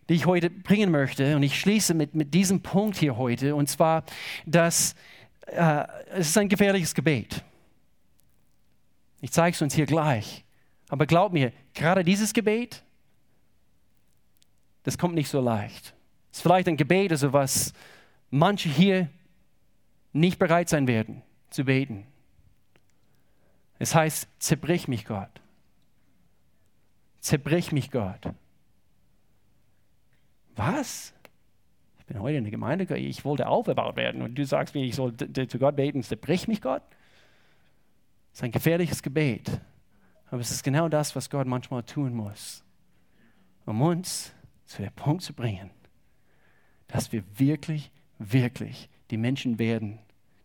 die 0.10 0.16
ich 0.16 0.26
heute 0.26 0.50
bringen 0.50 0.92
möchte, 0.92 1.36
und 1.36 1.44
ich 1.44 1.60
schließe 1.60 1.94
mit, 1.94 2.16
mit 2.16 2.34
diesem 2.34 2.62
Punkt 2.62 2.98
hier 2.98 3.18
heute, 3.18 3.56
und 3.56 3.70
zwar, 3.70 4.04
dass 4.46 4.96
äh, 5.48 5.86
es 6.12 6.30
ist 6.30 6.38
ein 6.38 6.50
gefährliches 6.50 6.94
Gebet. 6.94 7.44
Ich 9.22 9.32
zeige 9.32 9.56
es 9.56 9.62
uns 9.62 9.74
hier 9.74 9.86
gleich. 9.86 10.46
Aber 10.90 11.06
glaub 11.06 11.34
mir, 11.34 11.54
gerade 11.74 12.04
dieses 12.04 12.34
Gebet, 12.34 12.84
das 14.84 14.98
kommt 14.98 15.16
nicht 15.16 15.30
so 15.30 15.40
leicht. 15.40 15.94
Es 16.32 16.38
ist 16.38 16.42
vielleicht 16.42 16.68
ein 16.68 16.78
Gebet, 16.78 17.12
also 17.12 17.34
was 17.34 17.74
manche 18.30 18.70
hier 18.70 19.10
nicht 20.14 20.40
bereit 20.40 20.70
sein 20.70 20.88
werden 20.88 21.22
zu 21.50 21.66
beten. 21.66 22.08
Es 23.78 23.96
heißt, 23.96 24.28
zerbrich 24.40 24.88
mich 24.88 25.06
Gott. 25.06 25.30
Zerbrich 27.20 27.72
mich 27.72 27.92
Gott. 27.92 28.22
Was? 30.56 31.14
Ich 32.00 32.06
bin 32.06 32.20
heute 32.20 32.38
in 32.38 32.44
der 32.44 32.52
Gemeinde, 32.52 32.98
ich 32.98 33.24
wollte 33.24 33.48
aufgebaut 33.48 33.96
werden 33.96 34.22
und 34.22 34.36
du 34.36 34.46
sagst 34.46 34.74
mir, 34.74 34.84
ich 34.84 34.96
soll 34.96 35.16
zu 35.16 35.60
Gott 35.60 35.76
beten, 35.76 36.04
zerbrich 36.04 36.48
mich 36.48 36.62
Gott? 36.62 36.82
Das 38.32 38.40
ist 38.40 38.44
ein 38.44 38.52
gefährliches 38.52 39.02
Gebet. 39.02 39.60
Aber 40.32 40.42
es 40.42 40.52
ist 40.52 40.64
genau 40.64 40.90
das, 40.90 41.16
was 41.16 41.30
Gott 41.30 41.48
manchmal 41.48 41.84
tun 41.84 42.14
muss, 42.14 42.64
um 43.66 43.82
uns 43.82 44.32
zu 44.66 44.84
dem 44.84 44.94
Punkt 44.94 45.24
zu 45.24 45.34
bringen, 45.34 45.72
dass 46.88 47.12
wir 47.12 47.24
wirklich, 47.38 47.92
wirklich 48.20 48.90
die 49.10 49.18
Menschen 49.18 49.58
werden, 49.58 50.00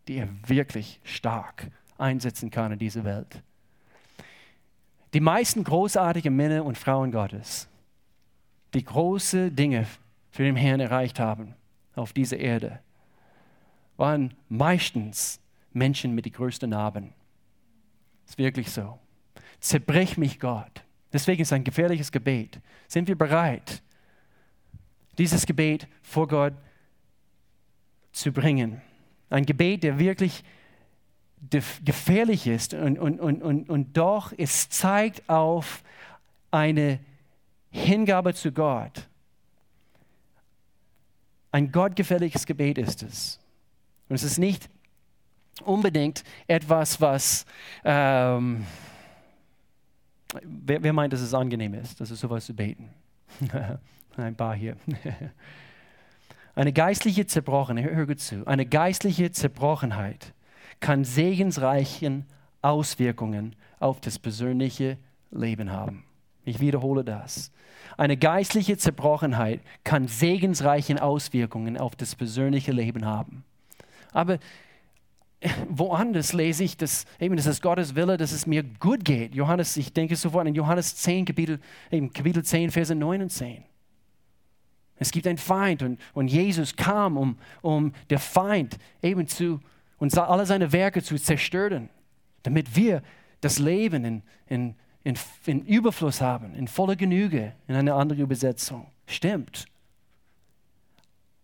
die 0.09 0.17
er 0.17 0.29
wirklich 0.47 1.01
stark 1.05 1.71
einsetzen 1.99 2.51
kann 2.51 2.73
in 2.73 2.79
dieser 2.79 3.05
Welt. 3.05 3.43
Die 5.13 5.21
meisten 5.21 5.63
großartigen 5.63 6.35
Männer 6.35 6.65
und 6.65 6.79
Frauen 6.79 7.13
Gottes, 7.13 7.69
die 8.73 8.85
große 8.85 9.53
Dinge 9.53 9.87
für 10.31 10.43
den 10.43 10.57
Herrn 10.57 10.81
erreicht 10.81 11.21
haben 11.21 11.55
auf 11.95 12.13
dieser 12.13 12.39
Erde, 12.39 12.81
waren 13.97 14.35
meistens 14.49 15.41
Menschen 15.73 16.15
mit 16.15 16.25
den 16.25 16.33
größten 16.33 16.71
Narben. 16.71 17.13
Ist 18.27 18.39
wirklich 18.39 18.71
so. 18.71 18.99
Zerbrech 19.61 20.17
mich 20.17 20.41
Gott. 20.41 20.83
Deswegen 21.13 21.43
ist 21.43 21.49
es 21.49 21.53
ein 21.53 21.65
gefährliches 21.65 22.11
Gebet. 22.11 22.61
Sind 22.89 23.09
wir 23.09 23.17
bereit, 23.17 23.83
dieses 25.17 25.47
Gebet 25.47 25.87
vor 26.03 26.27
Gott 26.27 26.55
zu 28.13 28.33
bringen? 28.33 28.83
Ein 29.31 29.47
Gebet, 29.47 29.85
der 29.85 29.99
wirklich 29.99 30.43
gefährlich 31.85 32.47
ist 32.47 32.75
und, 32.75 32.99
und, 32.99 33.21
und, 33.21 33.43
und, 33.43 33.69
und 33.69 33.97
doch 33.97 34.33
es 34.37 34.69
zeigt 34.69 35.29
auf 35.29 35.83
eine 36.51 37.01
Hingabe 37.71 38.35
zu 38.35 38.53
Gott. 38.53 39.09
Ein 41.51 41.71
gottgefälliges 41.71 42.47
Gebet 42.47 42.79
ist 42.79 43.03
es. 43.03 43.39
Und 44.09 44.17
es 44.17 44.23
ist 44.23 44.39
nicht 44.39 44.69
unbedingt 45.63 46.25
etwas, 46.47 47.01
was, 47.01 47.47
ähm, 47.85 48.65
wer, 50.43 50.83
wer, 50.83 50.93
meint, 50.93 51.13
dass 51.13 51.21
es 51.21 51.35
angenehm 51.35 51.75
ist, 51.75 52.01
das 52.01 52.11
ist 52.11 52.21
sowas 52.21 52.47
zu 52.47 52.55
beten? 52.55 52.91
Ein 54.17 54.37
paar 54.37 54.55
hier. 54.55 54.77
Eine 56.55 56.73
geistliche 56.73 57.27
Zerbrochenheit, 57.27 57.91
hör 57.91 58.07
gut 58.07 58.21
zu, 58.21 58.47
eine 58.47 58.65
geistliche 58.65 59.33
Zerbrochenheit 59.33 60.33
kann 60.79 61.03
segensreichen 61.03 62.27
Auswirkungen 62.63 63.57
auf 63.81 64.01
das 64.01 64.21
persönliche 64.21 64.99
Leben 65.33 65.73
haben. 65.73 66.05
Ich 66.45 66.61
wiederhole 66.61 67.03
das. 67.03 67.51
Eine 67.97 68.17
geistliche 68.17 68.77
Zerbrochenheit 68.77 69.61
kann 69.83 70.09
segensreiche 70.09 71.03
Auswirkungen 71.03 71.77
auf 71.77 71.97
das 71.97 72.15
persönliche 72.15 72.73
Leben 72.73 73.05
haben. 73.05 73.45
Aber 74.13 74.39
woanders 75.69 76.33
lese 76.33 76.65
ich, 76.65 76.77
dass, 76.77 77.05
eben, 77.19 77.37
das 77.37 77.47
ist 77.47 77.63
Gottes 77.63 77.95
Wille, 77.95 78.17
dass 78.17 78.33
es 78.33 78.47
mir 78.47 78.63
gut 78.63 79.05
geht. 79.05 79.35
Johannes, 79.35 79.77
ich 79.77 79.93
denke 79.93 80.17
sofort 80.17 80.47
an 80.47 80.55
Johannes 80.55 80.97
10, 80.97 81.25
Kapitel, 81.25 81.61
eben 81.91 82.13
Kapitel 82.13 82.45
10, 82.45 82.71
Verse 82.71 82.95
9 82.95 83.23
und 83.23 83.31
10. 83.31 83.65
Es 84.97 85.11
gibt 85.11 85.27
einen 85.27 85.39
Feind 85.39 85.83
und, 85.83 86.01
und 86.13 86.29
Jesus 86.29 86.77
kam, 86.77 87.17
um, 87.17 87.39
um 87.63 87.93
der 88.11 88.21
Feind 88.21 88.79
eben 89.03 89.27
zu 89.27 89.61
und 89.99 90.17
alle 90.17 90.47
seine 90.47 90.73
Werke 90.73 91.03
zu 91.03 91.17
zerstören, 91.17 91.89
damit 92.43 92.77
wir 92.77 93.03
das 93.41 93.59
Leben 93.59 94.05
in, 94.05 94.23
in, 94.47 94.75
in, 95.03 95.19
in 95.47 95.65
Überfluss 95.65 96.21
haben, 96.21 96.55
in 96.55 96.69
voller 96.69 96.97
Genüge, 96.97 97.55
in 97.69 97.75
einer 97.75 97.95
anderen 97.95 98.23
Übersetzung. 98.23 98.87
Stimmt. 99.07 99.67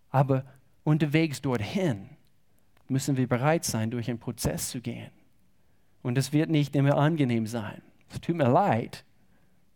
Aber 0.09 0.45
unterwegs 0.83 1.41
dorthin 1.41 2.10
müssen 2.91 3.17
wir 3.17 3.27
bereit 3.27 3.63
sein, 3.63 3.89
durch 3.89 4.09
einen 4.09 4.19
Prozess 4.19 4.69
zu 4.69 4.81
gehen. 4.81 5.09
Und 6.01 6.17
es 6.17 6.33
wird 6.33 6.49
nicht 6.49 6.75
immer 6.75 6.97
angenehm 6.97 7.47
sein. 7.47 7.81
Es 8.09 8.19
tut 8.19 8.35
mir 8.35 8.49
leid, 8.49 9.05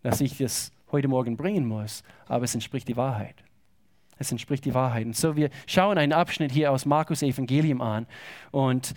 dass 0.04 0.22
ich 0.22 0.38
das 0.38 0.72
heute 0.92 1.08
Morgen 1.08 1.38
bringen 1.38 1.66
muss, 1.66 2.04
aber 2.28 2.44
es 2.44 2.54
entspricht 2.54 2.88
die 2.88 2.98
Wahrheit. 2.98 3.36
Es 4.18 4.32
entspricht 4.32 4.66
die 4.66 4.74
Wahrheit. 4.74 5.06
Und 5.06 5.16
so, 5.16 5.36
wir 5.36 5.50
schauen 5.66 5.98
einen 5.98 6.14
Abschnitt 6.14 6.52
hier 6.52 6.72
aus 6.72 6.86
Markus 6.86 7.22
Evangelium 7.22 7.82
an 7.82 8.06
und 8.52 8.94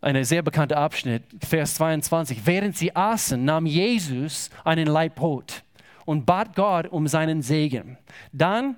ein 0.00 0.24
sehr 0.24 0.42
bekannter 0.42 0.78
Abschnitt, 0.78 1.24
Vers 1.40 1.74
22. 1.74 2.46
Während 2.46 2.76
sie 2.76 2.94
aßen, 2.94 3.44
nahm 3.44 3.66
Jesus 3.66 4.50
einen 4.64 4.86
Laib 4.86 5.16
Brot 5.16 5.62
und 6.06 6.26
bat 6.26 6.54
Gott 6.54 6.86
um 6.88 7.06
seinen 7.06 7.42
Segen. 7.42 7.98
Dann 8.32 8.76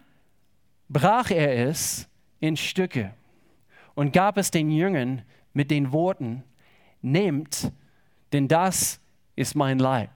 brach 0.89 1.31
er 1.31 1.69
es 1.69 2.09
in 2.41 2.57
Stücke 2.57 3.15
und 3.95 4.13
gab 4.13 4.37
es 4.37 4.51
den 4.51 4.71
Jüngern 4.71 5.23
mit 5.53 5.71
den 5.71 5.93
Worten, 5.93 6.43
nehmt, 7.01 7.73
denn 8.33 8.49
das 8.49 9.01
ist 9.37 9.55
mein 9.55 9.79
Leib. 9.79 10.11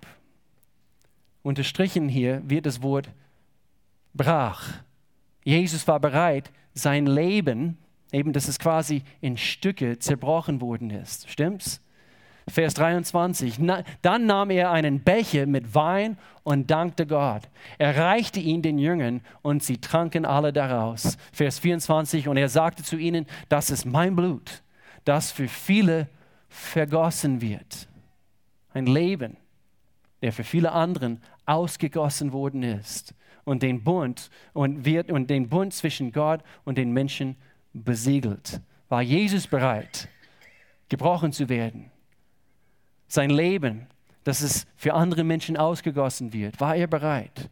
Unterstrichen 1.43 2.09
hier 2.09 2.43
wird 2.49 2.67
das 2.67 2.83
Wort 2.83 3.11
brach. 4.15 4.83
Jesus 5.45 5.87
war 5.87 6.01
bereit, 6.01 6.51
sein 6.75 7.07
Leben, 7.07 7.79
eben 8.13 8.33
dass 8.33 8.49
es 8.49 8.59
quasi 8.59 9.03
in 9.21 9.37
Stücke 9.37 9.99
zerbrochen 9.99 10.61
worden 10.61 10.91
ist. 10.91 11.31
Stimmt's? 11.31 11.81
Vers 12.49 12.75
23. 12.75 13.59
Na, 13.59 13.83
dann 14.03 14.27
nahm 14.27 14.51
er 14.51 14.71
einen 14.71 15.01
Becher 15.01 15.47
mit 15.47 15.75
Wein 15.75 16.17
und 16.45 16.71
dankte 16.71 17.07
Gott. 17.07 17.43
Er 17.77 17.97
reichte 17.97 18.39
ihn 18.39 18.63
den 18.63 18.79
Jüngern 18.79 19.21
und 19.43 19.65
sie 19.65 19.79
tranken 19.79 20.25
alle 20.25 20.53
daraus. 20.53 21.17
Vers 21.33 21.59
24. 21.59 22.29
Und 22.29 22.37
er 22.37 22.49
sagte 22.49 22.85
zu 22.85 22.97
ihnen, 22.97 23.27
das 23.49 23.71
ist 23.71 23.85
mein 23.85 24.15
Blut, 24.15 24.63
das 25.05 25.33
für 25.33 25.49
viele 25.49 26.09
vergossen 26.49 27.41
wird. 27.41 27.89
Ein 28.73 28.87
Leben, 28.87 29.37
der 30.23 30.33
für 30.33 30.45
viele 30.45 30.71
anderen 30.71 31.21
ausgegossen 31.47 32.33
worden 32.33 32.63
ist 32.63 33.13
und 33.45 33.63
den 33.63 33.83
Bund 33.83 34.31
und 34.53 34.85
wird 34.85 35.11
und 35.11 35.31
den 35.31 35.49
Bund 35.49 35.75
zwischen 35.75 36.13
Gott 36.13 36.43
und 36.65 36.79
den 36.79 36.93
Menschen 36.93 37.37
besiegelt. 37.73 38.61
War 38.89 39.03
Jesus 39.03 39.49
bereit, 39.49 40.09
gebrochen 40.89 41.33
zu 41.33 41.49
werden? 41.49 41.91
Sein 43.09 43.31
Leben, 43.31 43.87
dass 44.25 44.41
es 44.41 44.67
für 44.77 44.95
andere 44.95 45.25
Menschen 45.25 45.57
ausgegossen 45.57 46.33
wird. 46.33 46.61
War 46.61 46.75
er 46.75 46.87
bereit? 46.87 47.49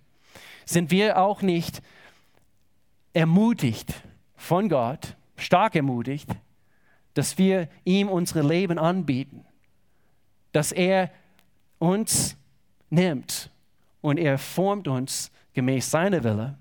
Sind 0.64 0.90
wir 0.90 1.18
auch 1.18 1.42
nicht 1.42 1.82
ermutigt 3.12 3.94
von 4.36 4.68
Gott, 4.68 5.16
stark 5.36 5.76
ermutigt, 5.76 6.28
dass 7.14 7.38
wir 7.38 7.68
ihm 7.84 8.08
unsere 8.08 8.42
Leben 8.42 8.78
anbieten, 8.78 9.44
dass 10.52 10.72
er 10.72 11.10
uns 11.78 12.36
nimmt 12.90 13.50
und 14.00 14.18
er 14.18 14.36
formt 14.38 14.88
uns 14.88 15.30
gemäß 15.52 15.90
seiner 15.90 16.24
Wille. 16.24 16.58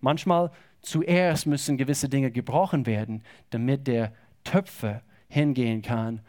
Manchmal 0.00 0.50
zuerst 0.80 1.46
müssen 1.46 1.76
gewisse 1.76 2.08
Dinge 2.08 2.30
gebrochen 2.30 2.86
werden, 2.86 3.22
damit 3.50 3.86
der 3.86 4.12
Töpfer 4.42 5.02
hingehen 5.28 5.82
kann 5.82 6.20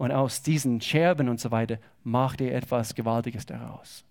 und 0.00 0.12
aus 0.12 0.40
diesen 0.40 0.80
Scherben 0.80 1.28
und 1.28 1.38
so 1.38 1.50
weiter 1.50 1.78
macht 2.04 2.40
er 2.40 2.54
etwas 2.54 2.94
Gewaltiges 2.94 3.44
daraus. 3.44 4.02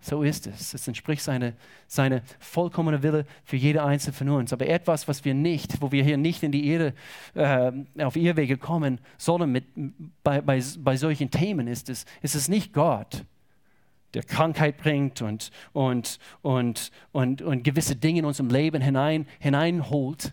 So 0.00 0.22
ist 0.22 0.46
es. 0.46 0.74
Es 0.74 0.86
entspricht 0.86 1.22
seine, 1.22 1.54
seine 1.88 2.22
vollkommene 2.38 3.02
Wille 3.02 3.26
für 3.42 3.56
jede 3.56 3.82
einzelne 3.82 4.14
von 4.14 4.28
uns. 4.28 4.52
Aber 4.52 4.68
etwas, 4.68 5.08
was 5.08 5.24
wir 5.24 5.34
nicht, 5.34 5.82
wo 5.82 5.90
wir 5.90 6.04
hier 6.04 6.18
nicht 6.18 6.44
in 6.44 6.52
die 6.52 6.68
Erde, 6.68 6.94
äh, 7.34 7.72
auf 8.04 8.14
Irrwege 8.14 8.56
kommen 8.58 9.00
sollen 9.18 9.50
mit, 9.50 9.64
bei, 10.22 10.40
bei, 10.40 10.62
bei 10.78 10.96
solchen 10.96 11.32
Themen, 11.32 11.66
ist 11.66 11.90
es, 11.90 12.04
ist 12.20 12.36
es 12.36 12.46
nicht 12.46 12.72
Gott, 12.72 13.24
der 14.14 14.22
Krankheit 14.22 14.76
bringt 14.76 15.20
und, 15.20 15.50
und, 15.72 16.20
und, 16.42 16.92
und, 17.10 17.42
und 17.42 17.64
gewisse 17.64 17.96
Dinge 17.96 18.20
in 18.20 18.24
unserem 18.24 18.50
Leben 18.50 18.80
hinein, 18.80 19.26
hineinholt, 19.40 20.32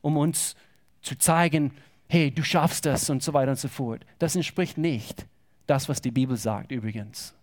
um 0.00 0.16
uns 0.16 0.54
zu 1.02 1.18
zeigen, 1.18 1.72
hey, 2.10 2.32
du 2.32 2.42
schaffst 2.42 2.86
das 2.86 3.08
und 3.08 3.22
so 3.22 3.32
weiter 3.32 3.52
und 3.52 3.58
so 3.58 3.68
fort. 3.68 4.04
Das 4.18 4.34
entspricht 4.34 4.76
nicht 4.76 5.26
das, 5.68 5.88
was 5.88 6.02
die 6.02 6.10
Bibel 6.10 6.36
sagt 6.36 6.72
übrigens. 6.72 7.34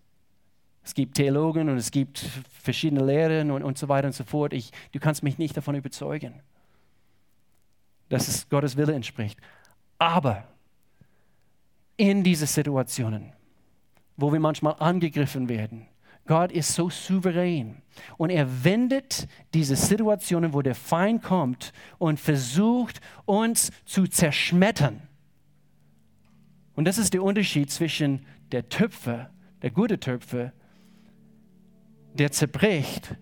Es 0.83 0.93
gibt 0.93 1.15
Theologen 1.15 1.69
und 1.69 1.77
es 1.77 1.89
gibt 1.89 2.19
verschiedene 2.61 3.03
Lehren 3.03 3.49
und, 3.51 3.63
und 3.63 3.77
so 3.77 3.87
weiter 3.87 4.07
und 4.07 4.13
so 4.13 4.25
fort. 4.25 4.51
Ich, 4.51 4.71
du 4.91 4.99
kannst 4.99 5.23
mich 5.23 5.37
nicht 5.37 5.55
davon 5.55 5.75
überzeugen, 5.75 6.41
dass 8.09 8.27
es 8.27 8.49
Gottes 8.49 8.75
Wille 8.75 8.93
entspricht. 8.93 9.39
Aber 9.99 10.43
in 11.95 12.23
diese 12.23 12.45
Situationen, 12.45 13.31
wo 14.17 14.33
wir 14.33 14.39
manchmal 14.41 14.75
angegriffen 14.79 15.47
werden, 15.47 15.87
Gott 16.27 16.51
ist 16.51 16.73
so 16.73 16.89
souverän 16.89 17.81
und 18.17 18.29
er 18.29 18.63
wendet 18.63 19.27
diese 19.53 19.75
Situationen, 19.75 20.53
wo 20.53 20.61
der 20.61 20.75
Feind 20.75 21.23
kommt 21.23 21.73
und 21.97 22.19
versucht, 22.19 23.01
uns 23.25 23.71
zu 23.85 24.07
zerschmettern. 24.07 25.01
Und 26.75 26.85
das 26.85 26.97
ist 26.97 27.13
der 27.13 27.23
Unterschied 27.23 27.71
zwischen 27.71 28.25
der 28.51 28.69
Töpfer, 28.69 29.31
der 29.61 29.71
gute 29.71 29.99
Töpfer 29.99 30.53
der 32.13 32.31
zerbricht 32.31 33.15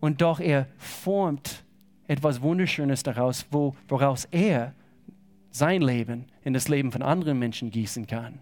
und 0.00 0.20
doch 0.20 0.40
er 0.40 0.68
formt 0.76 1.64
etwas 2.06 2.42
Wunderschönes 2.42 3.02
daraus, 3.02 3.46
wo, 3.50 3.74
woraus 3.88 4.26
er 4.30 4.74
sein 5.50 5.82
Leben 5.82 6.26
in 6.42 6.52
das 6.52 6.68
Leben 6.68 6.92
von 6.92 7.02
anderen 7.02 7.38
Menschen 7.38 7.70
gießen 7.70 8.06
kann. 8.06 8.38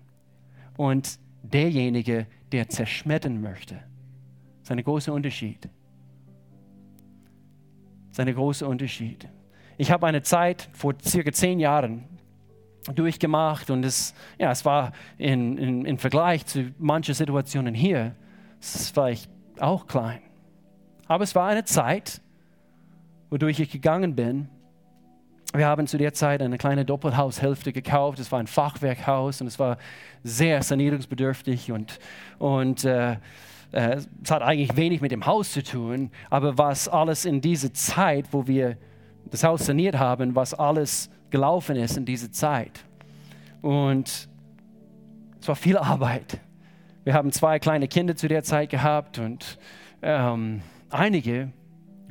Und 0.77 1.21
derjenige, 1.43 2.27
der 2.51 2.69
zerschmettern 2.69 3.41
möchte. 3.41 3.75
Das 3.75 4.65
ist 4.65 4.71
ein 4.71 4.83
großer 4.83 5.13
Unterschied. 5.13 5.69
Das 8.09 8.19
ist 8.19 8.21
ein 8.21 8.35
großer 8.35 8.69
Unterschied. 8.69 9.29
Ich 9.79 9.91
habe 9.91 10.07
eine 10.07 10.23
Zeit 10.23 10.69
vor 10.73 10.95
circa 11.03 11.33
zehn 11.33 11.59
Jahren 11.59 12.05
durchgemacht 12.95 13.71
und 13.71 13.85
es, 13.85 14.15
ja, 14.39 14.51
es 14.51 14.65
war 14.65 14.93
in, 15.19 15.57
in, 15.57 15.85
in 15.85 15.99
Vergleich 15.99 16.47
zu 16.47 16.73
manchen 16.79 17.15
Situationen 17.15 17.75
hier 17.75 18.15
das 18.63 18.95
war 18.97 19.11
ich 19.11 19.29
auch 19.59 19.87
klein. 19.87 20.23
Aber 21.07 21.25
es 21.25 21.35
war 21.35 21.49
eine 21.49 21.65
Zeit, 21.65 22.23
wodurch 23.29 23.59
ich 23.59 23.71
gegangen 23.71 24.15
bin. 24.15 24.49
Wir 25.55 25.67
haben 25.67 25.87
zu 25.87 25.99
der 25.99 26.15
Zeit 26.15 26.41
eine 26.41 26.57
kleine 26.57 26.87
Doppelhaushälfte 26.87 27.75
gekauft. 27.75 28.19
Es 28.19 28.33
war 28.33 28.39
ein 28.39 28.47
Fachwerkhaus 28.47 29.43
und 29.43 29.47
es 29.49 29.59
war 29.59 29.77
sehr 30.25 30.63
sanierungsbedürftig 30.63 31.71
und, 31.71 31.99
und 32.39 32.85
äh, 32.85 33.17
äh, 33.73 33.99
es 34.23 34.31
hat 34.31 34.41
eigentlich 34.41 34.77
wenig 34.79 35.03
mit 35.03 35.13
dem 35.13 35.27
Haus 35.27 35.53
zu 35.53 35.63
tun. 35.63 36.11
Aber 36.31 36.57
was 36.57 36.89
alles 36.89 37.27
in 37.27 37.43
dieser 37.43 37.75
Zeit, 37.75 38.27
wo 38.33 38.47
wir 38.47 38.79
das 39.31 39.45
Haus 39.45 39.67
saniert 39.67 39.99
haben, 39.99 40.35
was 40.35 40.55
alles 40.55 41.11
gelaufen 41.29 41.77
ist 41.77 41.99
in 41.99 42.07
dieser 42.07 42.33
Zeit. 42.33 42.85
Und 43.61 44.29
es 45.39 45.49
war 45.49 45.57
viel 45.57 45.77
Arbeit. 45.77 46.41
Wir 47.05 47.13
haben 47.13 47.31
zwei 47.31 47.59
kleine 47.59 47.89
Kinder 47.89 48.17
zu 48.17 48.27
der 48.27 48.43
Zeit 48.43 48.71
gehabt 48.71 49.19
und 49.19 49.59
ähm, 50.01 50.63
einige 50.89 51.51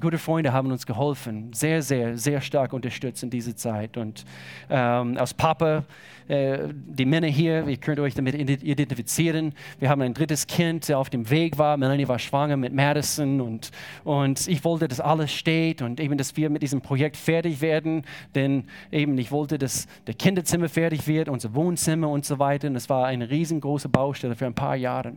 gute 0.01 0.17
Freunde 0.17 0.51
haben 0.51 0.71
uns 0.71 0.85
geholfen, 0.85 1.53
sehr, 1.53 1.81
sehr, 1.81 2.17
sehr 2.17 2.41
stark 2.41 2.73
unterstützt 2.73 3.23
in 3.23 3.29
dieser 3.29 3.55
Zeit. 3.55 3.95
Und 3.95 4.25
ähm, 4.69 5.17
als 5.17 5.33
Papa, 5.33 5.85
äh, 6.27 6.69
die 6.73 7.05
Männer 7.05 7.27
hier, 7.27 7.67
ihr 7.67 7.77
könnt 7.77 7.99
euch 7.99 8.13
damit 8.13 8.35
identifizieren. 8.35 9.53
Wir 9.79 9.89
haben 9.89 10.01
ein 10.01 10.13
drittes 10.13 10.47
Kind, 10.47 10.89
der 10.89 10.97
auf 10.97 11.09
dem 11.09 11.29
Weg 11.29 11.57
war. 11.57 11.77
Melanie 11.77 12.07
war 12.07 12.19
schwanger 12.19 12.57
mit 12.57 12.73
Madison 12.73 13.39
und, 13.39 13.71
und 14.03 14.47
ich 14.47 14.63
wollte, 14.63 14.87
dass 14.87 14.99
alles 14.99 15.31
steht 15.31 15.81
und 15.81 15.99
eben, 15.99 16.17
dass 16.17 16.35
wir 16.35 16.49
mit 16.49 16.61
diesem 16.61 16.81
Projekt 16.81 17.15
fertig 17.15 17.61
werden, 17.61 18.03
denn 18.35 18.65
eben 18.91 19.17
ich 19.17 19.31
wollte, 19.31 19.57
dass 19.57 19.87
der 20.07 20.15
Kinderzimmer 20.15 20.69
fertig 20.69 21.07
wird, 21.07 21.29
unser 21.29 21.53
Wohnzimmer 21.53 22.09
und 22.09 22.25
so 22.25 22.39
weiter. 22.39 22.67
Und 22.67 22.75
es 22.75 22.89
war 22.89 23.05
eine 23.05 23.29
riesengroße 23.29 23.89
Baustelle 23.89 24.35
für 24.35 24.47
ein 24.47 24.55
paar 24.55 24.75
Jahre. 24.75 25.13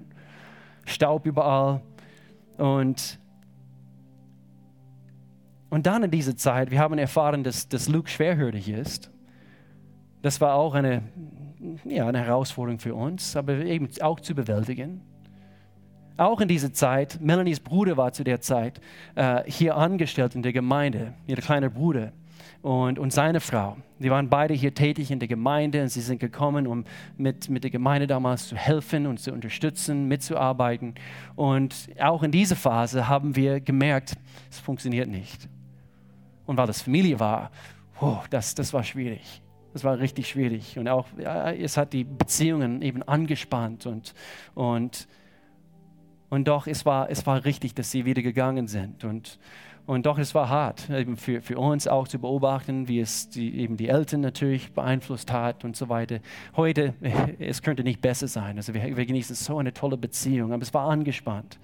Staub 0.85 1.26
überall. 1.26 1.80
Und 2.59 3.18
und 5.71 5.87
dann 5.87 6.03
in 6.03 6.11
dieser 6.11 6.37
Zeit, 6.37 6.71
wir 6.71 6.79
haben 6.79 6.99
erfahren, 6.99 7.43
dass, 7.43 7.69
dass 7.69 7.89
Luke 7.89 8.09
schwerhörig 8.09 8.69
ist. 8.69 9.11
Das 10.23 10.41
war 10.41 10.55
auch 10.55 10.75
eine, 10.75 11.03
ja, 11.85 12.07
eine 12.07 12.21
Herausforderung 12.25 12.79
für 12.79 12.95
uns, 12.95 13.37
aber 13.37 13.55
eben 13.59 13.89
auch 14.01 14.21
zu 14.21 14.35
bewältigen. 14.35 15.01
Auch 16.17 16.41
in 16.41 16.49
dieser 16.49 16.73
Zeit, 16.73 17.19
Melanies 17.21 17.59
Bruder 17.59 17.97
war 17.97 18.12
zu 18.12 18.23
der 18.23 18.41
Zeit 18.41 18.81
äh, 19.17 19.43
hier 19.47 19.77
angestellt 19.77 20.37
in 20.37 20.43
der 20.43 20.53
Gemeinde, 20.53 21.15
ihr 21.27 21.37
kleiner 21.37 21.69
Bruder 21.69 22.12
und, 22.62 22.99
und 22.99 23.12
seine 23.12 23.41
Frau. 23.41 23.77
Die 23.99 24.11
waren 24.11 24.31
beide 24.31 24.55
hier 24.55 24.73
tätig 24.75 25.11
in 25.11 25.19
der 25.19 25.29
Gemeinde 25.29 25.83
und 25.83 25.89
sie 25.89 26.01
sind 26.01 26.21
gekommen, 26.21 26.67
um 26.67 26.85
mit, 27.17 27.51
mit 27.51 27.65
der 27.65 27.71
Gemeinde 27.71 28.07
damals 28.07 28.49
zu 28.49 28.57
helfen 28.57 29.07
und 29.07 29.19
zu 29.19 29.33
unterstützen, 29.33 30.09
mitzuarbeiten. 30.09 30.95
Und 31.37 31.91
auch 32.01 32.23
in 32.23 32.31
dieser 32.31 32.57
Phase 32.57 33.09
haben 33.09 33.37
wir 33.37 33.61
gemerkt, 33.61 34.15
es 34.51 34.59
funktioniert 34.61 35.09
nicht. 35.09 35.49
Und 36.47 36.57
weil 36.57 36.67
das 36.67 36.83
Familie 36.83 37.21
war, 37.21 37.51
oh, 38.01 38.19
das, 38.31 38.55
das 38.55 38.73
war 38.73 38.85
schwierig. 38.85 39.43
Das 39.73 39.83
war 39.83 39.99
richtig 39.99 40.29
schwierig. 40.29 40.79
Und 40.79 40.89
auch, 40.89 41.07
ja, 41.19 41.51
es 41.51 41.77
hat 41.77 41.93
die 41.93 42.05
Beziehungen 42.05 42.81
eben 42.83 43.03
angespannt. 43.03 43.87
Und, 43.87 44.15
und, 44.55 45.09
und 46.29 46.47
doch, 46.47 46.67
es 46.67 46.87
war, 46.87 47.11
es 47.11 47.27
war 47.27 47.45
richtig, 47.45 47.75
dass 47.75 47.91
sie 47.91 48.05
wieder 48.05 48.23
gegangen 48.23 48.69
sind. 48.69 49.05
Und, 49.05 49.39
und 49.87 50.07
doch, 50.07 50.19
es 50.19 50.35
war 50.35 50.49
hart, 50.49 50.89
eben 50.91 51.17
für, 51.17 51.43
für 51.43 51.59
uns 51.59 51.89
auch 51.89 52.09
zu 52.09 52.19
beobachten, 52.19 52.89
wie 52.89 53.01
es 53.01 53.29
die, 53.29 53.59
eben 53.59 53.77
die 53.77 53.89
Eltern 53.89 54.21
natürlich 54.21 54.73
beeinflusst 54.73 55.33
hat 55.33 55.65
und 55.65 55.77
so 55.77 55.89
weiter. 55.89 56.21
Heute, 56.57 56.95
es 57.39 57.61
könnte 57.61 57.83
nicht 57.83 58.01
besser 58.01 58.29
sein. 58.29 58.57
Also 58.57 58.73
wir, 58.75 58.97
wir 58.97 59.07
genießen 59.07 59.35
so 59.35 59.59
eine 59.59 59.75
tolle 59.75 59.97
Beziehung, 59.97 60.53
aber 60.53 60.63
es 60.63 60.73
war 60.73 60.89
angespannt 60.89 61.59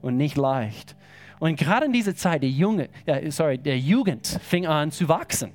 und 0.00 0.16
nicht 0.16 0.36
leicht. 0.36 0.96
Und 1.42 1.56
gerade 1.56 1.86
in 1.86 1.92
dieser 1.92 2.14
Zeit, 2.14 2.44
der, 2.44 2.50
Junge, 2.50 2.88
äh, 3.04 3.28
sorry, 3.32 3.58
der 3.58 3.76
Jugend 3.76 4.24
fing 4.28 4.64
an 4.64 4.92
zu 4.92 5.08
wachsen. 5.08 5.50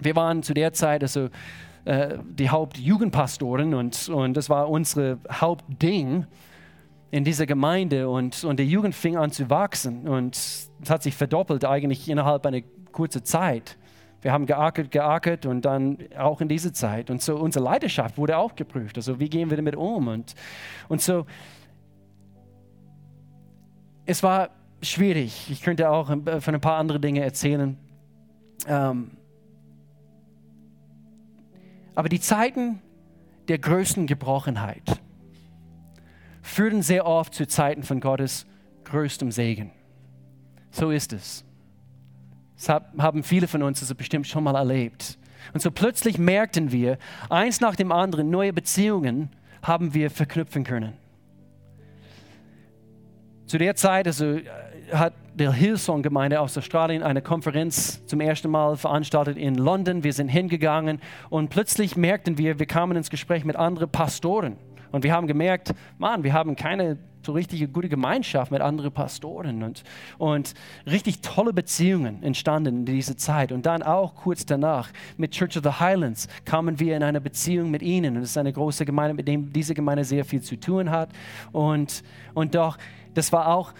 Wir 0.00 0.16
waren 0.16 0.42
zu 0.42 0.54
der 0.54 0.72
Zeit 0.72 1.04
also, 1.04 1.28
äh, 1.84 2.18
die 2.28 2.50
Hauptjugendpastoren 2.50 3.74
und, 3.74 4.08
und 4.08 4.36
das 4.36 4.50
war 4.50 4.68
unser 4.68 5.18
Hauptding 5.30 6.26
in 7.12 7.22
dieser 7.22 7.46
Gemeinde. 7.46 8.08
Und, 8.08 8.42
und 8.42 8.58
der 8.58 8.66
Jugend 8.66 8.92
fing 8.92 9.16
an 9.16 9.30
zu 9.30 9.48
wachsen 9.48 10.08
und 10.08 10.34
es 10.34 10.68
hat 10.88 11.04
sich 11.04 11.14
verdoppelt 11.14 11.64
eigentlich 11.64 12.08
innerhalb 12.08 12.44
einer 12.44 12.62
kurzen 12.90 13.24
Zeit. 13.24 13.78
Wir 14.20 14.32
haben 14.32 14.46
geackert, 14.46 14.90
geackert 14.90 15.46
und 15.46 15.64
dann 15.64 15.98
auch 16.18 16.40
in 16.40 16.48
dieser 16.48 16.72
Zeit. 16.72 17.08
Und 17.08 17.22
so 17.22 17.36
unsere 17.36 17.64
Leidenschaft 17.64 18.18
wurde 18.18 18.36
auch 18.36 18.56
geprüft. 18.56 18.96
Also 18.96 19.20
wie 19.20 19.28
gehen 19.30 19.48
wir 19.48 19.58
damit 19.58 19.76
um? 19.76 20.08
Und, 20.08 20.34
und 20.88 21.00
so, 21.00 21.24
es 24.04 24.24
war 24.24 24.57
schwierig. 24.82 25.50
Ich 25.50 25.62
könnte 25.62 25.90
auch 25.90 26.10
äh, 26.10 26.40
von 26.40 26.54
ein 26.54 26.60
paar 26.60 26.78
anderen 26.78 27.02
Dingen 27.02 27.22
erzählen. 27.22 27.76
Ähm, 28.66 29.12
aber 31.94 32.08
die 32.08 32.20
Zeiten 32.20 32.80
der 33.48 33.58
größten 33.58 34.06
Gebrochenheit 34.06 35.00
führen 36.42 36.82
sehr 36.82 37.06
oft 37.06 37.34
zu 37.34 37.46
Zeiten 37.46 37.82
von 37.82 38.00
Gottes 38.00 38.46
größtem 38.84 39.32
Segen. 39.32 39.72
So 40.70 40.90
ist 40.90 41.12
es. 41.12 41.44
Das 42.56 42.68
haben 42.68 43.22
viele 43.22 43.48
von 43.48 43.62
uns 43.62 43.80
also 43.80 43.94
bestimmt 43.94 44.26
schon 44.26 44.44
mal 44.44 44.56
erlebt. 44.56 45.18
Und 45.54 45.60
so 45.60 45.70
plötzlich 45.70 46.18
merkten 46.18 46.72
wir, 46.72 46.98
eins 47.30 47.60
nach 47.60 47.76
dem 47.76 47.92
anderen, 47.92 48.30
neue 48.30 48.52
Beziehungen 48.52 49.30
haben 49.62 49.94
wir 49.94 50.10
verknüpfen 50.10 50.64
können. 50.64 50.94
Zu 53.46 53.58
der 53.58 53.74
Zeit 53.76 54.06
also, 54.06 54.26
äh, 54.26 54.44
hat 54.92 55.14
der 55.34 55.52
Hillsong-Gemeinde 55.52 56.40
aus 56.40 56.58
Australien 56.58 57.02
eine 57.02 57.22
Konferenz 57.22 58.04
zum 58.06 58.20
ersten 58.20 58.50
Mal 58.50 58.76
veranstaltet 58.76 59.36
in 59.36 59.54
London. 59.54 60.02
Wir 60.02 60.12
sind 60.12 60.28
hingegangen 60.28 61.00
und 61.30 61.48
plötzlich 61.50 61.96
merkten 61.96 62.38
wir, 62.38 62.58
wir 62.58 62.66
kamen 62.66 62.96
ins 62.96 63.10
Gespräch 63.10 63.44
mit 63.44 63.56
anderen 63.56 63.90
Pastoren 63.90 64.56
Und 64.90 65.04
wir 65.04 65.12
haben 65.12 65.26
gemerkt, 65.26 65.74
Mann, 65.98 66.24
wir 66.24 66.32
haben 66.32 66.56
keine 66.56 66.98
so 67.22 67.32
richtige 67.32 67.68
gute 67.68 67.88
Gemeinschaft 67.88 68.50
mit 68.50 68.60
anderen 68.60 68.90
Pastoren 68.90 69.62
und, 69.62 69.82
und 70.16 70.54
richtig 70.86 71.20
tolle 71.20 71.52
Beziehungen 71.52 72.22
entstanden 72.22 72.78
in 72.78 72.84
dieser 72.86 73.16
Zeit. 73.16 73.52
Und 73.52 73.66
dann 73.66 73.82
auch 73.82 74.14
kurz 74.14 74.46
danach 74.46 74.88
mit 75.16 75.32
Church 75.32 75.56
of 75.56 75.62
the 75.62 75.80
Highlands 75.80 76.28
kamen 76.44 76.80
wir 76.80 76.96
in 76.96 77.02
eine 77.02 77.20
Beziehung 77.20 77.70
mit 77.70 77.82
ihnen. 77.82 78.16
Und 78.16 78.22
es 78.22 78.30
ist 78.30 78.38
eine 78.38 78.52
große 78.52 78.84
Gemeinde, 78.86 79.14
mit 79.14 79.28
der 79.28 79.36
diese 79.36 79.74
Gemeinde 79.74 80.04
sehr 80.04 80.24
viel 80.24 80.40
zu 80.40 80.56
tun 80.58 80.90
hat. 80.90 81.10
Und, 81.52 82.02
und 82.34 82.54
doch, 82.54 82.78
das 83.14 83.32
war 83.32 83.48
auch 83.48 83.72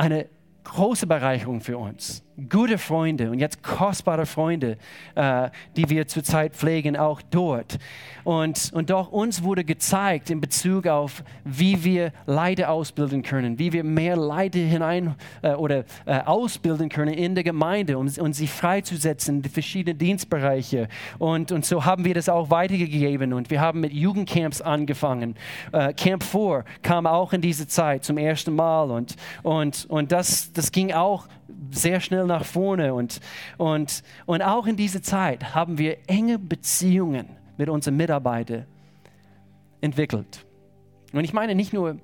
eine 0.00 0.26
große 0.64 1.06
Bereicherung 1.06 1.60
für 1.60 1.78
uns. 1.78 2.22
Gute 2.48 2.78
Freunde 2.78 3.30
und 3.30 3.38
jetzt 3.38 3.62
kostbare 3.62 4.26
Freunde, 4.26 4.76
äh, 5.14 5.50
die 5.76 5.88
wir 5.90 6.06
zurzeit 6.06 6.54
pflegen, 6.54 6.96
auch 6.96 7.20
dort. 7.22 7.78
Und, 8.24 8.70
und 8.72 8.90
doch 8.90 9.10
uns 9.10 9.42
wurde 9.42 9.64
gezeigt 9.64 10.30
in 10.30 10.40
Bezug 10.40 10.86
auf, 10.86 11.24
wie 11.44 11.84
wir 11.84 12.12
Leiter 12.26 12.70
ausbilden 12.70 13.22
können, 13.22 13.58
wie 13.58 13.72
wir 13.72 13.84
mehr 13.84 14.16
Leiter 14.16 14.58
hinein 14.58 15.14
äh, 15.42 15.52
oder 15.52 15.84
äh, 16.06 16.20
ausbilden 16.20 16.88
können 16.88 17.14
in 17.14 17.34
der 17.34 17.44
Gemeinde, 17.44 17.98
um, 17.98 18.08
um 18.18 18.32
sie 18.32 18.46
freizusetzen 18.46 19.36
in 19.36 19.42
die 19.42 19.48
verschiedenen 19.48 19.98
Dienstbereiche. 19.98 20.88
Und, 21.18 21.52
und 21.52 21.64
so 21.64 21.84
haben 21.84 22.04
wir 22.04 22.14
das 22.14 22.28
auch 22.28 22.50
weitergegeben 22.50 23.32
und 23.32 23.50
wir 23.50 23.60
haben 23.60 23.80
mit 23.80 23.92
Jugendcamps 23.92 24.60
angefangen. 24.60 25.34
Äh, 25.72 25.92
Camp 25.94 26.22
4 26.22 26.64
kam 26.82 27.06
auch 27.06 27.32
in 27.32 27.40
diese 27.40 27.66
Zeit 27.66 28.04
zum 28.04 28.18
ersten 28.18 28.54
Mal 28.54 28.90
und, 28.90 29.16
und, 29.42 29.86
und 29.88 30.12
das, 30.12 30.52
das 30.52 30.72
ging 30.72 30.92
auch 30.92 31.26
sehr 31.70 32.00
schnell 32.00 32.26
nach 32.26 32.44
vorne. 32.44 32.94
Und, 32.94 33.20
und, 33.58 34.02
und 34.26 34.42
auch 34.42 34.66
in 34.66 34.76
dieser 34.76 35.02
Zeit 35.02 35.54
haben 35.54 35.78
wir 35.78 35.98
enge 36.06 36.38
Beziehungen 36.38 37.26
mit 37.56 37.68
unseren 37.68 37.96
Mitarbeitern 37.96 38.66
entwickelt. 39.80 40.44
Und 41.12 41.24
ich 41.24 41.32
meine 41.32 41.54
nicht 41.54 41.72
nur, 41.72 41.96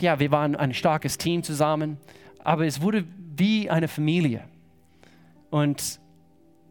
ja, 0.00 0.18
wir 0.18 0.30
waren 0.30 0.56
ein 0.56 0.74
starkes 0.74 1.18
Team 1.18 1.42
zusammen, 1.42 1.98
aber 2.42 2.66
es 2.66 2.80
wurde 2.80 3.04
wie 3.36 3.70
eine 3.70 3.88
Familie. 3.88 4.42
Und, 5.50 6.00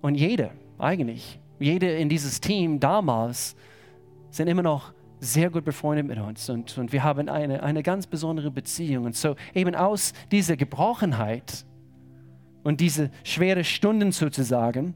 und 0.01 0.15
jeder, 0.15 0.51
eigentlich, 0.78 1.39
jeder 1.59 1.97
in 1.97 2.09
dieses 2.09 2.39
Team 2.39 2.80
damals 2.80 3.55
sind 4.30 4.47
immer 4.47 4.63
noch 4.63 4.93
sehr 5.19 5.49
gut 5.49 5.65
befreundet 5.65 6.05
mit 6.05 6.19
uns 6.19 6.49
und, 6.49 6.78
und 6.78 6.91
wir 6.91 7.03
haben 7.03 7.28
eine, 7.28 7.63
eine 7.63 7.82
ganz 7.82 8.05
besondere 8.05 8.51
Beziehung. 8.51 9.05
Und 9.05 9.15
so 9.15 9.36
eben 9.53 9.73
aus 9.75 10.13
dieser 10.32 10.55
Gebrochenheit 10.57 11.65
und 12.68 12.82
diese 12.82 13.11
schweren 13.24 13.63
Stunden 13.63 14.11
sozusagen, 14.11 14.93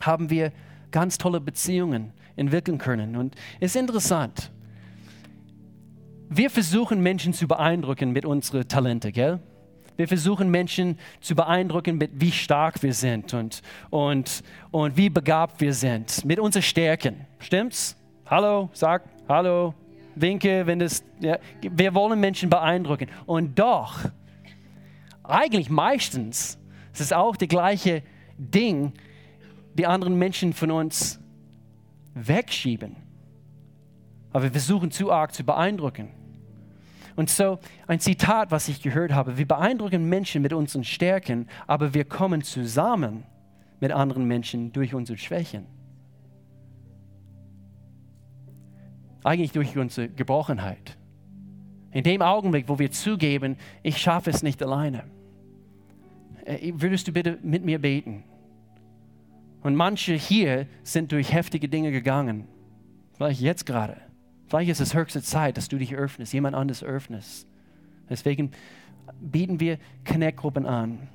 haben 0.00 0.30
wir 0.30 0.50
ganz 0.90 1.16
tolle 1.16 1.38
Beziehungen 1.38 2.12
entwickeln 2.34 2.78
können. 2.78 3.14
Und 3.14 3.36
es 3.60 3.76
ist 3.76 3.80
interessant. 3.80 4.50
Wir 6.28 6.50
versuchen 6.50 7.00
Menschen 7.00 7.34
zu 7.34 7.46
beeindrucken 7.46 8.10
mit 8.10 8.26
unseren 8.26 8.66
Talenten, 8.66 9.12
gell? 9.12 9.38
Wir 9.96 10.08
versuchen 10.08 10.50
Menschen 10.50 10.98
zu 11.20 11.36
beeindrucken 11.36 11.98
mit 11.98 12.10
wie 12.14 12.32
stark 12.32 12.82
wir 12.82 12.94
sind 12.94 13.32
und, 13.32 13.62
und, 13.90 14.42
und 14.72 14.96
wie 14.96 15.08
begabt 15.08 15.60
wir 15.60 15.74
sind, 15.74 16.24
mit 16.24 16.40
unseren 16.40 16.62
Stärken. 16.62 17.26
Stimmt's? 17.38 17.96
Hallo, 18.26 18.70
sag 18.72 19.04
Hallo, 19.28 19.72
winke, 20.16 20.66
wenn 20.66 20.80
das. 20.80 21.04
Ja. 21.20 21.38
Wir 21.60 21.94
wollen 21.94 22.18
Menschen 22.18 22.50
beeindrucken. 22.50 23.06
Und 23.24 23.56
doch, 23.56 24.00
eigentlich 25.22 25.70
meistens 25.70 26.58
es 26.92 27.00
ist 27.00 27.14
auch 27.14 27.36
das 27.36 27.48
gleiche 27.48 28.02
Ding, 28.36 28.92
die 29.74 29.86
anderen 29.86 30.18
Menschen 30.18 30.52
von 30.52 30.70
uns 30.70 31.18
wegschieben. 32.14 32.96
Aber 34.32 34.44
wir 34.44 34.50
versuchen 34.50 34.90
zu 34.90 35.10
arg 35.10 35.34
zu 35.34 35.44
beeindrucken. 35.44 36.10
Und 37.16 37.28
so 37.28 37.58
ein 37.86 38.00
Zitat, 38.00 38.50
was 38.50 38.68
ich 38.68 38.82
gehört 38.82 39.12
habe, 39.12 39.36
wir 39.36 39.46
beeindrucken 39.46 40.08
Menschen 40.08 40.40
mit 40.42 40.52
unseren 40.52 40.84
Stärken, 40.84 41.46
aber 41.66 41.92
wir 41.92 42.04
kommen 42.04 42.42
zusammen 42.42 43.24
mit 43.80 43.92
anderen 43.92 44.24
Menschen 44.24 44.72
durch 44.72 44.94
unsere 44.94 45.18
Schwächen. 45.18 45.66
Eigentlich 49.24 49.52
durch 49.52 49.76
unsere 49.76 50.08
Gebrochenheit. 50.08 50.96
In 51.90 52.04
dem 52.04 52.22
Augenblick, 52.22 52.68
wo 52.68 52.78
wir 52.78 52.90
zugeben, 52.90 53.56
ich 53.82 53.98
schaffe 53.98 54.30
es 54.30 54.42
nicht 54.42 54.62
alleine 54.62 55.04
würdest 56.74 57.08
du 57.08 57.12
bitte 57.12 57.38
mit 57.42 57.64
mir 57.64 57.78
beten? 57.78 58.24
Und 59.62 59.76
manche 59.76 60.14
hier 60.14 60.66
sind 60.82 61.12
durch 61.12 61.32
heftige 61.32 61.68
Dinge 61.68 61.92
gegangen. 61.92 62.48
Vielleicht 63.14 63.40
jetzt 63.40 63.64
gerade. 63.64 64.00
Vielleicht 64.48 64.70
ist 64.70 64.80
es 64.80 64.94
höchste 64.94 65.22
Zeit, 65.22 65.56
dass 65.56 65.68
du 65.68 65.78
dich 65.78 65.94
öffnest, 65.94 66.32
jemand 66.32 66.56
anderes 66.56 66.82
öffnest. 66.82 67.46
Deswegen 68.10 68.50
bieten 69.20 69.60
wir 69.60 69.78
Connect-Gruppen 70.04 70.66
an. 70.66 71.08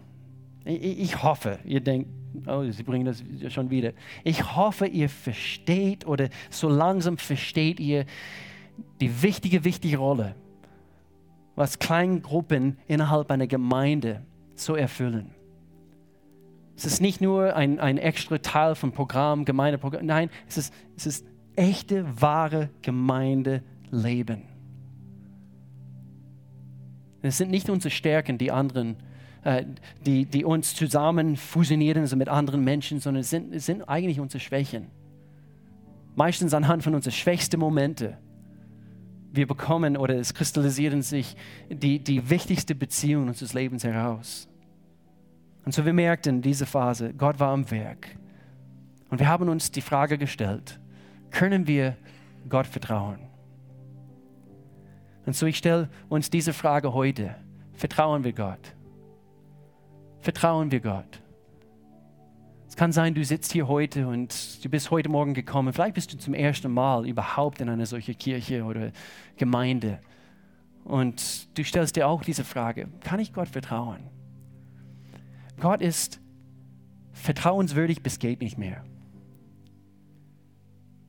Ich 0.65 1.23
hoffe, 1.23 1.59
ihr 1.65 1.81
denkt, 1.81 2.09
oh, 2.45 2.63
sie 2.69 2.83
bringen 2.83 3.05
das 3.05 3.23
schon 3.53 3.69
wieder. 3.69 3.93
Ich 4.23 4.55
hoffe, 4.55 4.87
ihr 4.87 5.09
versteht 5.09 6.05
oder 6.05 6.29
so 6.49 6.67
langsam 6.67 7.17
versteht 7.17 7.79
ihr 7.79 8.05
die 8.99 9.21
wichtige, 9.21 9.63
wichtige 9.63 9.97
Rolle, 9.97 10.35
was 11.55 11.79
Kleingruppen 11.79 12.77
innerhalb 12.87 13.31
einer 13.31 13.47
Gemeinde 13.47 14.21
zu 14.57 14.75
erfüllen. 14.75 15.31
Es 16.75 16.85
ist 16.85 17.01
nicht 17.01 17.21
nur 17.21 17.55
ein, 17.55 17.79
ein 17.79 17.97
extra 17.97 18.37
Teil 18.37 18.75
vom 18.75 18.91
Programm, 18.91 19.45
Gemeindeprogramm. 19.45 20.05
Nein, 20.05 20.29
es 20.47 20.57
ist, 20.57 20.73
es 20.95 21.07
ist 21.07 21.25
echte, 21.55 22.05
wahre 22.21 22.69
Gemeindeleben. 22.83 24.43
Es 27.23 27.37
sind 27.37 27.49
nicht 27.49 27.69
unsere 27.69 27.89
Stärken, 27.89 28.37
die 28.37 28.51
anderen, 28.51 28.97
äh, 29.43 29.65
die, 30.05 30.25
die 30.25 30.45
uns 30.45 30.75
zusammen 30.75 31.35
fusionieren 31.35 32.03
also 32.03 32.15
mit 32.15 32.29
anderen 32.29 32.63
Menschen, 32.63 32.99
sondern 32.99 33.21
es 33.21 33.29
sind, 33.31 33.53
es 33.55 33.65
sind 33.65 33.81
eigentlich 33.89 34.19
unsere 34.19 34.39
Schwächen. 34.39 34.87
Meistens 36.15 36.53
anhand 36.53 36.83
von 36.83 36.93
unseren 36.95 37.13
schwächsten 37.13 37.59
Momenten. 37.59 38.15
Wir 39.37 39.47
bekommen 39.47 39.95
oder 39.95 40.15
es 40.15 40.33
kristallisieren 40.33 41.03
sich 41.03 41.37
die, 41.69 41.99
die 41.99 42.29
wichtigste 42.29 42.73
Beziehung 42.73 43.27
unseres 43.27 43.53
Lebens 43.53 43.83
heraus. 43.83 44.49
Und 45.63 45.73
so 45.73 45.85
wir 45.85 45.93
merkten 45.93 46.37
in 46.37 46.41
dieser 46.41 46.65
Phase, 46.65 47.13
Gott 47.13 47.39
war 47.39 47.51
am 47.51 47.69
Werk. 47.69 48.17
Und 49.09 49.19
wir 49.19 49.27
haben 49.27 49.47
uns 49.47 49.71
die 49.71 49.81
Frage 49.81 50.17
gestellt, 50.17 50.79
können 51.29 51.67
wir 51.67 51.95
Gott 52.49 52.65
vertrauen? 52.65 53.19
Und 55.27 55.35
so 55.35 55.45
ich 55.45 55.57
stelle 55.57 55.87
uns 56.09 56.31
diese 56.31 56.51
Frage 56.51 56.93
heute, 56.93 57.35
vertrauen 57.73 58.23
wir 58.23 58.33
Gott? 58.33 58.73
Vertrauen 60.19 60.71
wir 60.71 60.79
Gott? 60.79 61.21
Kann 62.77 62.91
sein, 62.91 63.15
du 63.15 63.25
sitzt 63.25 63.53
hier 63.53 63.67
heute 63.67 64.07
und 64.07 64.63
du 64.63 64.69
bist 64.69 64.91
heute 64.91 65.09
Morgen 65.09 65.33
gekommen. 65.33 65.73
Vielleicht 65.73 65.95
bist 65.95 66.13
du 66.13 66.17
zum 66.19 66.35
ersten 66.35 66.71
Mal 66.71 67.07
überhaupt 67.07 67.59
in 67.59 67.69
eine 67.69 67.87
solche 67.87 68.13
Kirche 68.13 68.63
oder 68.63 68.91
Gemeinde. 69.35 69.99
Und 70.83 71.57
du 71.57 71.63
stellst 71.63 71.95
dir 71.95 72.07
auch 72.07 72.23
diese 72.23 72.43
Frage, 72.43 72.87
kann 73.01 73.19
ich 73.19 73.33
Gott 73.33 73.47
vertrauen? 73.47 74.01
Gott 75.59 75.81
ist 75.81 76.19
vertrauenswürdig 77.13 78.03
bis 78.03 78.19
geht 78.19 78.41
nicht 78.41 78.59
mehr. 78.59 78.83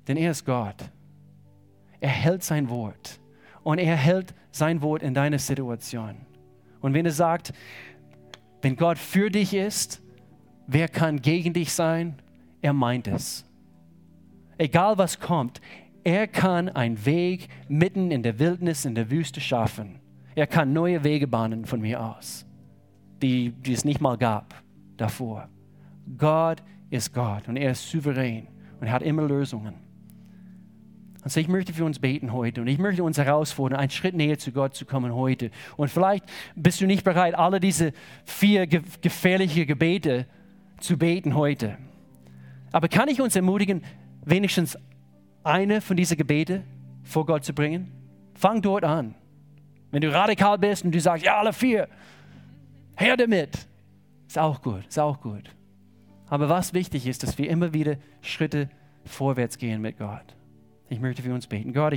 Denn 0.08 0.16
er 0.16 0.30
ist 0.30 0.46
Gott. 0.46 0.90
Er 2.00 2.08
hält 2.08 2.44
sein 2.44 2.70
Wort. 2.70 3.20
Und 3.62 3.76
er 3.76 3.94
hält 3.94 4.34
sein 4.52 4.80
Wort 4.80 5.02
in 5.02 5.12
deiner 5.12 5.38
Situation. 5.38 6.16
Und 6.80 6.94
wenn 6.94 7.04
er 7.04 7.12
sagt, 7.12 7.52
wenn 8.62 8.74
Gott 8.74 8.96
für 8.96 9.30
dich 9.30 9.52
ist, 9.52 10.00
wer 10.68 10.86
kann 10.86 11.20
gegen 11.20 11.52
dich 11.52 11.72
sein? 11.72 12.14
Er 12.62 12.72
meint 12.72 13.08
es. 13.08 13.44
Egal 14.56 14.96
was 14.98 15.18
kommt, 15.18 15.60
er 16.04 16.28
kann 16.28 16.68
einen 16.68 17.04
Weg 17.04 17.48
mitten 17.68 18.12
in 18.12 18.22
der 18.22 18.38
Wildnis, 18.38 18.84
in 18.84 18.94
der 18.94 19.10
Wüste 19.10 19.40
schaffen. 19.40 19.98
Er 20.36 20.46
kann 20.46 20.72
neue 20.72 21.02
Wege 21.02 21.26
bahnen 21.26 21.64
von 21.64 21.80
mir 21.80 22.00
aus 22.00 22.46
die, 23.22 23.50
die 23.50 23.72
es 23.72 23.84
nicht 23.84 24.00
mal 24.00 24.16
gab 24.16 24.54
davor. 24.96 25.48
Gott 26.16 26.62
ist 26.90 27.12
Gott 27.12 27.48
und 27.48 27.56
er 27.56 27.72
ist 27.72 27.88
souverän 27.90 28.48
und 28.80 28.86
er 28.86 28.92
hat 28.92 29.02
immer 29.02 29.22
Lösungen. 29.22 29.74
Also 31.22 31.40
ich 31.40 31.48
möchte 31.48 31.72
für 31.72 31.84
uns 31.84 31.98
beten 31.98 32.32
heute 32.32 32.60
und 32.60 32.68
ich 32.68 32.78
möchte 32.78 33.02
uns 33.02 33.18
herausfordern, 33.18 33.78
einen 33.78 33.90
Schritt 33.90 34.14
näher 34.14 34.38
zu 34.38 34.52
Gott 34.52 34.74
zu 34.74 34.86
kommen 34.86 35.14
heute. 35.14 35.50
Und 35.76 35.90
vielleicht 35.90 36.24
bist 36.54 36.80
du 36.80 36.86
nicht 36.86 37.04
bereit, 37.04 37.34
alle 37.34 37.60
diese 37.60 37.92
vier 38.24 38.66
ge 38.66 38.82
gefährliche 39.02 39.66
Gebete 39.66 40.26
zu 40.80 40.96
beten 40.96 41.34
heute. 41.34 41.76
Aber 42.72 42.88
kann 42.88 43.08
ich 43.08 43.20
uns 43.20 43.36
ermutigen, 43.36 43.82
wenigstens 44.24 44.78
eine 45.42 45.80
von 45.80 45.96
diesen 45.96 46.16
Gebete 46.16 46.62
vor 47.02 47.26
Gott 47.26 47.44
zu 47.44 47.52
bringen? 47.52 47.92
Fang 48.34 48.62
dort 48.62 48.84
an. 48.84 49.14
Wenn 49.90 50.02
du 50.02 50.12
radikal 50.12 50.58
bist 50.58 50.84
und 50.84 50.94
du 50.94 51.00
sagst, 51.00 51.24
ja, 51.24 51.38
alle 51.38 51.52
vier, 51.52 51.88
her 52.96 53.16
damit. 53.16 53.66
Ist 54.26 54.38
auch 54.38 54.60
gut, 54.60 54.86
ist 54.86 54.98
auch 54.98 55.20
gut. 55.20 55.54
Aber 56.28 56.48
was 56.50 56.74
wichtig 56.74 57.06
ist, 57.06 57.22
dass 57.22 57.38
wir 57.38 57.48
immer 57.48 57.72
wieder 57.72 57.96
Schritte 58.20 58.68
vorwärts 59.04 59.56
gehen 59.56 59.80
mit 59.80 59.98
Gott. 59.98 60.36
Ich 60.90 61.00
möchte 61.00 61.22
für 61.22 61.32
uns 61.32 61.46
beten. 61.46 61.72
Gott, 61.72 61.92
ich 61.94 61.96